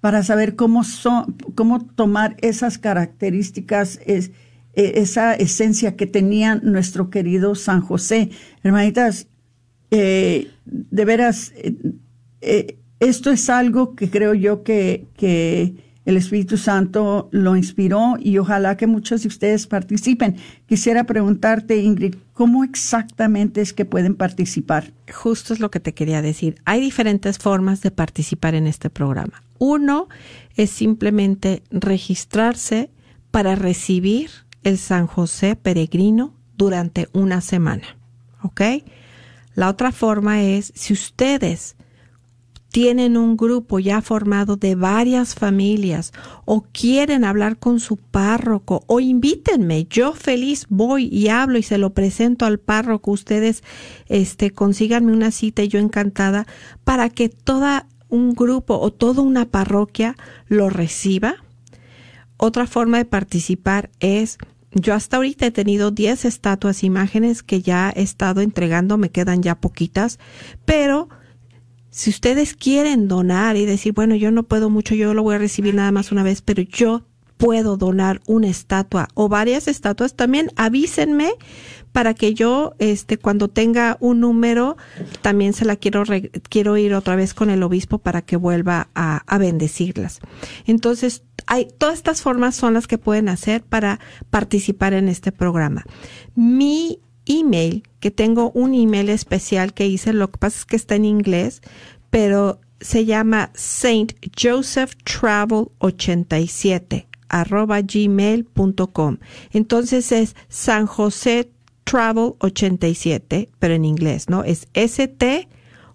para 0.00 0.22
saber 0.22 0.54
cómo, 0.54 0.84
son, 0.84 1.36
cómo 1.54 1.86
tomar 1.86 2.36
esas 2.42 2.76
características, 2.78 4.00
es, 4.04 4.32
e, 4.74 5.00
esa 5.00 5.34
esencia 5.34 5.96
que 5.96 6.06
tenía 6.06 6.56
nuestro 6.56 7.08
querido 7.08 7.54
San 7.54 7.80
José. 7.80 8.30
Hermanitas, 8.62 9.28
eh, 9.90 10.50
de 10.66 11.04
veras, 11.04 11.52
eh, 11.56 11.76
eh, 12.42 12.78
esto 13.04 13.30
es 13.30 13.50
algo 13.50 13.94
que 13.94 14.10
creo 14.10 14.34
yo 14.34 14.62
que, 14.62 15.06
que 15.16 15.74
el 16.04 16.16
Espíritu 16.16 16.56
Santo 16.58 17.28
lo 17.32 17.56
inspiró 17.56 18.16
y 18.18 18.38
ojalá 18.38 18.76
que 18.76 18.86
muchos 18.86 19.22
de 19.22 19.28
ustedes 19.28 19.66
participen. 19.66 20.36
Quisiera 20.66 21.04
preguntarte, 21.04 21.78
Ingrid, 21.78 22.16
¿cómo 22.32 22.62
exactamente 22.64 23.60
es 23.60 23.72
que 23.72 23.84
pueden 23.84 24.14
participar? 24.14 24.92
Justo 25.12 25.54
es 25.54 25.60
lo 25.60 25.70
que 25.70 25.80
te 25.80 25.94
quería 25.94 26.20
decir. 26.20 26.56
Hay 26.64 26.80
diferentes 26.80 27.38
formas 27.38 27.80
de 27.80 27.90
participar 27.90 28.54
en 28.54 28.66
este 28.66 28.90
programa. 28.90 29.42
Uno 29.58 30.08
es 30.56 30.70
simplemente 30.70 31.62
registrarse 31.70 32.90
para 33.30 33.54
recibir 33.54 34.30
el 34.62 34.78
San 34.78 35.06
José 35.06 35.56
peregrino 35.56 36.34
durante 36.56 37.08
una 37.12 37.40
semana. 37.40 37.96
¿Ok? 38.42 38.60
La 39.54 39.68
otra 39.68 39.92
forma 39.92 40.42
es, 40.42 40.72
si 40.74 40.92
ustedes 40.92 41.76
tienen 42.74 43.16
un 43.16 43.36
grupo 43.36 43.78
ya 43.78 44.02
formado 44.02 44.56
de 44.56 44.74
varias 44.74 45.36
familias 45.36 46.12
o 46.44 46.62
quieren 46.72 47.22
hablar 47.24 47.56
con 47.56 47.78
su 47.78 47.98
párroco 47.98 48.82
o 48.88 48.98
invítenme, 48.98 49.86
yo 49.88 50.12
feliz 50.12 50.66
voy 50.68 51.06
y 51.06 51.28
hablo 51.28 51.56
y 51.56 51.62
se 51.62 51.78
lo 51.78 51.94
presento 51.94 52.46
al 52.46 52.58
párroco, 52.58 53.12
ustedes 53.12 53.62
este 54.08 54.50
consíganme 54.50 55.12
una 55.12 55.30
cita 55.30 55.62
y 55.62 55.68
yo 55.68 55.78
encantada 55.78 56.48
para 56.82 57.10
que 57.10 57.28
toda 57.28 57.86
un 58.08 58.34
grupo 58.34 58.76
o 58.80 58.92
toda 58.92 59.22
una 59.22 59.44
parroquia 59.44 60.16
lo 60.48 60.68
reciba. 60.68 61.36
Otra 62.38 62.66
forma 62.66 62.98
de 62.98 63.04
participar 63.04 63.90
es 64.00 64.36
yo 64.72 64.94
hasta 64.94 65.18
ahorita 65.18 65.46
he 65.46 65.50
tenido 65.52 65.92
10 65.92 66.24
estatuas, 66.24 66.82
imágenes 66.82 67.44
que 67.44 67.62
ya 67.62 67.92
he 67.94 68.02
estado 68.02 68.40
entregando, 68.40 68.98
me 68.98 69.10
quedan 69.10 69.44
ya 69.44 69.54
poquitas, 69.54 70.18
pero 70.64 71.08
si 71.94 72.10
ustedes 72.10 72.54
quieren 72.54 73.06
donar 73.06 73.56
y 73.56 73.66
decir, 73.66 73.92
bueno, 73.92 74.16
yo 74.16 74.32
no 74.32 74.42
puedo 74.42 74.68
mucho, 74.68 74.96
yo 74.96 75.14
lo 75.14 75.22
voy 75.22 75.36
a 75.36 75.38
recibir 75.38 75.76
nada 75.76 75.92
más 75.92 76.10
una 76.10 76.24
vez, 76.24 76.42
pero 76.42 76.60
yo 76.60 77.04
puedo 77.36 77.76
donar 77.76 78.20
una 78.26 78.48
estatua 78.48 79.06
o 79.14 79.28
varias 79.28 79.68
estatuas, 79.68 80.16
también 80.16 80.50
avísenme 80.56 81.34
para 81.92 82.12
que 82.12 82.34
yo, 82.34 82.74
este, 82.80 83.16
cuando 83.16 83.46
tenga 83.46 83.96
un 84.00 84.18
número, 84.18 84.76
también 85.22 85.52
se 85.52 85.64
la 85.64 85.76
quiero, 85.76 86.02
quiero 86.48 86.76
ir 86.76 86.94
otra 86.94 87.14
vez 87.14 87.32
con 87.32 87.48
el 87.48 87.62
obispo 87.62 87.98
para 87.98 88.22
que 88.22 88.34
vuelva 88.34 88.88
a, 88.96 89.22
a 89.32 89.38
bendecirlas. 89.38 90.18
Entonces, 90.66 91.22
hay, 91.46 91.68
todas 91.78 91.94
estas 91.94 92.22
formas 92.22 92.56
son 92.56 92.74
las 92.74 92.88
que 92.88 92.98
pueden 92.98 93.28
hacer 93.28 93.62
para 93.62 94.00
participar 94.30 94.94
en 94.94 95.08
este 95.08 95.30
programa. 95.30 95.84
Mi 96.34 96.98
email, 97.26 97.82
que 98.00 98.10
tengo 98.10 98.50
un 98.52 98.74
email 98.74 99.08
especial 99.08 99.74
que 99.74 99.86
hice, 99.86 100.12
lo 100.12 100.30
que 100.30 100.38
pasa 100.38 100.58
es 100.58 100.64
que 100.64 100.76
está 100.76 100.94
en 100.96 101.04
inglés, 101.04 101.62
pero 102.10 102.60
se 102.80 103.04
llama 103.04 103.50
Saint 103.54 104.12
Joseph 104.36 104.92
Travel 105.04 105.68
87 105.78 107.08
arroba 107.28 107.80
gmail.com. 107.80 109.18
Entonces 109.50 110.12
es 110.12 110.36
San 110.48 110.86
José 110.86 111.50
Travel 111.84 112.34
87, 112.38 113.50
pero 113.58 113.74
en 113.74 113.84
inglés, 113.84 114.28
¿no? 114.28 114.44
Es 114.44 114.68
S-T 114.74 115.48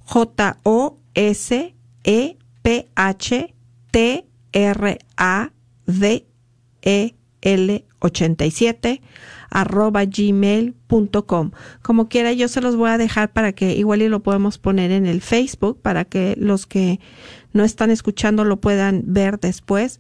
J 0.04 0.60
O 0.64 0.98
S 1.14 1.76
E 2.04 2.38
P 2.62 2.88
H 2.96 3.56
T 3.92 4.26
R 4.52 5.00
A 5.18 5.52
D 5.86 6.26
E 6.82 7.16
L 7.42 7.86
87 8.00 9.02
arroba 9.50 10.06
gmail.com. 10.06 11.52
Como 11.82 12.10
quiera, 12.10 12.34
yo 12.34 12.48
se 12.48 12.62
los 12.62 12.76
voy 12.76 12.90
a 12.90 12.98
dejar 12.98 13.32
para 13.32 13.54
que 13.54 13.76
igual 13.76 14.02
y 14.02 14.10
lo 14.10 14.22
podemos 14.22 14.58
poner 14.58 14.92
en 14.92 15.06
el 15.06 15.22
Facebook 15.22 15.82
para 15.82 16.06
que 16.06 16.36
los 16.38 16.66
que 16.66 17.00
no 17.54 17.64
están 17.64 17.92
escuchando 17.92 18.46
lo 18.46 18.60
puedan 18.60 19.04
ver 19.08 19.40
después. 19.40 20.00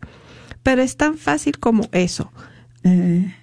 Pero 0.63 0.81
es 0.81 0.97
tan 0.97 1.17
fácil 1.17 1.59
como 1.59 1.83
eso. 1.91 2.31
Eh, 2.83 3.33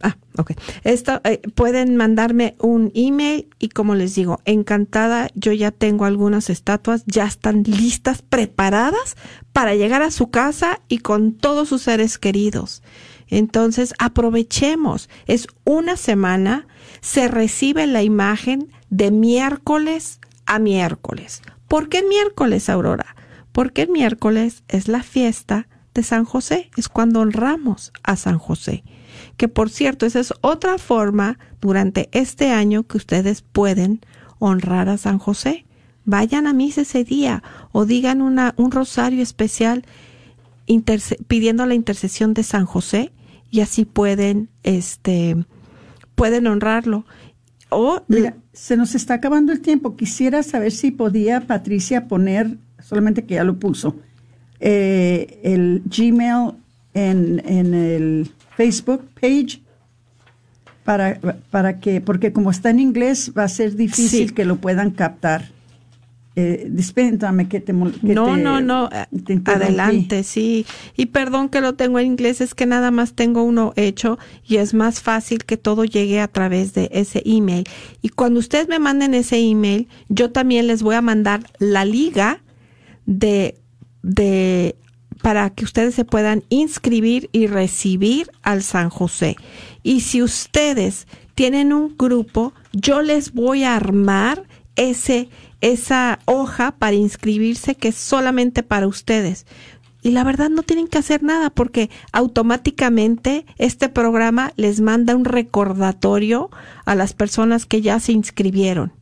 Ah, 0.00 0.16
ok. 0.38 0.52
Esto, 0.82 1.20
eh, 1.24 1.40
pueden 1.54 1.96
mandarme 1.96 2.56
un 2.58 2.90
email 2.94 3.48
y 3.58 3.68
como 3.68 3.94
les 3.94 4.14
digo, 4.14 4.40
encantada, 4.44 5.28
yo 5.34 5.52
ya 5.52 5.70
tengo 5.70 6.04
algunas 6.04 6.50
estatuas, 6.50 7.04
ya 7.06 7.26
están 7.26 7.62
listas, 7.62 8.22
preparadas 8.22 9.16
para 9.52 9.74
llegar 9.74 10.02
a 10.02 10.10
su 10.10 10.30
casa 10.30 10.80
y 10.88 10.98
con 10.98 11.34
todos 11.34 11.68
sus 11.68 11.82
seres 11.82 12.18
queridos. 12.18 12.82
Entonces, 13.32 13.94
aprovechemos. 13.98 15.08
Es 15.26 15.46
una 15.64 15.96
semana, 15.96 16.66
se 17.00 17.28
recibe 17.28 17.86
la 17.86 18.02
imagen 18.02 18.70
de 18.90 19.10
miércoles 19.10 20.20
a 20.44 20.58
miércoles. 20.58 21.40
¿Por 21.66 21.88
qué 21.88 22.02
miércoles, 22.02 22.68
Aurora? 22.68 23.16
Porque 23.52 23.82
el 23.82 23.88
miércoles 23.88 24.64
es 24.68 24.86
la 24.86 25.02
fiesta 25.02 25.66
de 25.94 26.02
San 26.02 26.26
José, 26.26 26.70
es 26.76 26.90
cuando 26.90 27.20
honramos 27.20 27.94
a 28.02 28.16
San 28.16 28.36
José. 28.36 28.84
Que 29.38 29.48
por 29.48 29.70
cierto, 29.70 30.04
esa 30.04 30.20
es 30.20 30.34
otra 30.42 30.76
forma 30.76 31.38
durante 31.62 32.10
este 32.12 32.50
año 32.50 32.82
que 32.82 32.98
ustedes 32.98 33.40
pueden 33.40 34.04
honrar 34.40 34.90
a 34.90 34.98
San 34.98 35.18
José. 35.18 35.64
Vayan 36.04 36.46
a 36.46 36.52
misa 36.52 36.82
ese 36.82 37.02
día 37.02 37.42
o 37.72 37.86
digan 37.86 38.20
un 38.20 38.70
rosario 38.70 39.22
especial 39.22 39.86
pidiendo 41.28 41.64
la 41.64 41.74
intercesión 41.74 42.34
de 42.34 42.42
San 42.42 42.66
José 42.66 43.10
y 43.52 43.60
así 43.60 43.84
pueden, 43.84 44.48
este, 44.64 45.36
pueden 46.16 46.48
honrarlo. 46.48 47.04
O, 47.68 48.02
Mira, 48.08 48.34
se 48.52 48.76
nos 48.76 48.94
está 48.96 49.14
acabando 49.14 49.52
el 49.52 49.60
tiempo. 49.60 49.94
Quisiera 49.96 50.42
saber 50.42 50.72
si 50.72 50.90
podía 50.90 51.42
Patricia 51.42 52.08
poner, 52.08 52.56
solamente 52.82 53.24
que 53.24 53.34
ya 53.34 53.44
lo 53.44 53.58
puso, 53.58 53.94
eh, 54.58 55.38
el 55.44 55.82
Gmail 55.86 56.54
en, 56.94 57.42
en 57.46 57.74
el 57.74 58.30
Facebook 58.56 59.02
page. 59.20 59.60
para, 60.84 61.20
para 61.50 61.78
que, 61.78 62.00
porque 62.00 62.32
como 62.32 62.50
está 62.50 62.70
en 62.70 62.80
inglés, 62.80 63.32
va 63.38 63.44
a 63.44 63.48
ser 63.48 63.76
difícil 63.76 64.28
Sí. 64.28 64.34
que 64.34 64.44
lo 64.44 64.56
puedan 64.56 64.90
captar. 64.90 65.48
Eh, 66.34 66.66
dispénsame 66.70 67.46
que 67.48 67.60
te 67.60 67.72
que 67.72 68.14
No, 68.14 68.24
te- 68.34 68.36
no, 68.40 68.60
no, 68.62 68.88
eh, 68.90 69.06
te 69.24 69.38
adelante, 69.44 70.24
sí. 70.24 70.64
Y 70.96 71.06
perdón 71.06 71.50
que 71.50 71.60
lo 71.60 71.74
tengo 71.74 71.98
en 71.98 72.06
inglés, 72.06 72.40
es 72.40 72.54
que 72.54 72.64
nada 72.64 72.90
más 72.90 73.12
tengo 73.12 73.42
uno 73.42 73.74
hecho 73.76 74.18
y 74.46 74.56
es 74.56 74.72
más 74.72 75.02
fácil 75.02 75.44
que 75.44 75.58
todo 75.58 75.84
llegue 75.84 76.20
a 76.20 76.28
través 76.28 76.72
de 76.72 76.88
ese 76.92 77.22
email. 77.26 77.64
Y 78.00 78.08
cuando 78.08 78.40
ustedes 78.40 78.66
me 78.68 78.78
manden 78.78 79.12
ese 79.14 79.38
email, 79.38 79.88
yo 80.08 80.30
también 80.30 80.66
les 80.66 80.82
voy 80.82 80.94
a 80.94 81.02
mandar 81.02 81.42
la 81.58 81.84
liga 81.84 82.42
de, 83.04 83.58
de, 84.02 84.76
para 85.20 85.50
que 85.50 85.64
ustedes 85.64 85.94
se 85.94 86.04
puedan 86.06 86.44
inscribir 86.48 87.28
y 87.32 87.46
recibir 87.46 88.30
al 88.42 88.62
San 88.62 88.88
José. 88.88 89.36
Y 89.82 90.00
si 90.00 90.22
ustedes 90.22 91.06
tienen 91.34 91.72
un 91.74 91.94
grupo, 91.98 92.52
yo 92.72 93.02
les 93.02 93.32
voy 93.34 93.64
a 93.64 93.76
armar 93.76 94.44
ese, 94.76 95.28
esa 95.62 96.18
hoja 96.26 96.72
para 96.72 96.94
inscribirse 96.94 97.74
que 97.74 97.88
es 97.88 97.94
solamente 97.94 98.62
para 98.62 98.86
ustedes. 98.86 99.46
Y 100.02 100.10
la 100.10 100.24
verdad 100.24 100.50
no 100.50 100.64
tienen 100.64 100.88
que 100.88 100.98
hacer 100.98 101.22
nada 101.22 101.48
porque 101.48 101.88
automáticamente 102.12 103.46
este 103.56 103.88
programa 103.88 104.52
les 104.56 104.80
manda 104.80 105.14
un 105.14 105.24
recordatorio 105.24 106.50
a 106.84 106.96
las 106.96 107.14
personas 107.14 107.64
que 107.66 107.80
ya 107.80 108.00
se 108.00 108.12
inscribieron. 108.12 108.92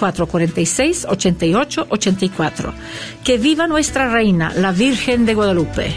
446-8884. 0.00 2.72
Que 3.22 3.38
viva 3.38 3.66
nuestra 3.66 4.10
reina, 4.10 4.54
la 4.54 4.72
Virgen 4.72 5.26
de 5.26 5.34
Guadalupe. 5.34 5.94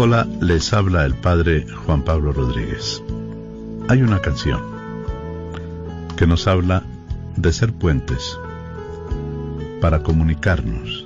Hola, 0.00 0.28
les 0.40 0.72
habla 0.72 1.04
el 1.04 1.14
padre 1.14 1.66
Juan 1.84 2.02
Pablo 2.02 2.32
Rodríguez. 2.32 3.02
Hay 3.88 4.02
una 4.02 4.20
canción 4.20 4.62
que 6.16 6.28
nos 6.28 6.46
habla 6.46 6.84
de 7.36 7.52
ser 7.52 7.72
puentes 7.72 8.38
para 9.80 10.04
comunicarnos. 10.04 11.04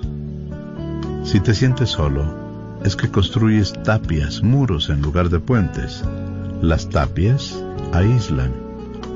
Si 1.25 1.41
te 1.41 1.55
sientes 1.55 1.89
solo, 1.89 2.37
es 2.85 2.97
que 2.97 3.11
construyes 3.11 3.73
tapias, 3.85 4.43
muros 4.43 4.91
en 4.91 5.01
lugar 5.01 5.31
de 5.31 5.41
puentes. 5.41 6.05
Las 6.61 6.91
tapias 6.91 7.65
aíslan 7.93 8.53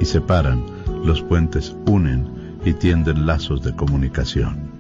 y 0.01 0.05
separan, 0.05 0.63
los 1.05 1.23
puentes 1.23 1.75
unen 1.87 2.29
y 2.65 2.75
tienden 2.75 3.27
lazos 3.27 3.63
de 3.63 3.75
comunicación. 3.75 4.71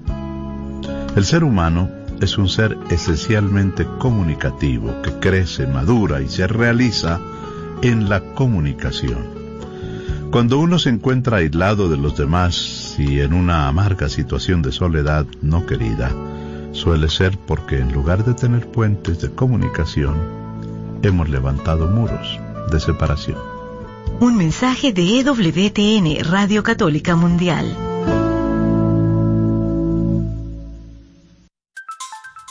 El 1.14 1.24
ser 1.24 1.44
humano 1.44 1.88
es 2.20 2.38
un 2.38 2.48
ser 2.48 2.76
esencialmente 2.90 3.86
comunicativo 3.98 5.02
que 5.02 5.12
crece, 5.12 5.66
madura 5.66 6.20
y 6.20 6.28
se 6.28 6.46
realiza 6.46 7.20
en 7.82 8.08
la 8.08 8.20
comunicación. 8.34 9.36
Cuando 10.30 10.58
uno 10.58 10.78
se 10.78 10.90
encuentra 10.90 11.38
aislado 11.38 11.88
de 11.88 11.96
los 11.96 12.16
demás 12.16 12.96
y 12.98 13.20
en 13.20 13.32
una 13.32 13.68
amarga 13.68 14.08
situación 14.08 14.60
de 14.60 14.72
soledad 14.72 15.26
no 15.40 15.66
querida, 15.66 16.10
suele 16.72 17.08
ser 17.08 17.38
porque 17.38 17.78
en 17.78 17.92
lugar 17.92 18.24
de 18.24 18.34
tener 18.34 18.66
puentes 18.70 19.20
de 19.20 19.30
comunicación, 19.30 20.16
hemos 21.02 21.28
levantado 21.28 21.88
muros 21.88 22.38
de 22.70 22.80
separación. 22.80 23.55
Un 24.20 24.36
mensaje 24.36 24.92
de 24.92 25.20
EWTN, 25.20 26.24
Radio 26.30 26.62
Católica 26.62 27.16
Mundial. 27.16 27.76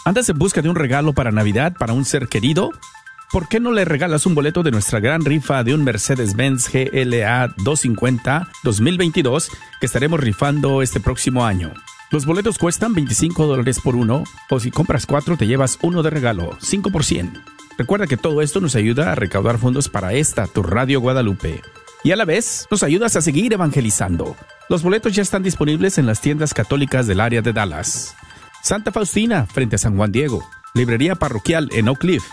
¿Andas 0.06 0.30
en 0.30 0.38
busca 0.38 0.62
de 0.62 0.69
un 0.69 0.75
regalo 0.75 1.13
para 1.13 1.32
Navidad 1.32 1.73
para 1.78 1.93
un 1.93 2.06
ser 2.06 2.28
querido? 2.28 2.71
¿por 3.36 3.49
qué 3.49 3.60
no 3.60 3.73
le 3.73 3.84
regalas 3.84 4.25
un 4.25 4.34
boleto 4.34 4.63
de 4.63 4.71
nuestra 4.71 5.01
gran 5.01 5.25
rifa 5.25 5.62
de 5.65 5.73
un 5.73 5.84
Mercedes-Benz 5.84 6.69
GLA 6.71 7.54
250 7.58 8.47
2022 8.63 9.49
que 9.82 9.86
estaremos 9.86 10.21
rifando 10.21 10.82
este 10.82 11.01
próximo 11.01 11.45
año? 11.45 11.73
Los 12.12 12.25
boletos 12.25 12.58
cuestan 12.58 12.93
25 12.93 13.45
dólares 13.45 13.82
por 13.84 13.97
uno, 13.97 14.23
o 14.49 14.60
si 14.62 14.71
compras 14.71 15.06
cuatro 15.06 15.36
te 15.36 15.47
llevas 15.47 15.80
uno 15.82 16.01
de 16.01 16.12
regalo, 16.12 16.58
5 16.62 16.91
por 16.91 17.04
100. 17.04 17.55
Recuerda 17.78 18.08
que 18.08 18.18
todo 18.18 18.42
esto 18.42 18.62
nos 18.62 18.76
ayuda 18.76 19.12
a 19.12 19.16
recaudar 19.16 19.58
fondos 19.58 19.90
para 19.90 20.14
esta, 20.14 20.48
tu 20.48 20.64
Radio 20.64 21.02
Guadalupe. 21.02 21.62
Y 22.04 22.12
a 22.12 22.16
la 22.16 22.24
vez, 22.24 22.68
nos 22.72 22.84
ayudas 22.84 23.16
a 23.16 23.22
seguir 23.22 23.52
evangelizando. 23.52 24.38
Los 24.70 24.84
boletos 24.84 25.14
ya 25.14 25.24
están 25.24 25.44
disponibles 25.44 25.98
en 25.98 26.06
las 26.06 26.22
tiendas 26.22 26.54
católicas 26.54 27.08
del 27.08 27.20
área 27.20 27.42
de 27.42 27.52
Dallas. 27.52 28.16
Santa 28.64 28.92
Faustina, 28.92 29.46
frente 29.46 29.76
a 29.76 29.80
San 29.80 29.98
Juan 29.98 30.12
Diego. 30.12 30.48
Librería 30.74 31.16
parroquial 31.16 31.70
en 31.74 31.90
Oak 31.90 32.00
Cliff. 32.00 32.24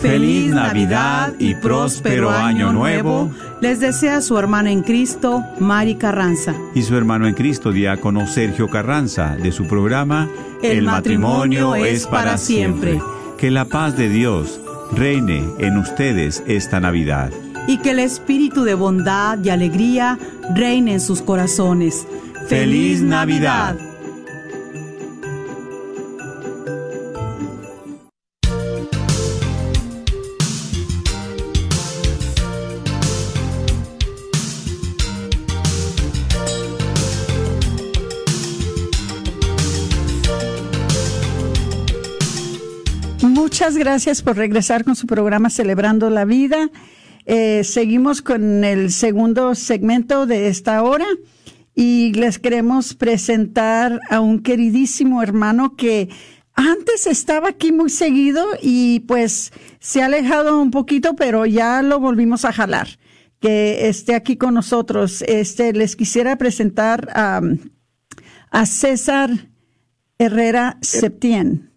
Feliz 0.00 0.52
Navidad 0.52 1.34
y 1.38 1.54
próspero 1.56 2.30
Año 2.30 2.72
Nuevo. 2.72 3.32
Les 3.60 3.80
desea 3.80 4.20
su 4.20 4.38
hermana 4.38 4.70
en 4.70 4.82
Cristo, 4.82 5.42
Mari 5.58 5.96
Carranza. 5.96 6.54
Y 6.74 6.82
su 6.82 6.96
hermano 6.96 7.26
en 7.26 7.34
Cristo, 7.34 7.72
diácono 7.72 8.26
Sergio 8.26 8.68
Carranza, 8.68 9.36
de 9.36 9.50
su 9.50 9.66
programa 9.66 10.28
El, 10.62 10.82
matrimonio, 10.84 11.74
es 11.74 12.06
para 12.06 12.38
siempre. 12.38 13.00
Que 13.38 13.50
la 13.50 13.64
paz 13.64 13.96
de 13.96 14.08
Dios 14.08 14.60
reine 14.92 15.44
en 15.58 15.76
ustedes 15.76 16.44
esta 16.46 16.78
Navidad. 16.78 17.32
Y 17.66 17.78
que 17.78 17.90
el 17.90 17.98
espíritu 17.98 18.62
de 18.62 18.74
bondad 18.74 19.38
y 19.42 19.50
alegría 19.50 20.18
reine 20.54 20.94
en 20.94 21.00
sus 21.00 21.22
corazones. 21.22 22.06
¡Feliz 22.48 23.02
Navidad! 23.02 23.87
Muchas 43.68 43.84
gracias 43.84 44.22
por 44.22 44.38
regresar 44.38 44.82
con 44.82 44.96
su 44.96 45.06
programa 45.06 45.50
Celebrando 45.50 46.08
la 46.08 46.24
Vida. 46.24 46.70
Eh, 47.26 47.64
seguimos 47.64 48.22
con 48.22 48.64
el 48.64 48.90
segundo 48.90 49.54
segmento 49.54 50.24
de 50.24 50.48
esta 50.48 50.82
hora 50.82 51.04
y 51.74 52.14
les 52.14 52.38
queremos 52.38 52.94
presentar 52.94 54.00
a 54.08 54.20
un 54.20 54.40
queridísimo 54.40 55.22
hermano 55.22 55.76
que 55.76 56.08
antes 56.54 57.06
estaba 57.06 57.50
aquí 57.50 57.70
muy 57.70 57.90
seguido 57.90 58.42
y 58.62 59.00
pues 59.00 59.52
se 59.80 60.00
ha 60.00 60.06
alejado 60.06 60.58
un 60.62 60.70
poquito, 60.70 61.14
pero 61.14 61.44
ya 61.44 61.82
lo 61.82 62.00
volvimos 62.00 62.46
a 62.46 62.54
jalar. 62.54 62.88
Que 63.38 63.86
esté 63.90 64.14
aquí 64.14 64.38
con 64.38 64.54
nosotros. 64.54 65.20
Este, 65.28 65.74
les 65.74 65.94
quisiera 65.94 66.38
presentar 66.38 67.10
a, 67.12 67.42
a 68.50 68.64
César 68.64 69.50
Herrera 70.18 70.78
Septien 70.80 71.67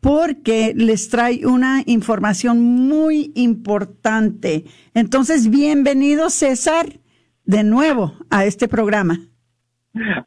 porque 0.00 0.72
les 0.76 1.08
trae 1.08 1.46
una 1.46 1.82
información 1.86 2.62
muy 2.62 3.32
importante. 3.34 4.64
Entonces, 4.94 5.50
bienvenido 5.50 6.30
César 6.30 6.86
de 7.44 7.64
nuevo 7.64 8.14
a 8.30 8.44
este 8.44 8.68
programa. 8.68 9.18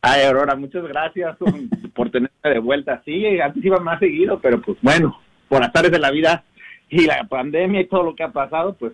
Ay, 0.01 0.23
Aurora, 0.25 0.55
muchas 0.55 0.83
gracias 0.83 1.37
por 1.93 2.09
tenerme 2.11 2.37
de 2.43 2.59
vuelta. 2.59 3.01
Sí, 3.05 3.25
antes 3.39 3.63
iba 3.63 3.79
más 3.79 3.99
seguido, 3.99 4.39
pero 4.41 4.61
pues 4.61 4.77
bueno, 4.81 5.17
por 5.47 5.63
azares 5.63 5.91
de 5.91 5.99
la 5.99 6.11
vida 6.11 6.43
y 6.89 7.05
la 7.05 7.23
pandemia 7.23 7.81
y 7.81 7.87
todo 7.87 8.03
lo 8.03 8.15
que 8.15 8.23
ha 8.23 8.31
pasado, 8.31 8.75
pues 8.77 8.93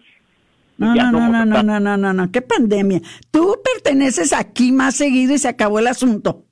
no, 0.77 0.93
no, 0.93 1.11
no, 1.11 1.29
no, 1.29 1.45
no, 1.45 1.63
no, 1.63 1.79
no, 1.79 1.97
no, 1.97 2.13
no, 2.13 2.31
qué 2.31 2.41
pandemia. 2.43 3.01
Tú 3.31 3.55
perteneces 3.63 4.31
aquí 4.31 4.71
más 4.71 4.95
seguido 4.95 5.33
y 5.33 5.39
se 5.39 5.47
acabó 5.47 5.79
el 5.79 5.87
asunto. 5.87 6.45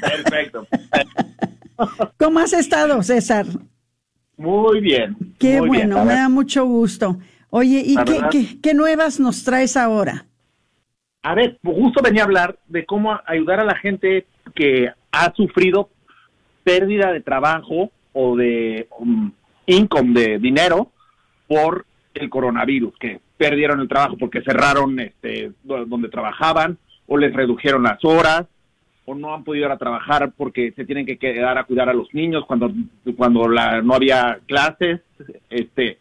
Perfecto. 0.00 0.66
¿Cómo 2.18 2.38
has 2.40 2.52
estado, 2.52 3.02
César? 3.02 3.46
Muy 4.36 4.80
bien. 4.80 5.16
Qué 5.38 5.58
muy 5.58 5.68
bueno, 5.68 5.96
bien. 5.96 6.06
me 6.08 6.14
da 6.14 6.28
mucho 6.28 6.64
gusto. 6.64 7.18
Oye, 7.50 7.82
¿y 7.84 7.96
qué, 8.04 8.12
verdad- 8.12 8.30
qué, 8.30 8.60
qué 8.62 8.74
nuevas 8.74 9.20
nos 9.20 9.44
traes 9.44 9.76
ahora? 9.76 10.24
A 11.22 11.34
ver, 11.34 11.58
justo 11.62 12.00
venía 12.02 12.22
a 12.22 12.24
hablar 12.24 12.58
de 12.68 12.86
cómo 12.86 13.18
ayudar 13.26 13.60
a 13.60 13.64
la 13.64 13.74
gente 13.76 14.26
que 14.54 14.90
ha 15.12 15.32
sufrido 15.34 15.90
pérdida 16.64 17.12
de 17.12 17.20
trabajo 17.20 17.90
o 18.12 18.36
de 18.36 18.88
um, 18.98 19.30
income, 19.66 20.18
de 20.18 20.38
dinero, 20.38 20.90
por 21.46 21.84
el 22.14 22.30
coronavirus, 22.30 22.94
que 22.98 23.20
perdieron 23.36 23.80
el 23.80 23.88
trabajo 23.88 24.16
porque 24.18 24.42
cerraron 24.42 24.98
este, 25.00 25.52
do- 25.62 25.84
donde 25.84 26.08
trabajaban 26.08 26.78
o 27.06 27.18
les 27.18 27.32
redujeron 27.34 27.82
las 27.82 28.02
horas 28.04 28.46
o 29.10 29.14
no 29.14 29.34
han 29.34 29.42
podido 29.44 29.66
ir 29.66 29.72
a 29.72 29.76
trabajar 29.76 30.32
porque 30.36 30.72
se 30.72 30.84
tienen 30.84 31.04
que 31.04 31.18
quedar 31.18 31.58
a 31.58 31.64
cuidar 31.64 31.88
a 31.88 31.94
los 31.94 32.12
niños 32.14 32.44
cuando 32.46 32.70
cuando 33.16 33.48
la, 33.48 33.82
no 33.82 33.94
había 33.94 34.38
clases 34.46 35.00
este 35.48 35.98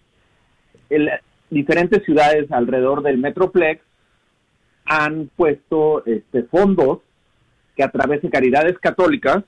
el- 0.90 1.10
diferentes 1.50 2.04
ciudades 2.04 2.52
alrededor 2.52 3.02
del 3.02 3.18
metroplex 3.18 3.82
han 4.86 5.30
puesto 5.36 6.06
este, 6.06 6.44
fondos 6.44 7.00
que 7.76 7.84
a 7.84 7.90
través 7.90 8.22
de 8.22 8.30
caridades 8.30 8.78
católicas 8.78 9.44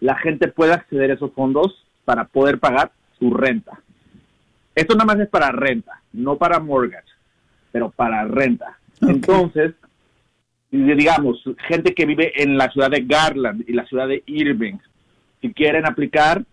la 0.00 0.16
gente 0.16 0.48
pueda 0.48 0.74
acceder 0.74 1.10
a 1.10 1.14
esos 1.14 1.32
fondos 1.32 1.86
para 2.04 2.24
poder 2.24 2.58
pagar 2.58 2.92
su 3.18 3.32
renta. 3.32 3.80
Esto 4.74 4.94
nada 4.94 5.04
más 5.14 5.20
es 5.20 5.28
para 5.28 5.52
renta, 5.52 6.00
no 6.12 6.36
para 6.36 6.58
mortgage, 6.60 7.08
pero 7.72 7.90
para 7.90 8.24
renta. 8.24 8.78
Entonces, 9.02 9.74
y 9.74 9.79
digamos, 10.70 11.42
gente 11.68 11.94
que 11.94 12.06
vive 12.06 12.42
en 12.42 12.56
la 12.56 12.70
ciudad 12.70 12.90
de 12.90 13.04
Garland 13.04 13.64
y 13.68 13.72
la 13.72 13.84
ciudad 13.86 14.08
de 14.08 14.22
Irving, 14.26 14.78
si 15.40 15.52
quieren 15.52 15.86
aplicar, 15.86 16.44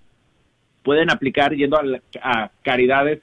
pueden 0.83 1.11
aplicar 1.11 1.53
yendo 1.53 1.79
a, 2.21 2.51
caridades 2.63 3.21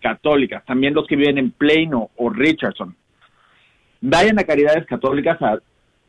católicas. 0.00 0.64
También 0.66 0.94
los 0.94 1.06
que 1.06 1.16
viven 1.16 1.38
en 1.38 1.50
Plano 1.50 2.10
o 2.16 2.30
Richardson. 2.30 2.94
Vayan 4.00 4.38
a 4.38 4.44
caridades 4.44 4.86
católicas 4.86 5.40
a 5.40 5.58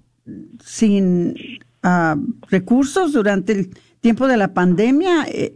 sin 0.63 1.35
ah, 1.83 2.15
recursos 2.51 3.13
durante 3.15 3.51
el 3.53 3.71
tiempo 4.01 4.29
de 4.29 4.37
la 4.37 4.55
pandemia? 4.55 5.25
Eh, 5.27 5.55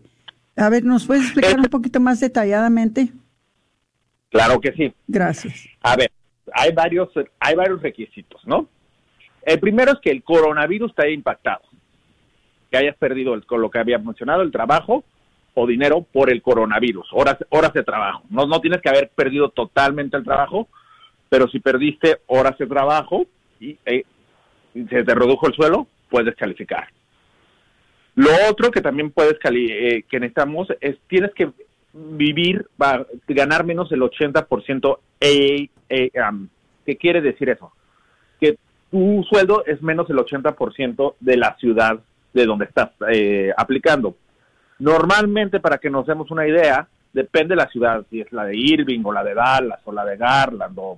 a 0.57 0.69
ver, 0.69 0.83
¿nos 0.85 1.07
puedes 1.07 1.23
explicar 1.27 1.61
un 1.61 1.67
poquito 1.67 2.01
más 2.01 2.19
detalladamente? 2.19 3.13
Claro 4.31 4.61
que 4.61 4.73
sí. 4.73 4.93
Gracias. 5.07 5.69
A 5.83 5.97
ver, 5.97 6.11
hay 6.53 6.73
varios, 6.73 7.09
hay 7.41 7.55
varios 7.55 7.81
requisitos, 7.81 8.41
¿no? 8.47 8.69
El 9.43 9.59
primero 9.61 9.93
es 9.93 9.99
que 10.01 10.11
el 10.11 10.23
coronavirus 10.23 10.95
te 10.95 11.07
haya 11.07 11.15
impactado, 11.15 11.63
que 12.71 12.77
hayas 12.77 12.97
perdido 12.97 13.35
el, 13.35 13.47
con 13.47 13.61
lo 13.61 13.71
que 13.71 13.79
había 13.79 13.99
mencionado, 13.99 14.43
el 14.43 14.53
trabajo 14.53 15.05
o 15.55 15.67
dinero 15.67 16.03
por 16.03 16.31
el 16.31 16.43
coronavirus, 16.43 17.09
horas, 17.13 17.39
horas 17.49 17.73
de 17.73 17.83
trabajo. 17.83 18.23
No, 18.29 18.47
no 18.47 18.61
tienes 18.61 18.81
que 18.83 18.91
haber 18.91 19.09
perdido 19.11 19.49
totalmente 19.51 20.17
el 20.17 20.25
trabajo, 20.25 20.69
pero 21.29 21.49
si 21.49 21.61
perdiste 21.61 22.19
horas 22.27 22.57
de 22.59 22.67
trabajo 22.67 23.27
y, 23.59 23.79
eh, 23.87 24.05
y 24.75 24.85
se 24.85 25.03
te 25.05 25.15
redujo 25.15 25.47
el 25.47 25.55
suelo, 25.55 25.89
puedes 26.11 26.37
calificar. 26.37 26.89
Lo 28.15 28.31
otro 28.51 28.71
que 28.71 28.81
también 28.81 29.11
puedes 29.11 29.39
cali 29.39 29.71
eh, 29.71 30.05
que 30.11 30.19
necesitamos 30.19 30.69
es 30.81 30.97
tienes 31.07 31.33
que 31.35 31.51
vivir, 32.17 32.67
va, 32.81 33.07
ganar 33.27 33.65
menos 33.65 33.89
del 33.91 34.03
80% 34.03 34.99
AA, 35.21 36.31
um, 36.31 36.49
¿Qué 36.85 36.97
quiere 36.97 37.21
decir 37.21 37.51
eso? 37.51 37.73
Que 38.41 38.57
tu 38.91 39.23
sueldo 39.29 39.63
es 39.67 39.83
menos 39.83 40.09
el 40.09 40.17
80% 40.17 41.17
de 41.21 41.37
la 41.37 41.55
ciudad 41.57 41.99
de 42.33 42.47
donde 42.47 42.65
estás 42.65 42.91
eh, 43.13 43.53
aplicando. 43.57 44.17
Normalmente, 44.79 45.61
para 45.61 45.77
que 45.77 45.91
nos 45.91 46.07
demos 46.07 46.31
una 46.31 46.47
idea, 46.47 46.89
depende 47.13 47.55
de 47.55 47.63
la 47.63 47.69
ciudad, 47.69 48.07
si 48.09 48.21
es 48.21 48.33
la 48.33 48.45
de 48.45 48.57
Irving 48.57 49.03
o 49.05 49.13
la 49.13 49.23
de 49.23 49.35
Dallas 49.35 49.81
o 49.85 49.93
la 49.93 50.05
de 50.05 50.17
Garland 50.17 50.79
o, 50.79 50.97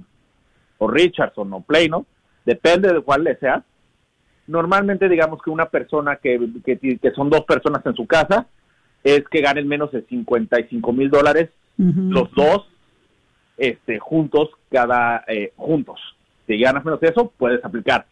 o 0.79 0.89
Richardson 0.89 1.53
o 1.55 1.61
Plano, 1.63 2.07
depende 2.45 2.93
de 2.93 3.01
cuál 3.01 3.25
le 3.25 3.37
sea. 3.37 3.65
Normalmente, 4.47 5.09
digamos 5.09 5.43
que 5.43 5.51
una 5.51 5.67
persona 5.67 6.17
que, 6.17 6.39
que, 6.65 6.79
que 6.99 7.11
son 7.13 7.31
dos 7.31 7.45
personas 7.45 7.85
en 7.85 7.95
su 7.95 8.07
casa 8.07 8.47
es 9.05 9.25
que 9.29 9.41
ganen 9.41 9.67
menos 9.67 9.91
de 9.93 10.03
55 10.03 10.93
mil 10.93 11.11
dólares 11.11 11.51
los 11.79 12.31
dos 12.33 12.69
este, 13.57 13.99
juntos, 13.99 14.51
cada 14.71 15.25
eh, 15.27 15.53
juntos. 15.57 15.99
Si 16.47 16.59
ganas 16.59 16.85
menos 16.85 17.01
de 17.01 17.09
eso, 17.09 17.33
puedes 17.39 17.65
aplicar. 17.65 18.07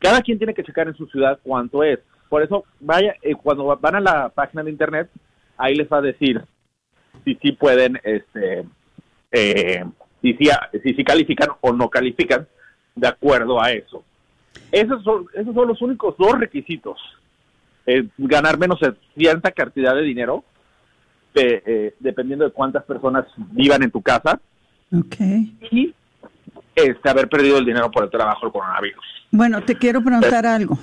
Cada 0.00 0.20
quien 0.20 0.38
tiene 0.38 0.54
que 0.54 0.64
checar 0.64 0.88
en 0.88 0.96
su 0.96 1.06
ciudad 1.06 1.38
cuánto 1.42 1.84
es. 1.84 2.00
Por 2.28 2.42
eso, 2.42 2.64
vaya, 2.80 3.14
eh, 3.22 3.34
cuando 3.34 3.76
van 3.76 3.94
a 3.94 4.00
la 4.00 4.28
página 4.30 4.64
de 4.64 4.70
internet, 4.70 5.10
ahí 5.56 5.74
les 5.74 5.88
va 5.88 5.98
a 5.98 6.02
decir 6.02 6.42
si 7.24 7.36
sí 7.36 7.52
pueden, 7.52 8.00
este, 8.02 8.64
eh, 9.30 9.84
si, 10.20 10.36
si, 10.36 10.94
si 10.94 11.04
califican 11.04 11.50
o 11.60 11.72
no 11.72 11.88
califican 11.88 12.46
de 12.94 13.08
acuerdo 13.08 13.62
a 13.62 13.70
eso. 13.70 14.04
Esos 14.72 15.02
son, 15.02 15.26
esos 15.34 15.54
son 15.54 15.68
los 15.68 15.80
únicos 15.82 16.16
dos 16.18 16.38
requisitos. 16.38 16.98
Ganar 18.18 18.58
menos 18.58 18.80
de 18.80 18.94
cierta 19.16 19.50
cantidad 19.50 19.94
de 19.94 20.02
dinero 20.02 20.44
eh, 21.34 21.94
dependiendo 21.98 22.44
de 22.44 22.52
cuántas 22.52 22.84
personas 22.84 23.26
vivan 23.36 23.82
en 23.82 23.90
tu 23.90 24.00
casa. 24.00 24.40
Okay. 24.92 25.56
Y 25.70 25.94
este, 26.74 27.08
haber 27.08 27.28
perdido 27.28 27.58
el 27.58 27.64
dinero 27.64 27.90
por 27.90 28.04
el 28.04 28.10
trabajo 28.10 28.46
del 28.46 28.52
coronavirus. 28.52 29.04
Bueno, 29.30 29.62
te 29.62 29.76
quiero 29.76 30.02
preguntar 30.02 30.46
algo. 30.46 30.78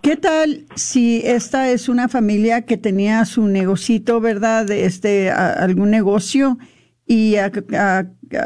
¿Qué 0.00 0.16
tal 0.16 0.64
si 0.76 1.22
esta 1.24 1.70
es 1.70 1.88
una 1.88 2.08
familia 2.08 2.62
que 2.62 2.76
tenía 2.76 3.24
su 3.24 3.48
negocito, 3.48 4.20
verdad, 4.20 4.70
este 4.70 5.30
algún 5.30 5.90
negocio 5.90 6.56
y 7.04 7.34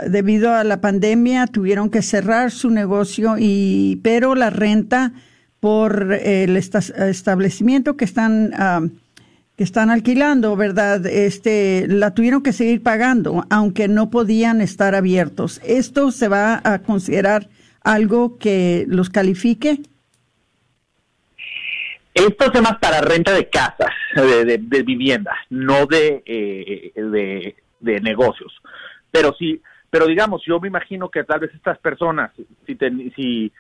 debido 0.09 0.55
a 0.55 0.65
la 0.65 0.81
pandemia 0.81 1.47
tuvieron 1.47 1.91
que 1.91 2.01
cerrar 2.01 2.51
su 2.51 2.71
negocio 2.71 3.37
y 3.39 4.01
pero 4.03 4.35
la 4.35 4.49
renta 4.49 5.13
por 5.61 6.13
el 6.13 6.57
establecimiento 6.57 7.97
que 7.97 8.05
están 8.05 8.53
que 9.61 9.65
están 9.65 9.91
alquilando, 9.91 10.57
¿verdad? 10.57 11.05
Este, 11.05 11.85
la 11.87 12.15
tuvieron 12.15 12.43
que 12.43 12.55
seguir 12.55 12.83
pagando, 12.83 13.45
aunque 13.51 13.89
no 13.89 14.09
podían 14.09 14.63
estar 14.63 14.95
abiertos. 14.95 15.61
¿Esto 15.63 16.13
se 16.13 16.29
va 16.29 16.63
a 16.65 16.79
considerar 16.79 17.47
algo 17.83 18.39
que 18.39 18.87
los 18.89 19.11
califique? 19.11 19.81
Esto 22.15 22.51
es 22.55 22.63
más 22.63 22.79
para 22.79 23.03
renta 23.03 23.35
de 23.35 23.51
casas, 23.51 23.91
de, 24.17 24.83
vivienda, 24.83 25.37
no 25.51 25.85
de, 25.85 26.23
eh, 26.25 26.93
de, 26.95 27.55
de, 27.81 28.01
negocios. 28.01 28.53
Pero 29.11 29.35
sí, 29.39 29.61
pero 29.91 30.07
digamos, 30.07 30.43
yo 30.47 30.59
me 30.59 30.69
imagino 30.69 31.11
que 31.11 31.23
tal 31.25 31.41
vez 31.41 31.55
estas 31.55 31.77
personas, 31.81 32.33
si, 32.67 32.79
si, 33.15 33.53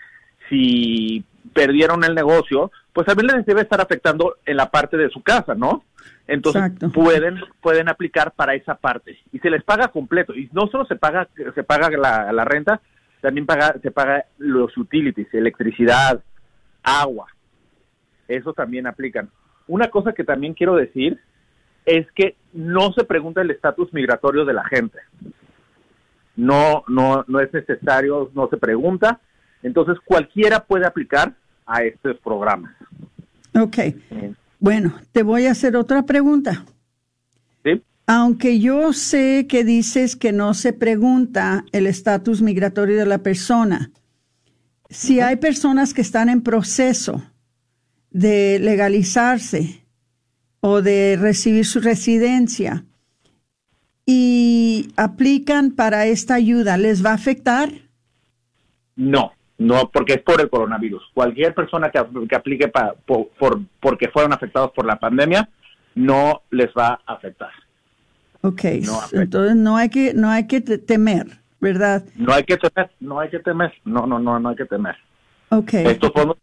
si 0.48 1.24
perdieron 1.53 2.05
el 2.05 2.14
negocio, 2.14 2.70
pues 2.93 3.07
también 3.07 3.28
les 3.28 3.47
debe 3.47 3.62
estar 3.62 3.80
afectando 3.80 4.36
en 4.45 4.57
la 4.57 4.70
parte 4.70 4.97
de 4.97 5.11
su 5.11 5.22
casa, 5.22 5.55
¿no? 5.55 5.84
Entonces 6.26 6.62
pueden 6.95 7.41
pueden 7.61 7.88
aplicar 7.88 8.32
para 8.32 8.55
esa 8.55 8.76
parte 8.76 9.18
y 9.32 9.38
se 9.41 9.51
les 9.51 9.64
paga 9.64 9.88
completo 9.88 10.34
y 10.34 10.49
no 10.53 10.68
solo 10.68 10.84
se 10.86 10.95
paga 10.95 11.28
se 11.55 11.64
paga 11.64 11.91
la, 11.91 12.32
la 12.32 12.45
renta, 12.45 12.80
también 13.20 13.47
paga 13.47 13.74
se 13.82 13.91
paga 13.91 14.26
los 14.38 14.76
utilities, 14.76 15.32
electricidad, 15.34 16.22
agua. 16.82 17.26
Eso 18.28 18.53
también 18.53 18.86
aplican. 18.86 19.28
Una 19.66 19.88
cosa 19.88 20.12
que 20.12 20.22
también 20.22 20.55
quiero 20.55 20.76
decir 20.76 21.18
es 21.84 22.07
que 22.12 22.36
no 22.53 22.93
se 22.93 23.05
pregunta 23.05 23.41
el 23.41 23.51
estatus 23.51 23.93
migratorio 23.93 24.45
de 24.45 24.53
la 24.53 24.64
gente. 24.64 24.99
No 26.36 26.84
no 26.86 27.24
no 27.26 27.41
es 27.41 27.53
necesario, 27.53 28.30
no 28.34 28.49
se 28.49 28.57
pregunta. 28.57 29.20
Entonces 29.62 29.96
cualquiera 30.04 30.64
puede 30.64 30.86
aplicar 30.86 31.34
a 31.66 31.82
estos 31.82 32.18
programas. 32.18 32.74
Ok. 33.54 33.78
Bueno, 34.58 34.94
te 35.12 35.22
voy 35.22 35.46
a 35.46 35.52
hacer 35.52 35.76
otra 35.76 36.04
pregunta. 36.04 36.64
Sí. 37.64 37.82
Aunque 38.06 38.58
yo 38.58 38.92
sé 38.92 39.46
que 39.48 39.64
dices 39.64 40.16
que 40.16 40.32
no 40.32 40.54
se 40.54 40.72
pregunta 40.72 41.64
el 41.72 41.86
estatus 41.86 42.42
migratorio 42.42 42.96
de 42.96 43.06
la 43.06 43.18
persona, 43.18 43.90
si 44.88 45.20
hay 45.20 45.36
personas 45.36 45.94
que 45.94 46.00
están 46.00 46.28
en 46.28 46.42
proceso 46.42 47.22
de 48.11 48.58
legalizarse 48.58 49.86
o 50.61 50.82
de 50.82 51.16
recibir 51.18 51.64
su 51.64 51.80
residencia 51.80 52.84
y 54.04 54.88
aplican 54.96 55.70
para 55.70 56.06
esta 56.06 56.34
ayuda, 56.34 56.76
¿les 56.76 57.04
va 57.04 57.11
a 57.11 57.14
afectar? 57.14 57.70
No, 58.96 59.32
no, 59.61 59.90
porque 59.90 60.14
es 60.14 60.22
por 60.22 60.40
el 60.40 60.48
coronavirus. 60.48 61.02
Cualquier 61.12 61.54
persona 61.54 61.90
que, 61.90 61.98
aplique 62.34 62.72
por, 63.04 63.28
porque 63.78 64.08
fueron 64.08 64.32
afectados 64.32 64.70
por 64.72 64.86
la 64.86 64.98
pandemia, 64.98 65.50
no 65.94 66.40
les 66.50 66.68
va 66.68 66.98
a 67.04 67.12
afectar. 67.12 67.50
Ok, 68.40 68.64
entonces 69.12 69.56
no 69.56 69.76
hay 69.76 69.90
que 69.90 70.14
no 70.14 70.30
hay 70.30 70.46
que 70.46 70.62
temer, 70.62 71.26
¿verdad? 71.61 72.02
No 72.16 72.32
hay 72.32 72.44
que 72.44 72.56
temer, 72.56 72.90
no 73.00 73.20
hay 73.20 73.28
que 73.28 73.38
temer, 73.40 73.74
no, 73.84 74.06
no, 74.06 74.18
no, 74.18 74.40
no 74.40 74.48
hay 74.48 74.56
que 74.56 74.64
temer. 74.64 74.96
Ok. 75.50 75.74
Estos 75.74 76.11
fondos 76.14 76.38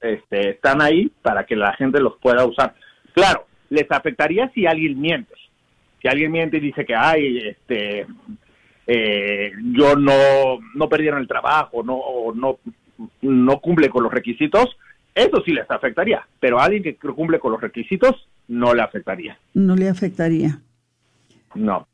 este, 0.00 0.50
están 0.50 0.82
ahí 0.82 1.08
para 1.22 1.46
que 1.46 1.54
la 1.54 1.72
gente 1.74 2.00
los 2.00 2.16
pueda 2.18 2.44
usar. 2.44 2.74
Claro, 3.12 3.46
les 3.70 3.88
afectaría 3.92 4.50
si 4.54 4.66
alguien 4.66 5.00
miente. 5.00 5.32
Si 6.02 6.08
alguien 6.08 6.32
miente 6.32 6.56
y 6.56 6.60
dice 6.60 6.84
que, 6.84 6.96
hay 6.96 7.38
este, 7.46 8.08
eh, 8.86 9.52
yo 9.72 9.96
no, 9.96 10.58
no 10.74 10.88
perdieron 10.88 11.20
el 11.20 11.28
trabajo, 11.28 11.82
no, 11.82 12.00
no, 12.34 12.58
no 13.22 13.60
cumple 13.60 13.88
con 13.88 14.02
los 14.02 14.12
requisitos, 14.12 14.76
eso 15.14 15.42
sí 15.44 15.52
les 15.52 15.70
afectaría, 15.70 16.26
pero 16.38 16.60
a 16.60 16.64
alguien 16.64 16.82
que 16.82 16.96
cumple 16.96 17.40
con 17.40 17.52
los 17.52 17.60
requisitos 17.60 18.28
no 18.48 18.74
le 18.74 18.82
afectaría. 18.82 19.38
No 19.54 19.74
le 19.74 19.88
afectaría. 19.88 20.60
No. 21.54 21.88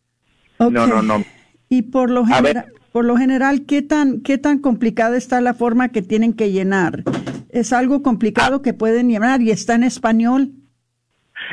No, 0.59 0.87
no, 0.87 1.03
no. 1.03 1.25
Y 1.69 1.83
por 1.83 2.11
lo 2.11 2.25
general, 2.27 2.67
por 2.93 3.05
lo 3.05 3.17
general, 3.17 3.65
¿qué 3.67 3.81
tan 3.83 4.21
qué 4.21 4.39
tan 4.39 4.59
complicada 4.59 5.17
está 5.17 5.41
la 5.41 5.55
forma 5.55 5.89
que 5.89 6.03
tienen 6.03 6.35
que 6.35 6.53
llenar? 6.53 7.05
¿Es 7.51 7.73
algo 7.73 8.03
complicado 8.03 8.63
que 8.63 8.75
pueden 8.75 9.09
llenar 9.09 9.41
y 9.41 9.51
está 9.51 9.75
en 9.75 9.85
español? 9.85 10.53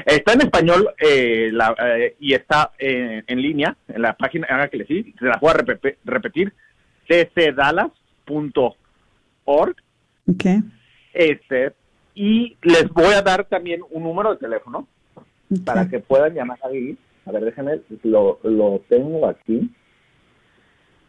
Está 0.06 0.34
en 0.34 0.42
español 0.42 0.90
eh, 1.00 1.52
eh, 1.52 2.16
y 2.20 2.34
está 2.34 2.72
eh, 2.78 3.24
en 3.26 3.42
línea 3.42 3.76
en 3.88 4.02
la 4.02 4.14
página, 4.14 4.48
haga 4.50 4.68
que 4.68 4.78
le 4.78 4.86
sí, 4.86 5.14
se 5.18 5.26
la 5.26 5.38
voy 5.38 5.52
a 5.52 5.64
repetir, 6.06 6.54
ccdallas.org. 7.08 8.76
Okay. 10.28 10.62
Este, 11.14 11.74
y 12.14 12.58
les 12.62 12.90
voy 12.90 13.14
a 13.14 13.22
dar 13.22 13.46
también 13.46 13.82
un 13.90 14.04
número 14.04 14.32
de 14.32 14.38
teléfono 14.38 14.88
para 15.66 15.88
que 15.90 16.00
puedan 16.00 16.34
llamar 16.34 16.60
ahí. 16.64 16.98
A 17.26 17.32
ver, 17.32 17.46
déjenme, 17.46 17.82
lo, 18.04 18.40
lo 18.44 18.84
tengo 18.88 19.28
aquí. 19.28 19.72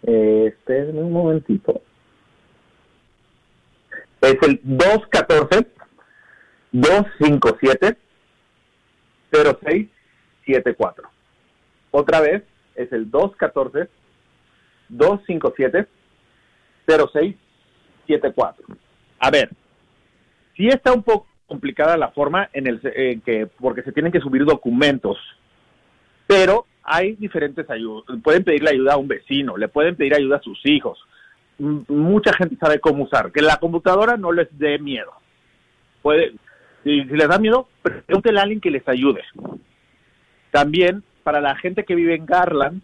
Este, 0.03 0.84
un 0.84 1.12
momentito. 1.12 1.82
Es 4.22 4.36
el 4.43 4.61
214 4.62 5.66
257 6.72 7.97
0674. 9.31 11.09
Otra 11.91 12.20
vez 12.20 12.45
es 12.74 12.93
el 12.93 13.11
214-257-0674. 13.11 15.87
A 19.18 19.31
ver, 19.31 19.51
si 20.57 20.68
está 20.68 20.93
un 20.93 21.03
poco 21.03 21.26
complicada 21.47 21.97
la 21.97 22.11
forma 22.11 22.51
en 22.53 22.66
el 22.68 22.81
que, 22.81 23.49
porque 23.59 23.83
se 23.83 23.93
tienen 23.93 24.12
que 24.12 24.20
subir 24.20 24.45
documentos, 24.45 25.18
pero 26.26 26.66
hay 26.85 27.16
diferentes 27.16 27.68
ayudas. 27.68 28.05
Pueden 28.22 28.45
pedirle 28.45 28.70
ayuda 28.70 28.95
a 28.95 28.99
un 28.99 29.09
vecino, 29.09 29.57
le 29.57 29.66
pueden 29.68 29.97
pedir 29.97 30.14
ayuda 30.14 30.37
a 30.37 30.43
sus 30.43 30.61
hijos. 30.64 30.99
mucha 31.59 32.33
gente 32.35 32.57
sabe 32.57 32.78
cómo 32.78 33.05
usar. 33.05 33.33
Que 33.33 33.43
la 33.43 33.57
computadora 33.57 34.16
no 34.16 34.33
les 34.33 34.47
dé 34.59 34.78
miedo. 34.78 35.12
Puede, 36.03 36.35
si, 36.85 37.05
les 37.05 37.28
da 37.28 37.39
miedo, 37.39 37.68
pregúntenle 37.83 38.41
a 38.41 38.43
alguien 38.43 38.61
que 38.61 38.70
les 38.70 38.87
ayude. 38.89 39.22
También, 40.51 41.03
para 41.22 41.41
la 41.41 41.55
gente 41.57 41.85
que 41.85 41.95
vive 41.95 42.14
en 42.14 42.26
Garland, 42.26 42.83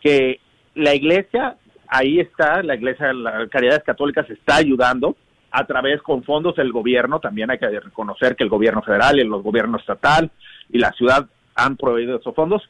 que 0.00 0.40
la 0.74 0.94
iglesia, 0.94 1.56
ahí 1.88 2.20
está, 2.20 2.62
la 2.62 2.74
iglesia, 2.74 3.12
la 3.12 3.48
Caridades 3.48 3.82
Católicas 3.84 4.28
está 4.30 4.56
ayudando 4.56 5.16
a 5.50 5.64
través 5.66 6.02
con 6.02 6.24
fondos 6.24 6.56
del 6.56 6.72
gobierno, 6.72 7.20
también 7.20 7.50
hay 7.50 7.58
que 7.58 7.68
reconocer 7.68 8.34
que 8.34 8.44
el 8.44 8.50
gobierno 8.50 8.82
federal 8.82 9.16
y 9.16 9.22
el 9.22 9.30
gobierno 9.30 9.78
estatal 9.78 10.30
y 10.68 10.78
la 10.78 10.92
ciudad 10.92 11.26
han 11.54 11.76
proveído 11.76 12.16
esos 12.16 12.34
fondos, 12.34 12.62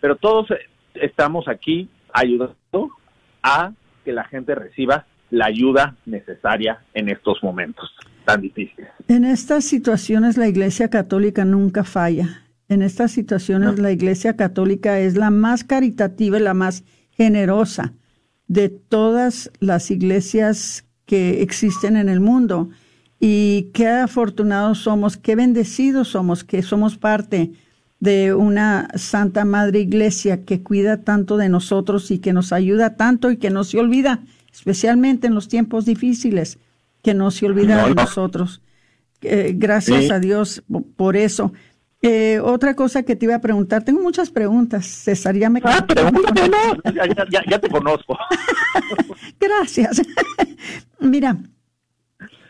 pero 0.00 0.16
todos 0.16 0.48
estamos 0.94 1.48
aquí 1.48 1.88
ayudando 2.12 2.90
a 3.42 3.72
que 4.04 4.12
la 4.12 4.24
gente 4.24 4.54
reciba 4.54 5.06
la 5.30 5.46
ayuda 5.46 5.96
necesaria 6.06 6.80
en 6.94 7.08
estos 7.08 7.42
momentos 7.42 7.90
tan 8.24 8.40
difíciles. 8.40 8.88
En 9.08 9.24
estas 9.24 9.64
situaciones 9.64 10.36
la 10.36 10.48
Iglesia 10.48 10.88
Católica 10.88 11.44
nunca 11.44 11.84
falla. 11.84 12.42
En 12.68 12.82
estas 12.82 13.12
situaciones 13.12 13.78
la 13.78 13.92
Iglesia 13.92 14.36
Católica 14.36 14.98
es 14.98 15.16
la 15.16 15.30
más 15.30 15.64
caritativa 15.64 16.38
y 16.38 16.42
la 16.42 16.54
más 16.54 16.84
generosa 17.10 17.94
de 18.46 18.68
todas 18.68 19.50
las 19.60 19.90
iglesias 19.90 20.84
que 21.06 21.42
existen 21.42 21.96
en 21.96 22.08
el 22.08 22.20
mundo. 22.20 22.70
Y 23.20 23.70
qué 23.74 23.88
afortunados 23.88 24.78
somos, 24.78 25.16
qué 25.16 25.34
bendecidos 25.34 26.08
somos 26.08 26.44
que 26.44 26.62
somos 26.62 26.98
parte 26.98 27.52
de 28.04 28.34
una 28.34 28.88
Santa 28.96 29.44
Madre 29.46 29.80
Iglesia 29.80 30.44
que 30.44 30.62
cuida 30.62 30.98
tanto 31.02 31.36
de 31.38 31.48
nosotros 31.48 32.10
y 32.10 32.18
que 32.18 32.32
nos 32.34 32.52
ayuda 32.52 32.96
tanto 32.96 33.30
y 33.30 33.38
que 33.38 33.48
no 33.50 33.64
se 33.64 33.78
olvida, 33.78 34.20
especialmente 34.52 35.26
en 35.26 35.34
los 35.34 35.48
tiempos 35.48 35.86
difíciles, 35.86 36.58
que 37.02 37.14
no 37.14 37.30
se 37.30 37.46
olvida 37.46 37.76
No, 37.80 37.88
de 37.88 37.94
no. 37.94 38.02
nosotros. 38.02 38.60
Eh, 39.22 39.54
gracias 39.56 40.04
Sí. 40.04 40.10
a 40.12 40.18
Dios 40.20 40.62
po- 40.70 40.82
por 40.96 41.16
eso. 41.16 41.52
Eh, 42.02 42.38
otra 42.44 42.74
cosa 42.76 43.02
que 43.04 43.16
te 43.16 43.24
iba 43.24 43.34
a 43.36 43.40
preguntar, 43.40 43.82
tengo 43.82 44.02
muchas 44.02 44.28
preguntas, 44.28 44.84
César, 44.84 45.34
ya 45.36 45.48
me 45.48 45.60
Ah, 45.64 45.86
ya- 47.30 47.42
ya 47.50 47.58
te 47.58 47.68
conozco. 47.70 48.18
Gracias. 49.40 50.02
Mira, 51.00 51.38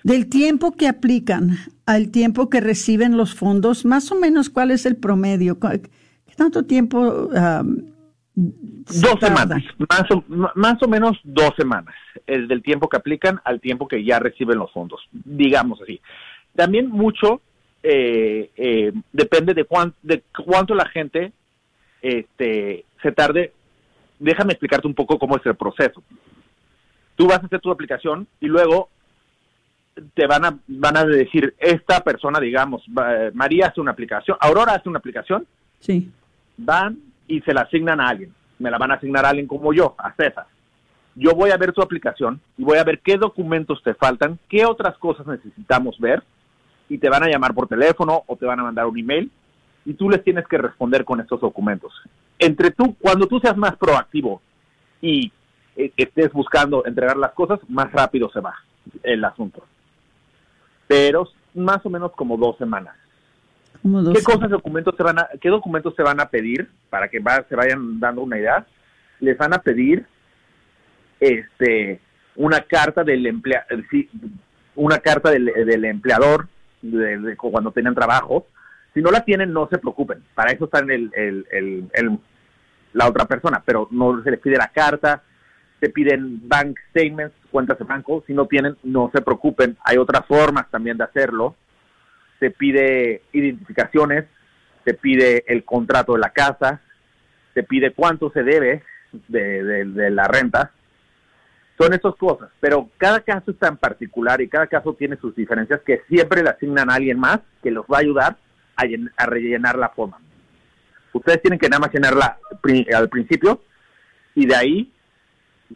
del 0.05 0.29
tiempo 0.29 0.77
que 0.77 0.87
aplican 0.87 1.57
al 1.87 2.11
tiempo 2.13 2.49
que 2.49 2.61
reciben 2.61 3.17
los 3.17 3.35
fondos, 3.35 3.85
más 3.85 4.13
o 4.13 4.15
menos, 4.15 4.49
¿cuál 4.51 4.71
es 4.71 4.87
el 4.87 4.97
promedio? 4.97 5.59
¿Cu- 5.59 5.71
¿Qué 6.27 6.35
tanto 6.37 6.65
tiempo? 6.65 6.99
um, 7.01 7.93
Dos 8.37 9.19
semanas, 9.21 9.63
más 9.89 10.11
o, 10.11 10.25
más 10.57 10.83
o 10.83 10.89
menos 10.89 11.17
dos 11.23 11.53
semanas, 11.57 11.95
el 12.27 12.49
del 12.49 12.63
tiempo 12.63 12.89
que 12.89 12.97
aplican 12.97 13.41
al 13.45 13.61
tiempo 13.61 13.87
que 13.87 14.05
ya 14.05 14.19
reciben 14.19 14.59
los 14.59 14.73
fondos, 14.73 15.01
digamos 15.13 15.81
así. 15.81 16.01
También 16.57 16.91
mucho 16.91 17.41
eh, 17.85 18.51
eh, 18.57 18.93
depende 19.13 19.55
de, 19.55 19.65
cuán- 19.65 19.95
de 20.03 20.25
cuánto 20.45 20.75
la 20.75 20.87
gente 20.89 21.33
este, 22.03 22.85
se 23.03 23.13
tarde. 23.13 23.53
Déjame 24.19 24.53
explicarte 24.55 24.89
un 24.89 24.95
poco 24.95 25.17
cómo 25.19 25.37
es 25.37 25.47
el 25.47 25.55
proceso. 25.55 26.03
Tú 27.15 27.27
vas 27.29 27.39
a 27.41 27.47
hacer 27.47 27.61
tu 27.61 27.71
aplicación 27.71 28.27
y 28.41 28.47
luego 28.47 28.89
te 30.15 30.27
van 30.27 30.45
a, 30.45 30.59
van 30.67 30.97
a 30.97 31.05
decir, 31.05 31.55
esta 31.59 32.01
persona, 32.01 32.41
digamos, 32.41 32.83
María 33.33 33.69
hace 33.69 33.81
una 33.81 33.93
aplicación, 33.93 34.37
Aurora 34.41 34.75
hace 34.75 34.89
una 34.89 34.99
aplicación, 34.99 35.47
Sí. 35.81 36.11
van 36.57 36.99
y 37.29 37.41
se 37.43 37.53
la 37.55 37.63
asignan 37.63 38.01
a 38.01 38.09
alguien. 38.09 38.33
Me 38.59 38.71
la 38.71 38.79
van 38.79 38.91
a 38.93 38.95
asignar 38.95 39.25
a 39.25 39.31
alguien 39.31 39.47
como 39.47 39.73
yo, 39.73 39.95
a 39.99 40.13
César. 40.15 40.47
Yo 41.15 41.33
voy 41.35 41.51
a 41.51 41.57
ver 41.57 41.73
tu 41.73 41.83
aplicación 41.83 42.41
y 42.57 42.65
voy 42.65 42.79
a 42.79 42.85
ver 42.85 43.01
qué 43.01 43.17
documentos 43.17 43.83
te 43.83 43.95
faltan, 43.95 44.39
qué 44.49 44.65
otras 44.67 44.97
cosas 44.99 45.27
necesitamos 45.27 45.99
ver 45.99 46.23
y 46.89 46.99
te 46.99 47.09
van 47.09 47.23
a 47.23 47.29
llamar 47.29 47.55
por 47.55 47.69
teléfono 47.69 48.25
o 48.27 48.37
te 48.37 48.47
van 48.47 48.61
a 48.61 48.65
mandar 48.65 48.87
un 48.87 48.99
email 48.99 49.31
y 49.85 49.95
tú 49.95 50.11
les 50.11 50.25
tienes 50.25 50.47
que 50.49 50.59
responder 50.59 51.05
con 51.05 51.21
estos 51.21 51.41
documentos. 51.41 51.93
Entre 52.39 52.71
tú, 52.73 52.97
cuando 53.01 53.27
tú 53.27 53.39
seas 53.39 53.57
más 53.57 53.77
proactivo 53.77 54.41
y 55.01 55.31
eh, 55.77 55.93
estés 55.97 56.33
buscando 56.33 56.85
entregar 56.87 57.17
las 57.17 57.33
cosas, 57.33 57.61
más 57.69 57.93
rápido 57.93 58.29
se 58.31 58.41
va 58.41 58.55
el 59.03 59.25
asunto. 59.25 59.63
Pero 60.87 61.29
más 61.55 61.85
o 61.85 61.91
menos 61.91 62.13
como 62.13 62.37
dos 62.37 62.57
semanas. 62.59 62.95
Como 63.83 64.03
dos 64.03 64.15
¿Qué 64.17 64.23
cosas 64.23 64.51
documentos 64.51 64.97
te 64.97 65.03
van 65.03 65.19
a, 65.19 65.29
qué 65.41 65.49
documentos 65.49 65.95
te 65.95 66.03
van 66.03 66.21
a 66.21 66.29
pedir 66.29 66.69
para 66.91 67.09
que 67.09 67.19
va- 67.21 67.45
se 67.49 67.55
vayan 67.57 67.99
dando 68.01 68.23
una 68.23 68.39
idea? 68.39 68.67
Les 69.21 69.37
van 69.39 69.55
a 69.55 69.59
pedir 69.59 70.07
este 71.21 72.01
una 72.37 72.61
carta 72.63 73.05
del 73.05 73.27
emplea, 73.27 73.65
eh, 73.71 74.09
una 74.75 74.99
carta 74.99 75.31
del, 75.31 75.45
del 75.47 75.85
empleador 75.85 76.49
de, 76.83 77.19
de 77.19 77.37
cuando 77.37 77.71
tienen 77.71 77.95
trabajo. 77.95 78.47
Si 78.93 79.01
no 79.01 79.11
la 79.11 79.25
tienen, 79.25 79.53
no 79.53 79.69
se 79.69 79.79
preocupen. 79.79 80.23
Para 80.35 80.53
eso 80.53 80.65
está 80.65 80.81
en 80.81 80.91
el, 80.91 81.11
el- 81.15 81.47
el- 81.53 81.91
el- 81.93 82.19
la 82.93 83.09
otra 83.09 83.25
persona, 83.27 83.63
pero 83.65 83.89
no 83.91 84.23
se 84.23 84.31
les 84.33 84.41
pide 84.41 84.57
la 84.57 84.69
carta, 84.69 85.23
se 85.85 85.91
piden 85.91 86.49
bank 86.49 86.79
statements, 86.91 87.35
cuentas 87.51 87.79
de 87.79 87.85
banco. 87.85 88.25
Si 88.27 88.33
no 88.33 88.47
tienen, 88.47 88.77
no 88.83 89.11
se 89.15 89.21
preocupen. 89.21 89.77
Hay 89.85 89.99
otras 89.99 90.25
formas 90.27 90.71
también 90.71 90.97
de 90.97 91.05
hacerlo 91.05 91.57
se 92.41 92.51
pide 92.51 93.23
identificaciones, 93.33 94.27
se 94.85 94.93
pide 94.95 95.45
el 95.47 95.65
contrato 95.65 96.13
de 96.13 96.19
la 96.19 96.31
casa, 96.31 96.81
se 97.55 97.63
pide 97.63 97.93
cuánto 97.93 98.31
se 98.33 98.43
debe 98.43 98.83
de, 99.29 99.63
de- 99.65 99.85
de 99.85 100.11
la 100.11 100.27
renta. 100.29 100.73
Son 101.79 101.95
esas 101.95 102.15
cosas, 102.17 102.51
pero 102.61 102.91
cada 102.99 103.21
caso 103.21 103.51
es 103.51 103.59
tan 103.59 103.77
particular 103.79 104.41
y 104.41 104.49
cada 104.49 104.67
caso 104.67 104.95
tiene 104.95 105.17
sus 105.17 105.35
diferencias 105.35 105.81
que 105.87 106.03
siempre 106.09 106.43
le 106.43 106.51
asignan 106.51 106.91
a 106.91 106.95
alguien 106.97 107.19
más 107.19 107.41
que 107.63 107.71
los 107.71 107.87
va 107.87 107.97
a 107.99 108.01
ayudar 108.01 108.37
a, 108.77 108.83
a 109.17 109.27
rellenar 109.27 109.79
la 109.79 109.89
forma. 109.89 110.19
Ustedes 111.13 111.41
tienen 111.41 111.59
que 111.59 111.69
nada 111.69 111.81
más 111.81 111.93
llenarla 111.95 112.39
al 112.95 113.09
principio 113.09 113.63
y 114.35 114.47
de 114.47 114.55
ahí 114.57 114.93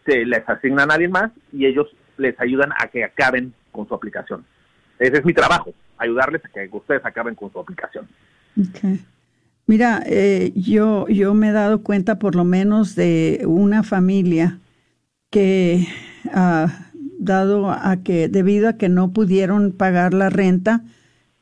se 0.04 0.24
les 0.24 0.48
asignan 0.48 0.90
a 0.90 0.94
alguien 0.94 1.12
más 1.12 1.30
y 1.52 1.66
ellos 1.66 1.86
les 2.16 2.38
ayudan 2.40 2.70
a 2.72 2.88
que 2.88 3.04
acaben 3.04 3.52
con 3.72 3.86
su 3.88 3.94
aplicación. 3.94 4.44
Ese 4.98 5.18
es 5.18 5.24
mi 5.24 5.32
trabajo, 5.32 5.72
ayudarles 5.96 6.44
a 6.44 6.48
que 6.48 6.68
ustedes 6.72 7.04
acaben 7.04 7.34
con 7.34 7.52
su 7.52 7.60
aplicación. 7.60 8.08
Mira, 9.66 10.02
eh, 10.06 10.52
yo, 10.56 11.06
yo 11.08 11.34
me 11.34 11.50
he 11.50 11.52
dado 11.52 11.82
cuenta 11.82 12.18
por 12.18 12.34
lo 12.34 12.44
menos 12.44 12.94
de 12.94 13.42
una 13.46 13.82
familia 13.82 14.58
que, 15.30 15.86
ah, 16.32 16.86
dado 17.18 17.70
a 17.70 17.98
que, 18.02 18.28
debido 18.28 18.68
a 18.68 18.76
que 18.78 18.88
no 18.88 19.12
pudieron 19.12 19.72
pagar 19.72 20.14
la 20.14 20.30
renta, 20.30 20.82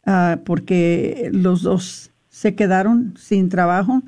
ah, 0.04 0.40
porque 0.44 1.30
los 1.32 1.62
dos 1.62 2.10
se 2.28 2.54
quedaron 2.54 3.14
sin 3.16 3.48
trabajo, 3.48 4.02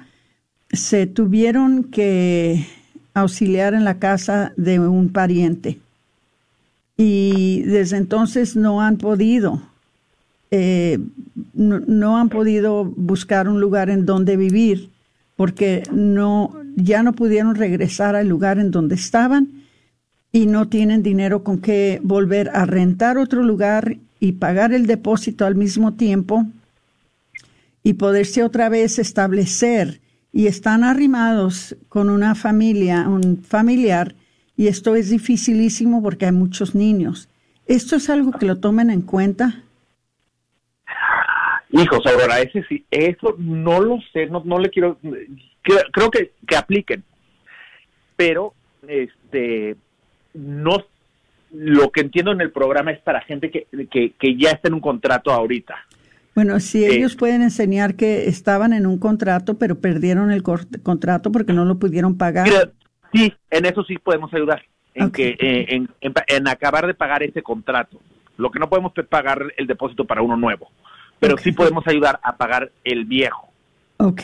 se 0.71 1.07
tuvieron 1.07 1.85
que 1.85 2.67
auxiliar 3.21 3.75
en 3.75 3.85
la 3.85 3.99
casa 3.99 4.53
de 4.57 4.79
un 4.79 5.11
pariente. 5.11 5.79
Y 6.97 7.63
desde 7.63 7.97
entonces 7.97 8.57
no 8.57 8.83
han 8.83 8.97
podido 8.97 9.63
eh, 10.51 10.99
no, 11.53 11.81
no 11.81 12.17
han 12.17 12.31
podido 12.31 12.85
buscar 12.85 13.49
un 13.49 13.61
lugar 13.61 13.91
en 13.91 14.07
donde 14.07 14.37
vivir 14.39 14.89
porque 15.37 15.83
no 15.93 16.55
ya 16.75 17.03
no 17.03 17.13
pudieron 17.13 17.55
regresar 17.55 18.17
al 18.17 18.29
lugar 18.29 18.59
en 18.59 18.71
donde 18.71 18.95
estaban 18.95 19.49
y 20.33 20.47
no 20.47 20.69
tienen 20.69 21.03
dinero 21.03 21.45
con 21.45 21.59
que 21.59 22.01
volver 22.03 22.51
a 22.55 22.65
rentar 22.65 23.19
otro 23.19 23.43
lugar 23.43 23.97
y 24.21 24.33
pagar 24.33 24.73
el 24.73 24.87
depósito 24.87 25.45
al 25.45 25.55
mismo 25.55 25.95
tiempo 25.95 26.47
y 27.83 27.95
poderse 27.95 28.43
otra 28.43 28.71
vez 28.71 28.99
establecer 28.99 30.01
y 30.39 30.47
están 30.47 30.85
arrimados 30.85 31.77
con 31.89 32.09
una 32.09 32.37
familia, 32.37 33.09
un 33.09 33.43
familiar 33.43 34.15
y 34.57 34.69
esto 34.69 34.95
es 34.95 35.11
dificilísimo 35.11 36.01
porque 36.01 36.27
hay 36.27 36.33
muchos 36.33 36.77
niños. 36.77 37.29
¿Esto 37.67 37.97
es 37.97 38.09
algo 38.09 38.31
que 38.31 38.47
lo 38.47 38.61
tomen 38.61 38.89
en 38.91 39.03
cuenta? 39.03 39.65
Hijos, 41.71 42.07
Aurora, 42.07 42.39
ese 42.39 42.63
sí, 42.69 42.85
eso 42.89 43.35
no 43.37 43.81
lo 43.81 43.99
sé, 44.13 44.27
no, 44.27 44.41
no 44.45 44.61
le 44.61 44.71
quiero, 44.71 44.97
creo, 45.61 46.09
que, 46.09 46.31
que 46.47 46.57
apliquen, 46.57 47.03
pero 48.15 48.55
este 48.87 49.75
no 50.35 50.85
lo 51.51 51.91
que 51.91 52.03
entiendo 52.03 52.31
en 52.31 52.43
el 52.43 52.53
programa 52.53 52.93
es 52.93 53.01
para 53.01 53.23
gente 53.23 53.51
que, 53.51 53.67
que, 53.91 54.13
que 54.13 54.37
ya 54.37 54.51
está 54.51 54.69
en 54.69 54.75
un 54.75 54.81
contrato 54.81 55.33
ahorita. 55.33 55.75
Bueno, 56.39 56.61
si 56.61 56.85
Eh. 56.85 56.95
ellos 56.95 57.17
pueden 57.17 57.43
enseñar 57.43 57.97
que 57.97 58.29
estaban 58.29 58.73
en 58.73 58.87
un 58.87 58.99
contrato, 58.99 59.59
pero 59.59 59.81
perdieron 59.81 60.31
el 60.31 60.45
contrato 60.45 61.33
porque 61.33 61.53
no 61.53 61.65
lo 61.65 61.81
pudieron 61.81 62.17
pagar. 62.17 62.49
Sí, 63.13 63.35
en 63.51 63.67
eso 63.67 63.83
sí 63.83 63.99
podemos 63.99 64.33
ayudar, 64.33 64.63
en 64.95 65.11
que 65.11 65.31
eh, 65.31 65.67
en, 65.71 65.89
en, 66.01 66.13
en 66.29 66.47
acabar 66.47 66.87
de 66.87 66.95
pagar 66.95 67.25
ese 67.25 67.43
contrato. 67.43 67.99
Lo 68.37 68.53
que 68.53 68.61
no 68.61 68.69
podemos 68.69 68.93
es 68.97 69.05
pagar 69.09 69.43
el 69.57 69.67
depósito 69.67 70.05
para 70.05 70.23
uno 70.23 70.37
nuevo, 70.37 70.71
pero 71.19 71.37
sí 71.39 71.51
podemos 71.51 71.85
ayudar 71.89 72.21
a 72.23 72.37
pagar 72.37 72.71
el 72.85 73.05
viejo. 73.05 73.49
Ok, 73.97 74.23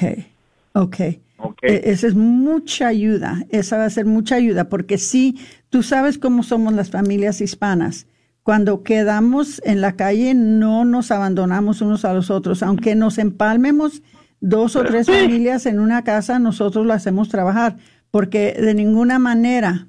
ok. 0.74 0.96
¿ok? 1.38 1.58
E- 1.62 1.90
Esa 1.90 2.06
es 2.06 2.14
mucha 2.14 2.86
ayuda, 2.86 3.42
esa 3.50 3.76
va 3.76 3.86
a 3.86 3.90
ser 3.90 4.06
mucha 4.06 4.36
ayuda, 4.36 4.68
porque 4.68 4.98
sí, 4.98 5.36
tú 5.68 5.82
sabes 5.82 6.16
cómo 6.16 6.44
somos 6.44 6.74
las 6.74 6.92
familias 6.92 7.40
hispanas. 7.40 8.06
Cuando 8.44 8.82
quedamos 8.82 9.62
en 9.64 9.80
la 9.80 9.96
calle 9.96 10.34
no 10.34 10.84
nos 10.84 11.10
abandonamos 11.10 11.80
unos 11.80 12.04
a 12.04 12.12
los 12.12 12.30
otros, 12.30 12.62
aunque 12.62 12.94
nos 12.94 13.16
empalmemos 13.16 14.02
dos 14.40 14.76
o 14.76 14.84
tres 14.84 15.06
familias 15.06 15.64
en 15.64 15.80
una 15.80 16.04
casa, 16.04 16.38
nosotros 16.38 16.84
lo 16.84 16.92
hacemos 16.92 17.30
trabajar, 17.30 17.78
porque 18.10 18.52
de 18.60 18.74
ninguna 18.74 19.18
manera, 19.18 19.88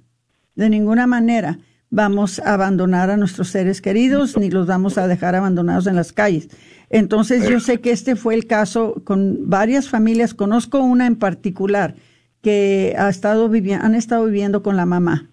de 0.56 0.70
ninguna 0.70 1.06
manera 1.06 1.60
vamos 1.90 2.40
a 2.40 2.54
abandonar 2.54 3.10
a 3.10 3.18
nuestros 3.18 3.50
seres 3.50 3.82
queridos 3.82 4.38
ni 4.38 4.50
los 4.50 4.68
vamos 4.68 4.98
a 4.98 5.10
dejar 5.10 5.36
abandonados 5.36 5.86
en 5.88 5.98
las 5.98 6.14
calles. 6.14 6.48
Entonces 6.90 7.50
yo 7.50 7.60
sé 7.60 7.82
que 7.82 7.92
este 7.92 8.16
fue 8.16 8.36
el 8.36 8.48
caso 8.48 9.02
con 9.04 9.50
varias 9.50 9.90
familias, 9.90 10.34
conozco 10.34 10.80
una 10.80 11.08
en 11.08 11.18
particular 11.18 11.96
que 12.42 12.96
ha 12.98 13.10
estado 13.10 13.50
vivi- 13.50 13.78
han 13.78 13.96
estado 13.96 14.26
viviendo 14.26 14.64
con 14.64 14.78
la 14.78 14.86
mamá 14.86 15.30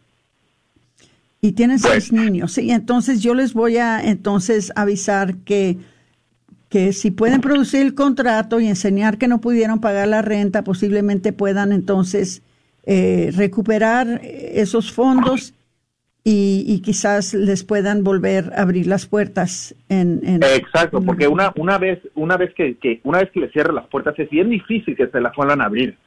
y 1.45 1.53
tienen 1.53 1.79
seis 1.81 2.13
niños. 2.13 2.53
Sí, 2.53 2.71
entonces 2.71 3.21
yo 3.21 3.35
les 3.35 3.53
voy 3.53 3.77
a 3.77 4.01
entonces 4.01 4.73
avisar 4.77 5.37
que 5.45 5.77
que 6.71 6.95
si 6.95 7.11
pueden 7.11 7.43
producir 7.43 7.83
el 7.83 7.95
contrato 7.95 8.59
y 8.59 8.67
enseñar 8.67 9.19
que 9.19 9.29
no 9.29 9.43
pudieron 9.43 9.79
pagar 9.83 10.09
la 10.09 10.23
renta, 10.23 10.65
posiblemente 10.65 11.35
puedan 11.35 11.71
entonces 11.71 12.41
eh, 12.85 13.31
recuperar 13.37 14.23
esos 14.23 14.91
fondos 14.91 15.53
y, 16.25 16.65
y 16.67 16.81
quizás 16.81 17.35
les 17.35 17.63
puedan 17.63 18.03
volver 18.05 18.53
a 18.57 18.63
abrir 18.63 18.87
las 18.87 19.05
puertas 19.05 19.75
en, 19.91 20.21
en- 20.25 20.43
Exacto, 20.43 21.03
porque 21.03 21.29
una 21.29 21.53
una 21.57 21.77
vez 21.77 21.99
una 22.15 22.39
vez 22.39 22.55
que, 22.55 22.79
que 22.79 23.01
una 23.05 23.19
vez 23.19 23.31
que 23.33 23.41
le 23.41 23.51
cierran 23.51 23.75
las 23.75 23.89
puertas 23.89 24.19
es 24.19 24.31
bien 24.31 24.49
difícil 24.49 24.97
que 24.97 25.09
se 25.09 25.21
las 25.21 25.35
vuelvan 25.37 25.61
a 25.61 25.65
abrir. 25.65 25.99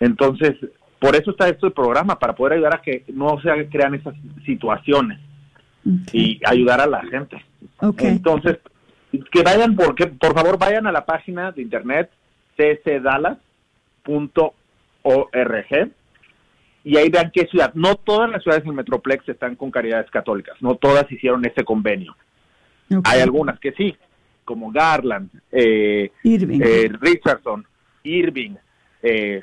Entonces, 0.00 0.54
por 1.00 1.16
eso 1.16 1.32
está 1.32 1.48
esto 1.48 1.66
el 1.66 1.72
programa 1.72 2.18
para 2.18 2.34
poder 2.34 2.52
ayudar 2.54 2.74
a 2.76 2.82
que 2.82 3.04
no 3.08 3.40
se 3.40 3.68
crean 3.68 3.94
esas 3.94 4.14
situaciones 4.44 5.18
y 6.12 6.38
ayudar 6.44 6.80
a 6.80 6.86
la 6.86 7.02
gente. 7.06 7.42
Entonces, 7.98 8.58
que 9.32 9.42
vayan 9.42 9.74
porque 9.74 10.06
por 10.06 10.34
favor 10.34 10.58
vayan 10.58 10.86
a 10.86 10.92
la 10.92 11.04
página 11.04 11.50
de 11.52 11.62
internet 11.62 12.10
csdallas.org 12.56 13.40
y 16.84 16.96
ahí 16.96 17.08
vean 17.08 17.30
qué 17.32 17.46
ciudad. 17.46 17.72
No 17.74 17.96
todas 17.96 18.30
las 18.30 18.42
ciudades 18.42 18.64
del 18.64 18.74
Metroplex 18.74 19.28
están 19.28 19.56
con 19.56 19.70
caridades 19.70 20.10
católicas, 20.10 20.56
no 20.60 20.74
todas 20.76 21.10
hicieron 21.10 21.44
ese 21.46 21.64
convenio. 21.64 22.14
Hay 23.04 23.20
algunas 23.20 23.58
que 23.58 23.72
sí, 23.72 23.96
como 24.44 24.70
Garland, 24.70 25.30
eh, 25.52 26.10
Irving. 26.24 26.60
eh, 26.62 26.90
Richardson, 27.00 27.64
Irving, 28.02 28.56
eh, 29.02 29.40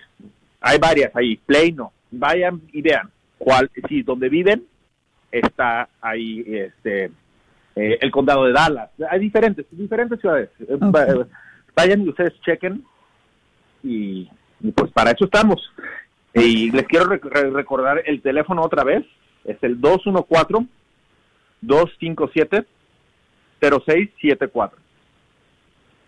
hay 0.62 0.78
varias 0.80 1.16
ahí, 1.16 1.38
Plano. 1.38 1.91
Vayan 2.12 2.62
y 2.72 2.82
vean 2.82 3.10
cuál, 3.38 3.70
si 3.88 4.01
donde 4.01 4.30
viven 4.30 4.64
está 5.32 5.89
ahí 6.01 6.43
este 6.47 7.12
eh, 7.76 7.97
el 8.01 8.12
condado 8.12 8.45
de 8.45 8.53
Dallas. 8.53 8.89
Hay 9.10 9.20
diferentes, 9.20 9.66
diferentes 9.72 10.20
ciudades. 10.20 10.49
Eh, 10.62 10.76
va- 10.78 11.28
Vayan 11.76 12.01
y 12.01 12.10
ustedes 12.10 12.34
chequen 12.41 12.84
y, 13.84 14.28
y 14.62 14.72
pues 14.72 14.91
para 14.91 15.12
eso 15.12 15.26
estamos. 15.26 15.62
Y 16.34 16.72
les 16.72 16.88
quiero 16.88 17.05
rec- 17.05 17.22
re- 17.30 17.51
recordar 17.51 18.01
el 18.05 18.22
teléfono 18.22 18.64
otra 18.64 18.84
vez, 18.84 19.05
es 19.45 19.58
el 19.62 19.80
214 19.80 20.68
257 21.62 22.66
0674. 23.60 24.80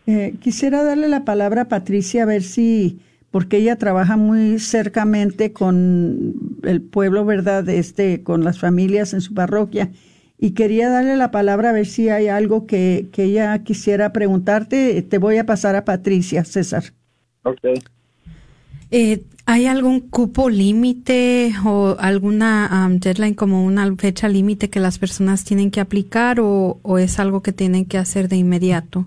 Eh, 0.08 0.34
quisiera 0.42 0.84
darle 0.84 1.08
la 1.08 1.24
palabra 1.24 1.64
a 1.64 1.70
Patricia 1.70 2.24
a 2.24 2.26
ver 2.26 2.42
si, 2.42 3.00
porque 3.32 3.58
ella 3.58 3.76
trabaja 3.76 4.18
muy 4.18 4.60
cercamente 4.60 5.54
con 5.54 6.34
el 6.64 6.82
pueblo, 6.82 7.26
¿verdad? 7.26 7.68
Este, 7.70 8.24
con 8.24 8.44
las 8.44 8.60
familias 8.60 9.14
en 9.14 9.22
su 9.22 9.34
parroquia. 9.34 9.92
Y 10.38 10.52
quería 10.52 10.90
darle 10.90 11.18
la 11.18 11.32
palabra 11.32 11.70
a 11.70 11.74
ver 11.74 11.86
si 11.86 12.10
hay 12.10 12.28
algo 12.30 12.66
que, 12.66 13.10
que 13.12 13.26
ella 13.26 13.62
quisiera 13.64 14.14
preguntarte. 14.14 15.02
Te 15.02 15.18
voy 15.18 15.38
a 15.38 15.46
pasar 15.46 15.76
a 15.76 15.86
Patricia, 15.86 16.46
César. 16.46 16.84
Okay. 17.44 17.76
Eh, 18.92 19.24
¿Hay 19.46 19.66
algún 19.66 20.00
cupo 20.00 20.50
límite 20.50 21.54
o 21.66 21.96
alguna 22.00 22.88
um, 22.88 23.00
deadline 23.00 23.34
como 23.34 23.66
una 23.66 23.96
fecha 23.98 24.28
límite 24.28 24.70
que 24.70 24.80
las 24.80 24.98
personas 24.98 25.44
tienen 25.44 25.72
que 25.72 25.80
aplicar 25.80 26.40
o, 26.40 26.80
o 26.84 26.98
es 26.98 27.20
algo 27.20 27.42
que 27.42 27.52
tienen 27.52 27.86
que 27.86 27.98
hacer 27.98 28.30
de 28.30 28.38
inmediato? 28.38 29.06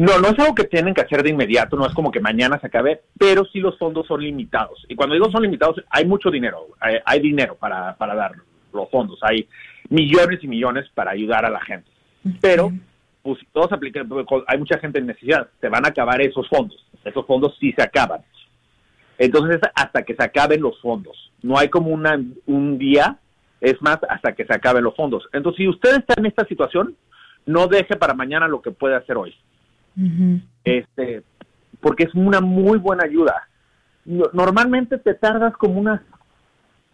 No, 0.00 0.18
no 0.18 0.28
es 0.28 0.38
algo 0.38 0.54
que 0.54 0.64
tienen 0.64 0.94
que 0.94 1.02
hacer 1.02 1.22
de 1.22 1.28
inmediato, 1.28 1.76
no 1.76 1.84
es 1.84 1.92
como 1.92 2.10
que 2.10 2.20
mañana 2.20 2.58
se 2.58 2.68
acabe, 2.68 3.02
pero 3.18 3.44
sí 3.44 3.60
los 3.60 3.76
fondos 3.76 4.06
son 4.06 4.22
limitados. 4.22 4.82
Y 4.88 4.96
cuando 4.96 5.12
digo 5.12 5.30
son 5.30 5.42
limitados, 5.42 5.76
hay 5.90 6.06
mucho 6.06 6.30
dinero, 6.30 6.68
hay, 6.80 6.96
hay 7.04 7.20
dinero 7.20 7.54
para, 7.56 7.94
para 7.96 8.14
dar 8.14 8.32
los 8.72 8.88
fondos, 8.88 9.18
hay 9.20 9.46
millones 9.90 10.42
y 10.42 10.48
millones 10.48 10.88
para 10.94 11.10
ayudar 11.10 11.44
a 11.44 11.50
la 11.50 11.60
gente. 11.60 11.90
Pero, 12.40 12.72
pues 13.20 13.40
si 13.40 13.46
todos 13.52 13.70
aplican, 13.72 14.08
hay 14.46 14.56
mucha 14.56 14.78
gente 14.78 15.00
en 15.00 15.06
necesidad, 15.06 15.50
se 15.60 15.68
van 15.68 15.84
a 15.84 15.90
acabar 15.90 16.22
esos 16.22 16.48
fondos, 16.48 16.82
esos 17.04 17.26
fondos 17.26 17.54
sí 17.60 17.74
se 17.76 17.82
acaban. 17.82 18.22
Entonces, 19.18 19.56
es 19.56 19.70
hasta 19.74 20.02
que 20.02 20.14
se 20.14 20.24
acaben 20.24 20.62
los 20.62 20.80
fondos, 20.80 21.30
no 21.42 21.58
hay 21.58 21.68
como 21.68 21.90
una, 21.90 22.18
un 22.46 22.78
día, 22.78 23.18
es 23.60 23.82
más, 23.82 23.98
hasta 24.08 24.32
que 24.34 24.46
se 24.46 24.54
acaben 24.54 24.82
los 24.82 24.96
fondos. 24.96 25.28
Entonces, 25.34 25.58
si 25.58 25.68
usted 25.68 25.98
está 25.98 26.14
en 26.16 26.24
esta 26.24 26.46
situación, 26.46 26.96
no 27.44 27.66
deje 27.66 27.96
para 27.96 28.14
mañana 28.14 28.48
lo 28.48 28.62
que 28.62 28.70
puede 28.70 28.96
hacer 28.96 29.18
hoy 29.18 29.34
este 30.64 31.22
porque 31.80 32.04
es 32.04 32.14
una 32.14 32.40
muy 32.40 32.78
buena 32.78 33.04
ayuda. 33.04 33.48
No- 34.04 34.30
Normalmente 34.32 34.98
te 34.98 35.14
tardas 35.14 35.54
como 35.56 35.80
unas 35.80 36.00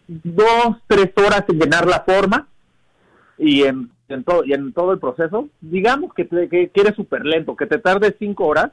dos, 0.07 0.77
tres 0.87 1.11
horas 1.17 1.43
en 1.49 1.59
llenar 1.59 1.85
la 1.85 2.01
forma 2.07 2.47
y 3.37 3.63
en, 3.63 3.89
en 4.07 4.23
todo 4.23 4.43
y 4.45 4.53
en 4.53 4.71
todo 4.73 4.93
el 4.93 4.99
proceso. 4.99 5.49
Digamos 5.59 6.13
que, 6.13 6.25
te, 6.25 6.47
que, 6.47 6.69
que 6.69 6.81
eres 6.81 6.95
súper 6.95 7.25
lento, 7.25 7.55
que 7.55 7.65
te 7.65 7.77
tardes 7.79 8.15
cinco 8.19 8.45
horas. 8.47 8.71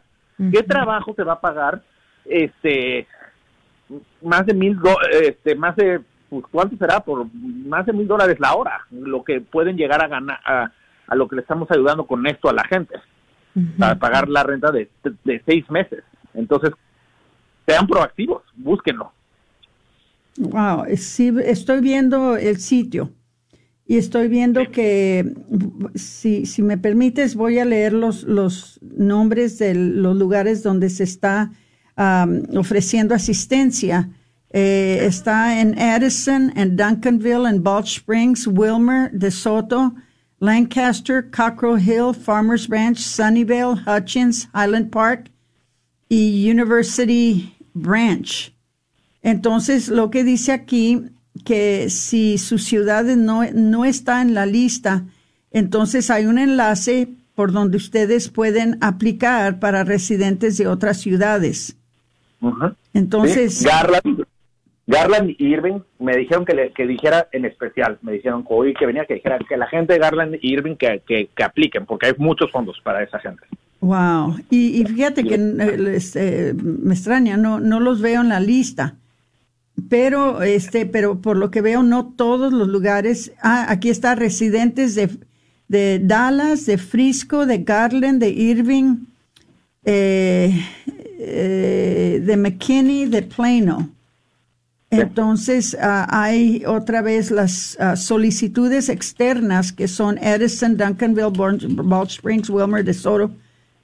¿Qué 0.52 0.62
trabajo 0.64 1.14
te 1.14 1.22
va 1.24 1.34
a 1.34 1.40
pagar? 1.40 1.82
Este 2.24 3.06
más 4.22 4.46
de 4.46 4.54
mil, 4.54 4.78
do- 4.78 4.96
este 5.12 5.54
más 5.54 5.76
de 5.76 6.00
pues, 6.30 6.44
¿cuánto 6.50 6.76
será? 6.76 7.00
Por 7.00 7.26
más 7.34 7.86
de 7.86 7.92
mil 7.92 8.06
dólares 8.08 8.38
la 8.40 8.54
hora, 8.54 8.86
lo 8.90 9.22
que 9.22 9.40
pueden 9.40 9.76
llegar 9.76 10.02
a 10.02 10.08
ganar 10.08 10.38
a, 10.44 10.70
a 11.06 11.14
lo 11.14 11.28
que 11.28 11.36
le 11.36 11.42
estamos 11.42 11.70
ayudando 11.70 12.04
con 12.06 12.26
esto 12.26 12.48
a 12.48 12.52
la 12.54 12.64
gente 12.64 12.94
para 13.78 13.98
pagar 13.98 14.28
la 14.28 14.42
renta 14.42 14.70
de, 14.72 14.90
de 15.24 15.42
seis 15.46 15.68
meses. 15.70 16.02
Entonces, 16.34 16.70
sean 17.66 17.86
proactivos, 17.86 18.42
búsquenlo. 18.56 19.12
Wow, 20.36 20.84
sí, 20.96 21.32
estoy 21.44 21.80
viendo 21.80 22.36
el 22.36 22.58
sitio 22.58 23.12
y 23.86 23.98
estoy 23.98 24.28
viendo 24.28 24.70
que, 24.72 25.34
si, 25.94 26.46
si 26.46 26.62
me 26.62 26.76
permites, 26.76 27.36
voy 27.36 27.58
a 27.58 27.64
leer 27.64 27.92
los, 27.92 28.24
los 28.24 28.80
nombres 28.82 29.58
de 29.58 29.74
los 29.74 30.16
lugares 30.16 30.62
donde 30.62 30.90
se 30.90 31.04
está 31.04 31.52
ofreciendo 32.56 33.14
asistencia. 33.14 34.08
Eh, 34.50 35.00
está 35.02 35.60
en 35.60 35.78
Addison, 35.78 36.52
en 36.56 36.76
Duncanville, 36.76 37.48
en 37.48 37.62
Balch 37.62 37.98
Springs, 37.98 38.46
Wilmer, 38.46 39.10
DeSoto, 39.12 39.94
Lancaster, 40.40 41.22
Cockrell 41.22 41.78
Hill, 41.78 42.12
Farmers 42.12 42.68
Branch, 42.68 42.98
Sunnyvale, 42.98 43.76
Hutchins, 43.86 44.48
Highland 44.54 44.90
Park 44.90 45.30
y 46.08 46.48
University 46.50 47.54
Branch. 47.74 48.52
Entonces, 49.22 49.88
lo 49.88 50.10
que 50.10 50.22
dice 50.22 50.52
aquí, 50.52 51.00
que 51.44 51.88
si 51.90 52.38
su 52.38 52.58
ciudad 52.58 53.04
no, 53.04 53.42
no 53.52 53.84
está 53.84 54.22
en 54.22 54.34
la 54.34 54.46
lista, 54.46 55.04
entonces 55.50 56.10
hay 56.10 56.26
un 56.26 56.38
enlace 56.38 57.08
por 57.34 57.52
donde 57.52 57.76
ustedes 57.76 58.28
pueden 58.28 58.78
aplicar 58.80 59.58
para 59.58 59.82
residentes 59.82 60.56
de 60.56 60.68
otras 60.68 60.98
ciudades. 61.00 61.76
Entonces, 62.92 63.58
Sí, 63.58 63.64
Garland, 63.64 64.24
Garland 64.86 65.30
y 65.38 65.46
Irving 65.46 65.80
me 65.98 66.16
dijeron 66.16 66.44
que, 66.44 66.54
le, 66.54 66.72
que 66.72 66.86
dijera 66.86 67.28
en 67.32 67.44
especial, 67.44 67.98
me 68.02 68.12
dijeron 68.12 68.42
que 68.42 68.52
hoy 68.52 68.74
que 68.74 68.86
venía 68.86 69.06
que 69.06 69.14
dijera 69.14 69.38
que 69.48 69.56
la 69.56 69.66
gente 69.66 69.94
de 69.94 69.98
Garland 69.98 70.36
y 70.40 70.52
Irving 70.52 70.76
que, 70.76 71.02
que, 71.06 71.30
que 71.34 71.44
apliquen, 71.44 71.86
porque 71.86 72.06
hay 72.06 72.12
muchos 72.18 72.50
fondos 72.50 72.78
para 72.82 73.02
esa 73.02 73.18
gente. 73.18 73.44
Wow. 73.80 74.36
Y, 74.50 74.80
y 74.80 74.84
fíjate 74.84 75.24
que 75.24 75.34
eh, 75.34 75.94
este, 75.94 76.54
me 76.54 76.94
extraña, 76.94 77.36
no, 77.36 77.60
no 77.60 77.80
los 77.80 78.00
veo 78.00 78.20
en 78.20 78.30
la 78.30 78.40
lista. 78.40 78.96
Pero, 79.88 80.42
este, 80.42 80.86
pero 80.86 81.20
por 81.20 81.36
lo 81.36 81.50
que 81.50 81.60
veo, 81.60 81.82
no 81.82 82.12
todos 82.16 82.52
los 82.52 82.68
lugares. 82.68 83.32
Ah, 83.42 83.66
aquí 83.68 83.90
está 83.90 84.14
residentes 84.14 84.94
de, 84.94 85.10
de 85.68 85.98
Dallas, 85.98 86.64
de 86.64 86.78
Frisco, 86.78 87.44
de 87.44 87.58
Garland, 87.58 88.20
de 88.20 88.30
Irving, 88.30 88.98
eh, 89.84 90.64
eh, 91.18 92.22
de 92.22 92.36
McKinney, 92.36 93.06
de 93.06 93.22
Plano. 93.22 93.93
Entonces, 95.00 95.76
ah, 95.80 96.06
hay 96.10 96.64
otra 96.66 97.02
vez 97.02 97.30
las 97.30 97.76
ah, 97.80 97.96
solicitudes 97.96 98.88
externas 98.88 99.72
que 99.72 99.88
son 99.88 100.18
Edison, 100.18 100.76
Duncanville, 100.76 101.30
Bald 101.30 102.08
Springs, 102.10 102.48
Wilmer, 102.50 102.84
DeSoto, 102.84 103.30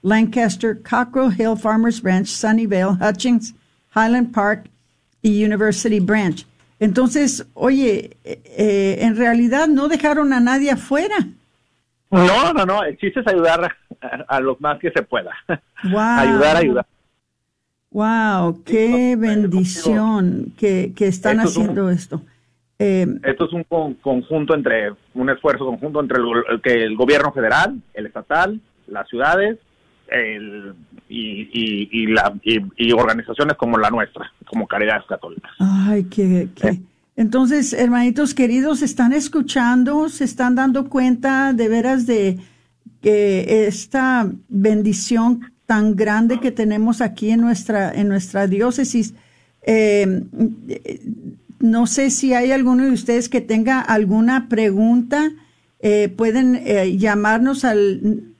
Lancaster, 0.01 0.75
Cockrell 0.81 1.31
Hill, 1.31 1.57
Farmers 1.57 2.01
Branch, 2.01 2.27
Sunnyvale, 2.27 2.97
Hutchings, 2.99 3.53
Highland 3.95 4.33
Park 4.33 4.69
y 5.21 5.43
University 5.43 5.99
Branch. 5.99 6.45
Entonces, 6.79 7.45
oye, 7.53 8.17
eh, 8.23 8.97
en 9.01 9.15
realidad 9.15 9.67
no 9.67 9.87
dejaron 9.87 10.33
a 10.33 10.39
nadie 10.39 10.71
afuera. 10.71 11.15
No, 12.09 12.53
no, 12.53 12.65
no. 12.65 12.83
El 12.83 12.97
chiste 12.97 13.19
es 13.19 13.27
ayudar 13.27 13.71
a, 14.27 14.39
los 14.39 14.59
más 14.59 14.79
que 14.79 14.91
se 14.91 15.03
pueda. 15.03 15.31
ayudar, 15.87 16.57
ayudar. 16.57 16.85
Wow, 17.91 18.63
qué 18.63 19.15
bendición 19.17 20.53
que, 20.57 20.93
que 20.95 21.07
están 21.07 21.39
haciendo 21.39 21.89
esto. 21.89 22.21
Eh, 22.79 23.05
esto 23.23 23.45
es 23.45 23.53
un 23.53 23.63
conjunto 24.01 24.55
entre, 24.55 24.93
un 25.13 25.29
esfuerzo 25.29 25.65
conjunto 25.65 25.99
entre 25.99 26.17
el, 26.19 26.61
que 26.61 26.83
el 26.83 26.95
gobierno 26.95 27.31
federal, 27.31 27.79
el 27.93 28.07
estatal, 28.07 28.59
las 28.87 29.07
ciudades 29.07 29.59
el, 30.11 30.73
y, 31.09 31.89
y, 31.91 32.07
la, 32.07 32.33
y, 32.43 32.91
organizaciones 32.91 33.55
como 33.55 33.77
la 33.77 33.89
nuestra, 33.89 34.31
como 34.45 34.67
Caridades 34.67 35.05
Católicas. 35.07 35.51
Ay, 35.59 36.05
qué, 36.05 36.49
qué. 36.55 36.81
Entonces, 37.15 37.73
hermanitos 37.73 38.33
queridos, 38.33 38.81
están 38.81 39.13
escuchando, 39.13 40.09
se 40.09 40.23
están 40.23 40.55
dando 40.55 40.89
cuenta 40.89 41.53
de 41.53 41.69
veras 41.69 42.07
de 42.07 42.39
que 43.01 43.67
esta 43.67 44.29
bendición 44.47 45.51
tan 45.71 45.95
grande 45.95 46.41
que 46.41 46.51
tenemos 46.51 46.99
aquí 46.99 47.29
en 47.29 47.39
nuestra, 47.39 47.93
en 47.93 48.09
nuestra 48.09 48.45
diócesis. 48.45 49.13
Eh, 49.61 50.25
no 51.59 51.87
sé 51.87 52.09
si 52.09 52.33
hay 52.33 52.51
alguno 52.51 52.83
de 52.83 52.91
ustedes 52.91 53.29
que 53.29 53.39
tenga 53.39 53.79
alguna 53.79 54.49
pregunta. 54.49 55.31
Eh, 55.79 56.09
pueden 56.09 56.61
eh, 56.65 56.97
llamarnos 56.97 57.63
al 57.63 58.33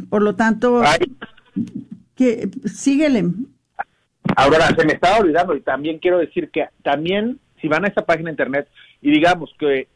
por 0.10 0.22
lo 0.22 0.36
tanto, 0.36 0.84
que 2.16 2.50
síguele. 2.66 3.30
Ahora, 4.36 4.68
se 4.76 4.86
me 4.86 4.94
estaba 4.94 5.20
olvidando 5.20 5.56
y 5.56 5.62
también 5.62 6.00
quiero 6.00 6.18
decir 6.18 6.50
que 6.52 6.68
también 6.84 7.40
si 7.64 7.70
van 7.70 7.86
a 7.86 7.88
esta 7.88 8.06
página 8.06 8.26
de 8.26 8.34
internet 8.34 8.68
y 9.02 9.10
digamos 9.10 9.50
que 9.58 9.88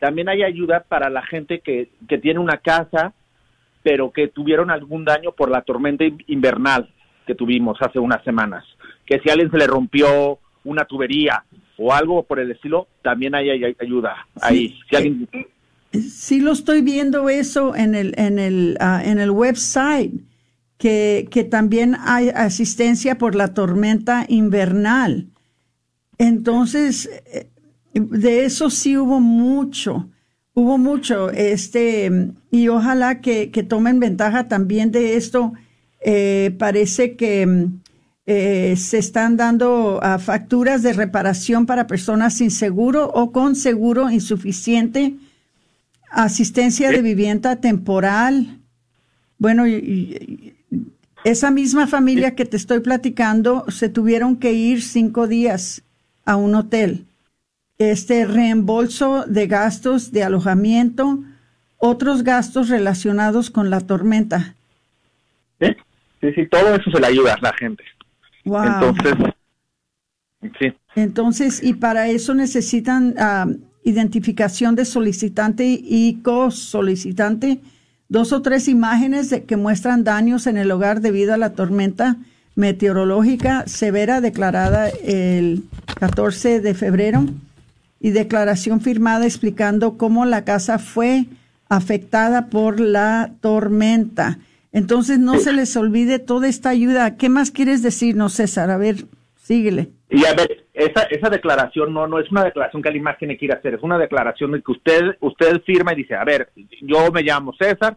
también 0.00 0.28
hay 0.28 0.42
ayuda 0.42 0.80
para 0.80 1.08
la 1.08 1.22
gente 1.22 1.60
que, 1.60 1.90
que 2.08 2.18
tiene 2.18 2.40
una 2.40 2.58
casa 2.58 3.14
pero 3.84 4.10
que 4.10 4.28
tuvieron 4.28 4.70
algún 4.70 5.04
daño 5.04 5.30
por 5.32 5.50
la 5.50 5.62
tormenta 5.62 6.04
invernal 6.26 6.90
que 7.26 7.34
tuvimos 7.34 7.76
hace 7.80 7.98
unas 7.98 8.24
semanas. 8.24 8.64
Que 9.06 9.20
si 9.20 9.28
a 9.28 9.34
alguien 9.34 9.50
se 9.50 9.58
le 9.58 9.66
rompió 9.66 10.38
una 10.64 10.86
tubería 10.86 11.44
o 11.76 11.92
algo 11.92 12.22
por 12.24 12.40
el 12.40 12.50
estilo, 12.50 12.88
también 13.02 13.34
hay, 13.34 13.50
ayuda 13.78 14.26
ahí. 14.40 14.74
Si 14.88 14.96
alguien... 14.96 15.28
sí 15.92 16.40
lo 16.40 16.52
estoy 16.52 16.80
viendo 16.80 17.28
eso 17.28 17.76
en 17.76 17.94
el, 17.94 18.14
en 18.16 18.38
el, 18.38 18.78
ah, 18.80 19.02
en 19.04 19.20
el 19.20 19.30
website 19.30 20.12
que, 20.78 21.48
también 21.50 21.94
hay 21.98 22.30
asistencia 22.30 23.18
por 23.18 23.34
la 23.34 23.52
tormenta 23.54 24.24
invernal. 24.28 25.28
Entonces, 26.18 27.08
eh, 27.26 27.48
de 27.94 28.44
eso 28.44 28.70
sí 28.70 28.96
hubo 28.96 29.20
mucho, 29.20 30.08
hubo 30.54 30.78
mucho, 30.78 31.30
este, 31.30 32.32
y 32.50 32.68
ojalá 32.68 33.20
que, 33.20 33.46
tomen 33.68 34.00
ventaja 34.00 34.48
también 34.48 34.90
de 34.90 35.16
esto. 35.16 35.52
Eh, 36.06 36.54
parece 36.58 37.16
que 37.16 37.68
eh, 38.26 38.74
se 38.76 38.98
están 38.98 39.36
dando 39.36 40.00
ah, 40.02 40.18
facturas 40.18 40.82
de 40.82 40.92
reparación 40.92 41.66
para 41.66 41.86
personas 41.86 42.34
sin 42.34 42.50
seguro 42.50 43.10
o 43.14 43.32
con 43.32 43.56
seguro 43.56 44.10
insuficiente, 44.10 45.16
asistencia 46.10 46.90
de 46.90 47.02
vivienda 47.02 47.56
temporal. 47.56 48.60
Bueno, 49.38 49.66
y, 49.66 50.54
esa 51.24 51.50
misma 51.50 51.86
familia 51.86 52.34
que 52.34 52.44
te 52.44 52.58
estoy 52.58 52.80
platicando 52.80 53.64
se 53.68 53.88
tuvieron 53.88 54.36
que 54.36 54.52
ir 54.52 54.82
cinco 54.82 55.26
días 55.26 55.82
a 56.24 56.36
un 56.36 56.54
hotel. 56.54 57.04
Este 57.78 58.24
reembolso 58.24 59.24
de 59.26 59.46
gastos 59.46 60.12
de 60.12 60.22
alojamiento, 60.22 61.20
otros 61.78 62.22
gastos 62.22 62.68
relacionados 62.68 63.50
con 63.50 63.70
la 63.70 63.80
tormenta. 63.80 64.54
Sí, 65.60 65.68
sí, 66.20 66.32
sí 66.34 66.46
todo 66.46 66.74
eso 66.74 66.90
se 66.90 67.00
le 67.00 67.06
ayuda 67.06 67.34
a 67.34 67.40
la 67.40 67.52
gente. 67.54 67.84
Wow. 68.44 68.64
Entonces, 68.64 69.14
sí. 70.58 70.72
Entonces, 70.94 71.62
y 71.62 71.74
para 71.74 72.08
eso 72.08 72.34
necesitan 72.34 73.14
ah, 73.18 73.46
identificación 73.82 74.76
de 74.76 74.84
solicitante 74.84 75.66
y 75.66 76.20
co-solicitante 76.22 77.60
dos 78.08 78.32
o 78.32 78.42
tres 78.42 78.68
imágenes 78.68 79.30
de, 79.30 79.44
que 79.44 79.56
muestran 79.56 80.04
daños 80.04 80.46
en 80.46 80.56
el 80.56 80.70
hogar 80.70 81.00
debido 81.00 81.34
a 81.34 81.36
la 81.36 81.52
tormenta 81.52 82.16
meteorológica 82.56 83.66
severa 83.66 84.20
declarada 84.20 84.88
el 84.88 85.62
14 85.98 86.60
de 86.60 86.74
febrero 86.74 87.24
y 88.00 88.10
declaración 88.10 88.80
firmada 88.80 89.24
explicando 89.24 89.96
cómo 89.96 90.24
la 90.24 90.44
casa 90.44 90.78
fue 90.78 91.24
afectada 91.68 92.48
por 92.48 92.80
la 92.80 93.32
tormenta. 93.40 94.38
Entonces 94.72 95.18
no 95.18 95.38
se 95.38 95.52
les 95.52 95.76
olvide 95.76 96.18
toda 96.18 96.48
esta 96.48 96.70
ayuda. 96.70 97.16
¿Qué 97.16 97.28
más 97.28 97.50
quieres 97.50 97.82
decirnos, 97.82 98.34
César? 98.34 98.70
A 98.70 98.76
ver, 98.76 99.04
síguele. 99.36 99.88
Y 100.10 100.24
a 100.26 100.34
ver, 100.34 100.64
esa, 100.74 101.02
esa 101.04 101.30
declaración 101.30 101.92
no, 101.92 102.06
no 102.06 102.18
es 102.18 102.30
una 102.30 102.44
declaración 102.44 102.82
que 102.82 102.88
alguien 102.88 103.04
más 103.04 103.18
tiene 103.18 103.36
que 103.36 103.46
ir 103.46 103.52
a 103.52 103.56
hacer, 103.56 103.74
es 103.74 103.82
una 103.82 103.98
declaración 103.98 104.52
de 104.52 104.62
que 104.62 104.72
usted, 104.72 105.16
usted 105.20 105.60
firma 105.62 105.92
y 105.92 105.96
dice, 105.96 106.14
a 106.14 106.24
ver, 106.24 106.50
yo 106.82 107.10
me 107.10 107.22
llamo 107.22 107.52
César, 107.54 107.96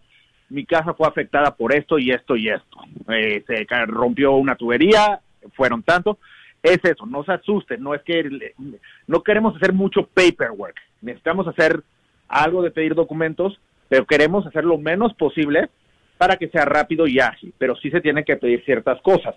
mi 0.49 0.65
casa 0.65 0.93
fue 0.93 1.07
afectada 1.07 1.55
por 1.55 1.73
esto 1.73 1.99
y 1.99 2.11
esto 2.11 2.35
y 2.35 2.49
esto. 2.49 2.77
Eh, 3.09 3.43
se 3.45 3.65
rompió 3.85 4.33
una 4.33 4.55
tubería, 4.55 5.19
fueron 5.53 5.83
tanto. 5.83 6.17
Es 6.63 6.79
eso, 6.83 7.05
no 7.05 7.23
se 7.23 7.33
asusten, 7.33 7.81
no 7.81 7.93
es 7.93 8.01
que 8.01 8.53
no 9.05 9.21
queremos 9.21 9.55
hacer 9.55 9.73
mucho 9.73 10.07
paperwork. 10.07 10.75
Necesitamos 11.01 11.47
hacer 11.47 11.83
algo 12.27 12.61
de 12.61 12.71
pedir 12.71 12.95
documentos, 12.95 13.59
pero 13.87 14.05
queremos 14.05 14.45
hacer 14.45 14.65
lo 14.65 14.77
menos 14.77 15.13
posible 15.13 15.69
para 16.17 16.35
que 16.35 16.49
sea 16.49 16.65
rápido 16.65 17.07
y 17.07 17.19
ágil, 17.19 17.53
pero 17.57 17.75
sí 17.75 17.91
se 17.91 18.01
tienen 18.01 18.25
que 18.25 18.37
pedir 18.37 18.63
ciertas 18.65 18.99
cosas. 19.01 19.35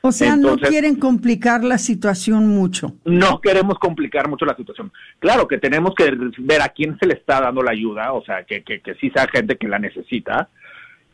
O 0.00 0.12
sea, 0.12 0.36
no 0.36 0.56
quieren 0.56 0.94
complicar 0.96 1.64
la 1.64 1.76
situación 1.78 2.46
mucho. 2.46 2.94
no 3.04 3.40
queremos 3.40 3.78
complicar 3.78 4.28
mucho 4.28 4.44
la 4.46 4.54
situación. 4.56 4.92
Claro 5.18 5.48
que 5.48 5.58
tenemos 5.58 5.94
que 5.94 6.10
ver 6.38 6.62
a 6.62 6.68
quién 6.68 6.96
se 6.98 7.06
le 7.06 7.14
está 7.14 7.40
dando 7.40 7.62
la 7.62 7.72
ayuda, 7.72 8.12
o 8.12 8.24
sea, 8.24 8.44
que, 8.44 8.62
que, 8.62 8.80
que 8.80 8.94
sí 8.94 9.10
sea 9.10 9.26
gente 9.26 9.56
que 9.56 9.66
la 9.68 9.78
necesita. 9.80 10.48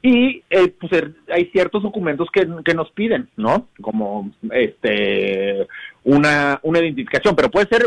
Y 0.02 0.42
eh, 0.50 0.68
pues 0.78 0.92
er- 0.92 1.14
hay 1.32 1.46
ciertos 1.46 1.82
documentos 1.82 2.28
que, 2.30 2.46
que 2.62 2.74
nos 2.74 2.90
piden, 2.92 3.30
¿no? 3.38 3.68
Como 3.80 4.30
este 4.52 5.66
una, 6.04 6.60
una 6.62 6.78
identificación, 6.80 7.34
pero 7.34 7.50
puede 7.50 7.66
ser 7.68 7.86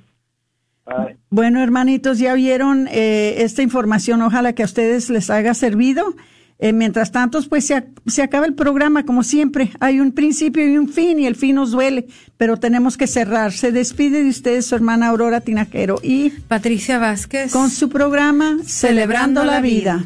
Bye. 0.87 1.19
Bueno, 1.29 1.63
hermanitos, 1.63 2.19
ya 2.19 2.33
vieron 2.33 2.89
eh, 2.89 3.43
esta 3.43 3.61
información. 3.61 4.23
Ojalá 4.23 4.55
que 4.55 4.63
a 4.63 4.65
ustedes 4.65 5.11
les 5.11 5.29
haya 5.29 5.53
servido. 5.53 6.15
Eh, 6.63 6.73
mientras 6.73 7.11
tanto, 7.11 7.41
pues 7.49 7.67
se, 7.67 7.89
se 8.07 8.23
acaba 8.23 8.47
el 8.47 8.55
programa, 8.55 9.05
como 9.05 9.25
siempre. 9.25 9.73
Hay 9.81 9.99
un 9.99 10.13
principio 10.13 10.65
y 10.65 10.79
un 10.79 10.89
fin, 10.89 11.19
y 11.19 11.27
el 11.27 11.35
fin 11.35 11.57
nos 11.57 11.73
duele, 11.73 12.07
pero 12.37 12.57
tenemos 12.57 12.97
que 12.97 13.09
cerrar. 13.09 13.51
Se 13.51 13.73
despide 13.73 14.23
de 14.23 14.31
ustedes 14.31 14.67
su 14.67 14.77
hermana 14.77 15.09
Aurora 15.09 15.41
Tinajero 15.41 15.99
y 16.05 16.31
Patricia 16.31 17.01
Vázquez. 17.01 17.51
con 17.51 17.69
su 17.69 17.89
programa 17.89 18.59
Celebrando 18.65 19.43
la 19.43 19.61
Vida. 19.61 20.05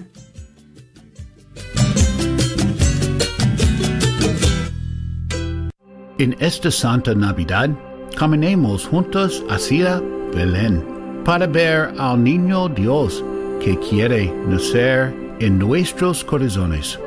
En 6.17 6.35
esta 6.41 6.71
Santa 6.71 7.15
Navidad, 7.15 7.69
caminemos 8.17 8.87
juntos 8.87 9.45
hacia 9.51 10.01
Belén 10.35 10.83
para 11.23 11.47
ver 11.47 11.93
al 11.99 12.25
niño 12.25 12.71
Dios 12.71 13.23
que 13.63 13.79
quiere 13.79 14.33
nacer 14.49 15.26
en 15.41 15.59
nuestros 15.59 16.25
corazones. 16.25 16.99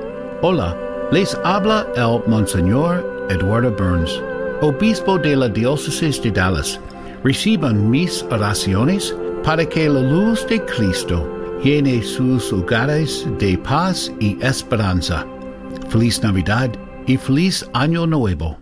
Hola, 0.42 0.78
les 1.12 1.36
habla 1.44 1.88
el 1.96 2.22
Monseñor 2.28 3.28
Eduardo 3.30 3.72
Burns, 3.72 4.22
obispo 4.62 5.18
de 5.18 5.36
la 5.36 5.50
diócesis 5.50 6.22
de 6.22 6.32
Dallas. 6.32 6.80
Reciban 7.24 7.90
mis 7.90 8.24
oraciones 8.30 9.16
para 9.44 9.66
que 9.66 9.90
la 9.90 10.02
luz 10.02 10.48
de 10.48 10.64
Cristo 10.66 11.28
llene 11.64 12.02
sus 12.04 12.54
hogares 12.54 13.28
de 13.40 13.58
paz 13.58 14.12
y 14.20 14.38
esperanza. 14.42 15.26
Feliz 15.90 16.22
Navidad 16.24 16.72
y 17.08 17.18
feliz 17.18 17.68
Año 17.74 18.06
Nuevo. 18.06 18.60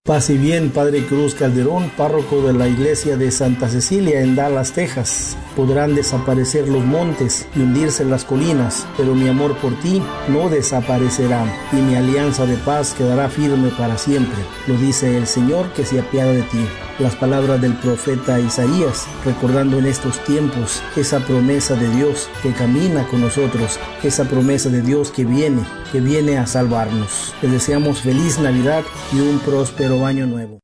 Paz 0.08 0.30
y 0.30 0.38
bien, 0.38 0.70
Padre 0.70 1.04
Cruz 1.04 1.34
Calderón, 1.34 1.90
párroco 1.94 2.40
de 2.40 2.54
la 2.54 2.66
iglesia 2.66 3.18
de 3.18 3.30
Santa 3.30 3.68
Cecilia 3.68 4.22
en 4.22 4.34
Dallas, 4.34 4.72
Texas. 4.72 5.36
Podrán 5.58 5.96
desaparecer 5.96 6.68
los 6.68 6.84
montes 6.84 7.48
y 7.56 7.62
hundirse 7.62 8.04
las 8.04 8.24
colinas, 8.24 8.86
pero 8.96 9.16
mi 9.16 9.26
amor 9.26 9.56
por 9.56 9.74
ti 9.80 10.00
no 10.28 10.48
desaparecerá 10.48 11.52
y 11.72 11.76
mi 11.78 11.96
alianza 11.96 12.46
de 12.46 12.56
paz 12.58 12.94
quedará 12.94 13.28
firme 13.28 13.70
para 13.70 13.98
siempre. 13.98 14.38
Lo 14.68 14.76
dice 14.76 15.18
el 15.18 15.26
Señor 15.26 15.72
que 15.72 15.84
se 15.84 15.98
apiada 15.98 16.30
de 16.30 16.42
ti. 16.42 16.64
Las 17.00 17.16
palabras 17.16 17.60
del 17.60 17.74
profeta 17.74 18.38
Isaías, 18.38 19.08
recordando 19.24 19.80
en 19.80 19.86
estos 19.86 20.22
tiempos 20.22 20.80
esa 20.94 21.18
promesa 21.18 21.74
de 21.74 21.88
Dios 21.88 22.30
que 22.40 22.52
camina 22.52 23.04
con 23.08 23.20
nosotros, 23.20 23.80
esa 24.04 24.26
promesa 24.26 24.68
de 24.68 24.80
Dios 24.80 25.10
que 25.10 25.24
viene, 25.24 25.64
que 25.90 26.00
viene 26.00 26.38
a 26.38 26.46
salvarnos. 26.46 27.34
Les 27.42 27.50
deseamos 27.50 28.02
feliz 28.02 28.38
Navidad 28.38 28.84
y 29.12 29.18
un 29.18 29.40
próspero 29.40 30.06
año 30.06 30.24
nuevo. 30.28 30.60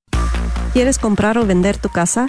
¿Quieres 0.72 1.00
comprar 1.00 1.36
o 1.36 1.44
vender 1.44 1.78
tu 1.78 1.88
casa? 1.88 2.28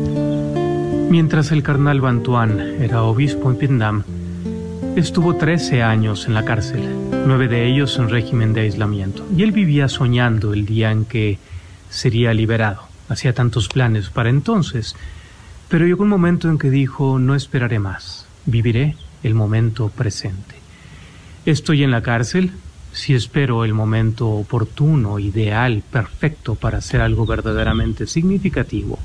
Mientras 1.11 1.51
el 1.51 1.61
carnal 1.61 1.99
Bantuán 1.99 2.57
era 2.79 3.03
obispo 3.03 3.51
en 3.51 3.57
Vietnam, 3.57 4.03
estuvo 4.95 5.35
13 5.35 5.83
años 5.83 6.25
en 6.25 6.33
la 6.33 6.45
cárcel, 6.45 6.87
nueve 7.27 7.49
de 7.49 7.67
ellos 7.67 7.99
en 7.99 8.07
régimen 8.07 8.53
de 8.53 8.61
aislamiento, 8.61 9.27
y 9.35 9.43
él 9.43 9.51
vivía 9.51 9.89
soñando 9.89 10.53
el 10.53 10.65
día 10.65 10.89
en 10.89 11.03
que 11.03 11.37
sería 11.89 12.33
liberado. 12.33 12.83
hacía 13.09 13.33
tantos 13.33 13.67
planes 13.67 14.09
para 14.09 14.29
entonces, 14.29 14.95
pero 15.67 15.85
llegó 15.85 16.03
un 16.03 16.09
momento 16.09 16.47
en 16.47 16.57
que 16.57 16.69
dijo, 16.69 17.19
no 17.19 17.35
esperaré 17.35 17.77
más, 17.77 18.25
viviré 18.45 18.95
el 19.21 19.33
momento 19.33 19.89
presente. 19.89 20.55
Estoy 21.45 21.83
en 21.83 21.91
la 21.91 22.03
cárcel, 22.03 22.51
si 22.93 23.15
espero 23.15 23.65
el 23.65 23.73
momento 23.73 24.29
oportuno, 24.29 25.19
ideal, 25.19 25.83
perfecto 25.91 26.55
para 26.55 26.77
hacer 26.77 27.01
algo 27.01 27.25
verdaderamente 27.25 28.07
significativo, 28.07 28.97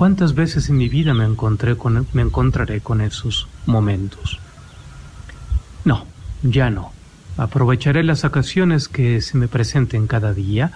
¿cuántas 0.00 0.34
veces 0.34 0.70
en 0.70 0.78
mi 0.78 0.88
vida 0.88 1.12
me, 1.12 1.26
encontré 1.26 1.76
con, 1.76 2.06
me 2.14 2.22
encontraré 2.22 2.80
con 2.80 3.02
esos 3.02 3.48
momentos? 3.66 4.38
No, 5.84 6.06
ya 6.42 6.70
no. 6.70 6.94
Aprovecharé 7.36 8.02
las 8.02 8.24
ocasiones 8.24 8.88
que 8.88 9.20
se 9.20 9.36
me 9.36 9.46
presenten 9.46 10.06
cada 10.06 10.32
día 10.32 10.72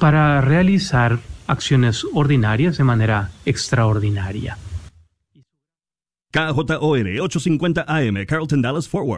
para 0.00 0.40
realizar 0.40 1.20
acciones 1.46 2.04
ordinarias 2.12 2.76
de 2.76 2.82
manera 2.82 3.30
extraordinaria. 3.46 4.58
KJOR 6.32 7.06
850 7.20 7.84
AM, 7.86 8.26
Carlton 8.26 8.62
Dallas 8.62 8.88
Forward. 8.88 9.08